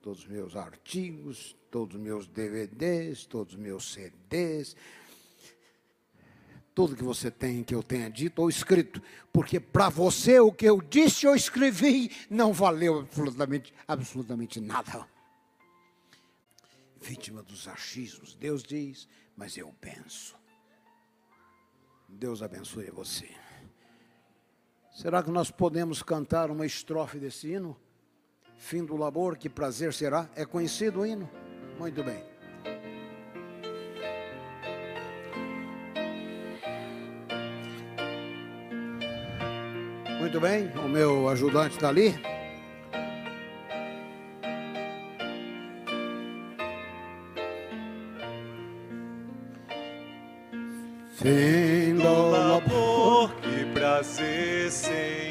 todos 0.00 0.20
os 0.20 0.26
meus 0.26 0.56
artigos, 0.56 1.54
todos 1.70 1.96
os 1.96 2.00
meus 2.00 2.26
DVDs, 2.26 3.26
todos 3.26 3.54
os 3.54 3.60
meus 3.60 3.92
CDs, 3.92 4.74
tudo 6.74 6.96
que 6.96 7.04
você 7.04 7.30
tem, 7.30 7.62
que 7.62 7.74
eu 7.74 7.82
tenha 7.82 8.10
dito 8.10 8.40
ou 8.40 8.48
escrito, 8.48 9.02
porque 9.32 9.60
para 9.60 9.88
você 9.88 10.40
o 10.40 10.52
que 10.52 10.66
eu 10.66 10.80
disse 10.80 11.26
ou 11.26 11.34
escrevi 11.34 12.10
não 12.30 12.52
valeu 12.52 13.00
absolutamente, 13.00 13.74
absolutamente 13.86 14.60
nada. 14.60 15.06
Vítima 17.00 17.42
dos 17.42 17.68
achismos, 17.68 18.34
Deus 18.34 18.62
diz, 18.62 19.08
mas 19.36 19.56
eu 19.56 19.74
penso. 19.80 20.36
Deus 22.08 22.42
abençoe 22.42 22.90
você. 22.90 23.45
Será 24.96 25.22
que 25.22 25.30
nós 25.30 25.50
podemos 25.50 26.02
cantar 26.02 26.50
uma 26.50 26.64
estrofe 26.64 27.18
desse 27.18 27.52
hino? 27.52 27.76
Fim 28.56 28.82
do 28.82 28.96
labor, 28.96 29.36
que 29.36 29.46
prazer 29.46 29.92
será? 29.92 30.26
É 30.34 30.46
conhecido 30.46 31.00
o 31.00 31.06
hino? 31.06 31.28
Muito 31.78 32.02
bem. 32.02 32.24
Muito 40.18 40.40
bem, 40.40 40.72
o 40.78 40.88
meu 40.88 41.28
ajudante 41.28 41.74
está 41.74 41.90
ali. 41.90 42.14
Fim 51.16 51.65
prazer 54.82 55.25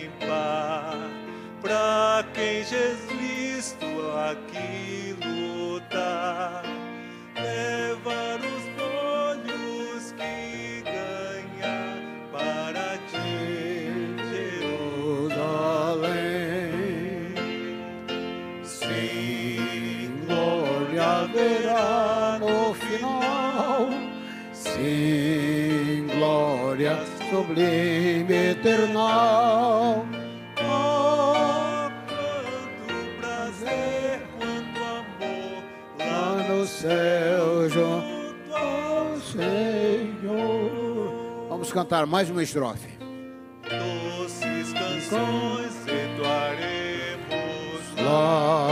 sublime 27.35 28.51
eternal. 28.51 30.05
Oh, 30.61 31.33
quanto 32.07 32.93
prazer, 33.19 34.21
quanto 35.97 36.67
céu 36.67 37.69
junto 37.69 38.55
ao 38.55 39.17
Senhor. 39.19 40.69
Vamos 41.49 41.73
cantar 41.73 42.05
mais 42.05 42.29
uma 42.29 42.41
estrofe. 42.41 42.87
Doces 43.63 44.71
canções 44.71 45.73
entoaremos 45.87 46.95
Lá, 47.97 48.64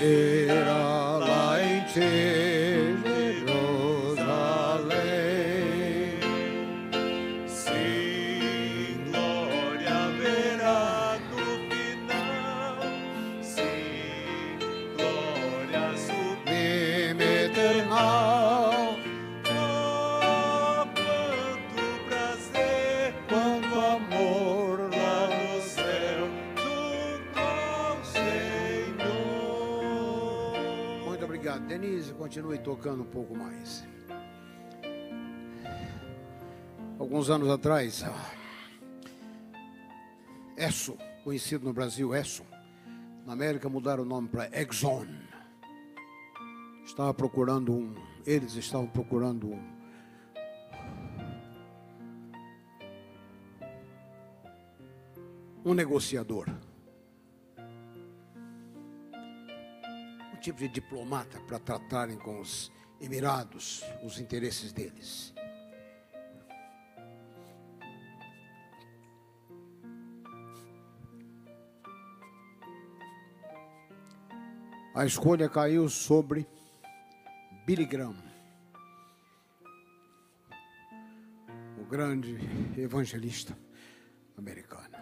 era 0.00 1.18
light. 1.18 2.43
Continue 32.24 32.56
tocando 32.56 33.02
um 33.02 33.06
pouco 33.06 33.36
mais. 33.36 33.84
Alguns 36.98 37.28
anos 37.28 37.50
atrás, 37.50 38.02
Esso, 40.56 40.96
conhecido 41.22 41.66
no 41.66 41.74
Brasil, 41.74 42.14
Esso, 42.14 42.42
na 43.26 43.34
América 43.34 43.68
mudaram 43.68 44.04
o 44.04 44.06
nome 44.06 44.28
para 44.28 44.48
Exxon. 44.58 45.06
Estava 46.86 47.12
procurando 47.12 47.74
um, 47.74 47.94
eles 48.24 48.54
estavam 48.54 48.86
procurando 48.86 49.48
um 49.48 49.74
um 55.62 55.74
negociador. 55.74 56.48
Tipo 60.44 60.58
de 60.58 60.68
diplomata 60.68 61.40
para 61.40 61.58
tratarem 61.58 62.18
com 62.18 62.38
os 62.38 62.70
Emirados 63.00 63.82
os 64.02 64.20
interesses 64.20 64.72
deles. 64.72 65.34
A 74.94 75.04
escolha 75.04 75.48
caiu 75.48 75.88
sobre 75.88 76.46
Billy 77.66 77.84
Graham, 77.84 78.22
o 81.80 81.84
grande 81.84 82.38
evangelista 82.78 83.58
americano. 84.36 84.96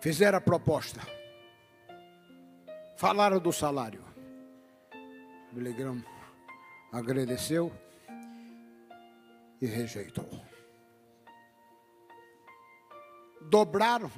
Fizeram 0.00 0.38
a 0.38 0.40
proposta. 0.40 1.23
Falaram 3.04 3.38
do 3.38 3.52
salário. 3.52 4.02
Billy 5.52 5.74
Graham 5.74 6.02
agradeceu 6.90 7.70
e 9.60 9.66
rejeitou. 9.66 10.26
Dobraram 13.42 14.10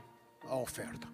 a 0.45 0.55
oferta. 0.55 1.09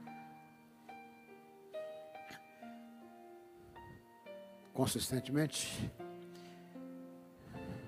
Consistentemente, 4.74 5.90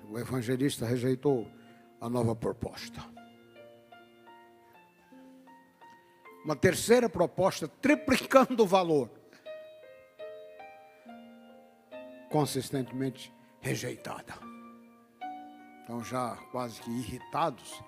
o 0.09 0.17
evangelista 0.17 0.87
rejeitou 0.87 1.47
a 2.01 2.09
nova 2.09 2.35
proposta. 2.35 3.05
Uma 6.43 6.55
terceira 6.55 7.07
proposta, 7.07 7.67
triplicando 7.67 8.63
o 8.63 8.65
valor. 8.65 9.24
Consistentemente 12.35 13.33
rejeitada. 13.61 14.33
Então, 15.81 16.03
já 16.03 16.35
quase 16.51 16.81
que 16.81 16.91
irritados, 16.91 17.81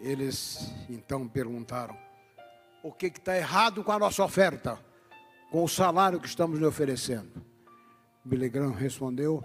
eles 0.00 0.74
então 0.90 1.28
perguntaram: 1.28 1.96
o 2.82 2.90
que 2.90 3.06
está 3.06 3.36
errado 3.36 3.84
com 3.84 3.92
a 3.92 4.00
nossa 4.00 4.24
oferta, 4.24 4.76
com 5.48 5.62
o 5.62 5.68
salário 5.68 6.18
que 6.18 6.26
estamos 6.26 6.58
lhe 6.58 6.66
oferecendo? 6.66 7.40
Billy 8.24 8.48
Graham 8.48 8.72
respondeu: 8.72 9.44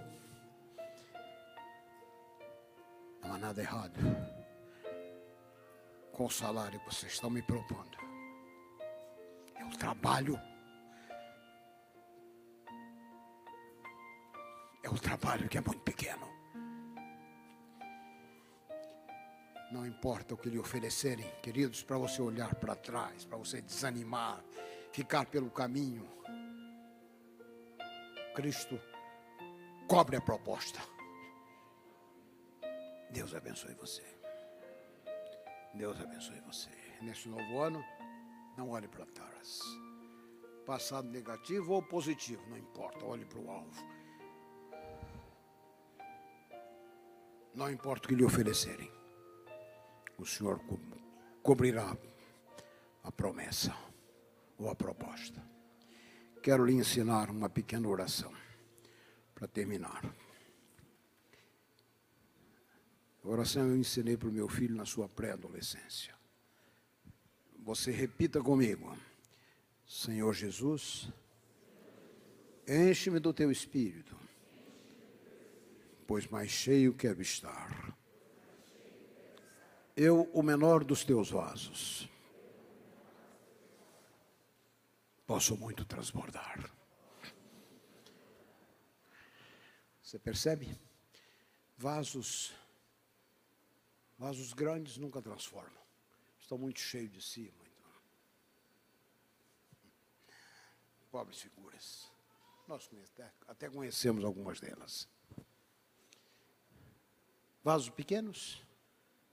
não 3.22 3.34
há 3.34 3.38
nada 3.38 3.62
errado 3.62 4.00
com 6.10 6.24
o 6.24 6.30
salário 6.30 6.80
que 6.80 6.86
vocês 6.86 7.12
estão 7.12 7.30
me 7.30 7.40
propondo. 7.40 7.96
É 9.54 9.64
o 9.64 9.70
trabalho 9.78 10.40
É 14.82 14.88
o 14.88 14.98
trabalho 14.98 15.48
que 15.48 15.58
é 15.58 15.60
muito 15.60 15.82
pequeno. 15.82 16.28
Não 19.70 19.86
importa 19.86 20.34
o 20.34 20.36
que 20.36 20.50
lhe 20.50 20.58
oferecerem, 20.58 21.26
queridos, 21.42 21.82
para 21.82 21.96
você 21.96 22.20
olhar 22.20 22.54
para 22.56 22.74
trás, 22.74 23.24
para 23.24 23.38
você 23.38 23.62
desanimar, 23.62 24.44
ficar 24.92 25.24
pelo 25.26 25.50
caminho. 25.50 26.06
Cristo 28.34 28.78
cobre 29.88 30.16
a 30.16 30.20
proposta. 30.20 30.80
Deus 33.10 33.34
abençoe 33.34 33.74
você. 33.74 34.04
Deus 35.74 35.98
abençoe 36.00 36.40
você. 36.40 36.70
Neste 37.00 37.28
novo 37.28 37.58
ano, 37.58 37.82
não 38.56 38.70
olhe 38.70 38.88
para 38.88 39.06
trás. 39.06 39.60
Passado 40.66 41.08
negativo 41.08 41.72
ou 41.72 41.82
positivo, 41.82 42.42
não 42.48 42.58
importa, 42.58 43.04
olhe 43.04 43.24
para 43.24 43.38
o 43.38 43.50
alvo. 43.50 44.01
Não 47.54 47.70
importa 47.70 48.06
o 48.06 48.08
que 48.08 48.14
lhe 48.14 48.24
oferecerem, 48.24 48.90
o 50.18 50.24
Senhor 50.24 50.58
co 50.60 50.80
cobrirá 51.42 51.96
a 53.02 53.10
promessa 53.10 53.76
ou 54.56 54.70
a 54.70 54.74
proposta. 54.74 55.42
Quero 56.40 56.64
lhe 56.64 56.72
ensinar 56.72 57.30
uma 57.30 57.50
pequena 57.50 57.88
oração 57.88 58.32
para 59.34 59.46
terminar. 59.48 60.04
A 63.24 63.28
oração 63.28 63.66
eu 63.66 63.76
ensinei 63.76 64.16
para 64.16 64.28
o 64.28 64.32
meu 64.32 64.48
filho 64.48 64.76
na 64.76 64.84
sua 64.84 65.08
pré-adolescência. 65.08 66.14
Você 67.58 67.90
repita 67.90 68.40
comigo: 68.40 68.96
Senhor 69.86 70.32
Jesus, 70.32 71.12
enche-me 72.66 73.18
do 73.18 73.32
teu 73.32 73.50
espírito 73.50 74.21
pois 76.12 76.26
mais 76.26 76.50
cheio 76.50 76.92
quero 76.92 77.22
estar. 77.22 77.96
Eu, 79.96 80.24
o 80.34 80.42
menor 80.42 80.84
dos 80.84 81.04
teus 81.04 81.30
vasos, 81.30 82.06
posso 85.26 85.56
muito 85.56 85.86
transbordar. 85.86 86.70
Você 90.02 90.18
percebe? 90.18 90.78
Vasos, 91.78 92.52
vasos 94.18 94.52
grandes 94.52 94.98
nunca 94.98 95.22
transformam. 95.22 95.82
Estão 96.38 96.58
muito 96.58 96.78
cheios 96.78 97.10
de 97.10 97.22
si. 97.22 97.50
Muito... 97.56 97.90
Pobres 101.10 101.40
figuras. 101.40 102.12
Nós 102.68 102.86
até 103.48 103.70
conhecemos 103.70 104.22
algumas 104.26 104.60
delas. 104.60 105.08
Vasos 107.62 107.90
pequenos, 107.90 108.62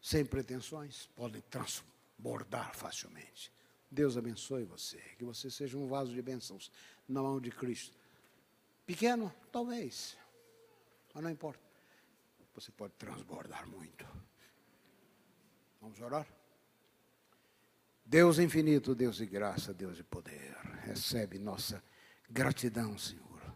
sem 0.02 0.26
pretensões, 0.26 1.08
podem 1.16 1.42
transbordar 1.50 2.76
facilmente. 2.76 3.52
Deus 3.90 4.18
abençoe 4.18 4.64
você, 4.66 5.00
que 5.18 5.26
você 5.26 5.50
seja 5.50 5.78
um 5.78 5.88
vaso 5.88 6.14
de 6.14 6.22
bênçãos 6.22 6.72
na 7.08 7.22
mão 7.22 7.42
de 7.42 7.50
Cristo. 7.50 7.98
Pequeno, 8.86 9.34
talvez, 9.52 10.16
mas 11.14 11.24
não 11.24 11.32
importa. 11.32 11.70
Você 12.54 12.72
pode 12.72 12.94
transbordar 12.96 13.68
muito. 13.68 14.06
Vamos 15.82 16.00
orar? 16.02 16.28
Deus 18.06 18.38
infinito, 18.38 18.94
Deus 18.94 19.18
de 19.18 19.26
graça, 19.26 19.74
Deus 19.74 19.96
de 19.96 20.04
poder, 20.04 20.56
recebe 20.84 21.40
nossa 21.40 21.82
gratidão, 22.30 22.98
Senhor, 22.98 23.56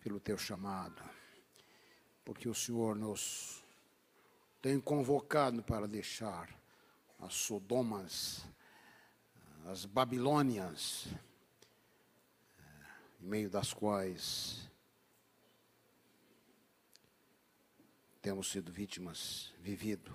pelo 0.00 0.18
teu 0.18 0.36
chamado, 0.36 1.02
porque 2.24 2.48
o 2.48 2.54
Senhor 2.54 2.96
nos 2.96 3.61
tem 4.62 4.78
convocado 4.78 5.60
para 5.60 5.88
deixar 5.88 6.48
as 7.18 7.34
Sodomas, 7.34 8.44
as 9.66 9.84
Babilônias, 9.84 11.08
em 13.20 13.26
meio 13.26 13.50
das 13.50 13.72
quais 13.72 14.70
temos 18.20 18.52
sido 18.52 18.72
vítimas, 18.72 19.52
vivido. 19.58 20.14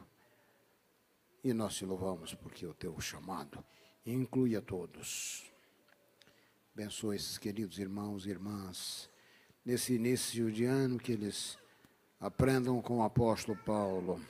E 1.44 1.54
nós 1.54 1.76
te 1.76 1.86
louvamos 1.86 2.34
porque 2.34 2.66
o 2.66 2.74
teu 2.74 2.98
chamado 3.02 3.64
inclui 4.06 4.56
a 4.56 4.62
todos. 4.62 5.46
Abençoa 6.74 7.18
esses 7.18 7.38
queridos 7.38 7.80
irmãos 7.80 8.26
e 8.26 8.30
irmãs, 8.30 9.10
nesse 9.66 9.96
início 9.96 10.50
de 10.50 10.64
ano 10.64 10.98
que 10.98 11.12
eles 11.12 11.58
aprendam 12.18 12.82
com 12.82 13.00
o 13.00 13.04
apóstolo 13.04 13.58
Paulo. 13.66 14.22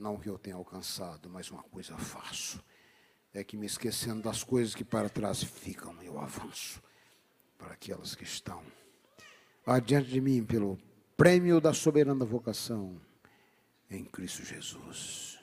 Não 0.00 0.16
que 0.16 0.30
eu 0.30 0.38
tenha 0.38 0.56
alcançado, 0.56 1.28
mas 1.28 1.50
uma 1.50 1.62
coisa 1.62 1.94
faço. 1.98 2.58
É 3.34 3.44
que 3.44 3.54
me 3.54 3.66
esquecendo 3.66 4.22
das 4.22 4.42
coisas 4.42 4.74
que 4.74 4.82
para 4.82 5.10
trás 5.10 5.44
ficam, 5.44 6.02
eu 6.02 6.18
avanço 6.18 6.82
para 7.58 7.74
aquelas 7.74 8.14
que 8.14 8.24
estão 8.24 8.62
adiante 9.66 10.08
de 10.08 10.18
mim 10.18 10.42
pelo 10.42 10.78
prêmio 11.18 11.60
da 11.60 11.74
soberana 11.74 12.24
vocação 12.24 12.98
em 13.90 14.02
Cristo 14.02 14.42
Jesus. 14.42 15.38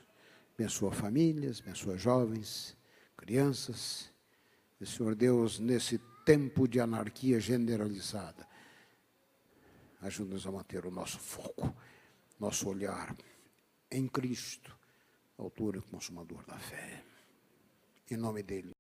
Abençoa 0.56 0.92
famílias, 0.92 1.62
abençoa 1.62 1.96
jovens, 1.96 2.76
crianças. 3.16 4.12
E, 4.82 4.88
Senhor 4.88 5.14
Deus, 5.14 5.60
nesse 5.60 6.00
tempo 6.26 6.68
de 6.68 6.80
anarquia 6.80 7.40
generalizada, 7.40 8.48
ajuda-nos 10.02 10.48
a 10.48 10.52
manter 10.52 10.84
o 10.88 10.92
nosso 10.92 11.20
foco, 11.20 11.74
nosso 12.40 12.68
olhar 12.68 13.16
em 13.92 14.08
Cristo, 14.08 14.76
autor 15.38 15.76
e 15.78 15.82
consumador 15.82 16.44
da 16.46 16.58
fé. 16.58 17.04
Em 18.10 18.18
nome 18.18 18.44
dele. 18.44 18.76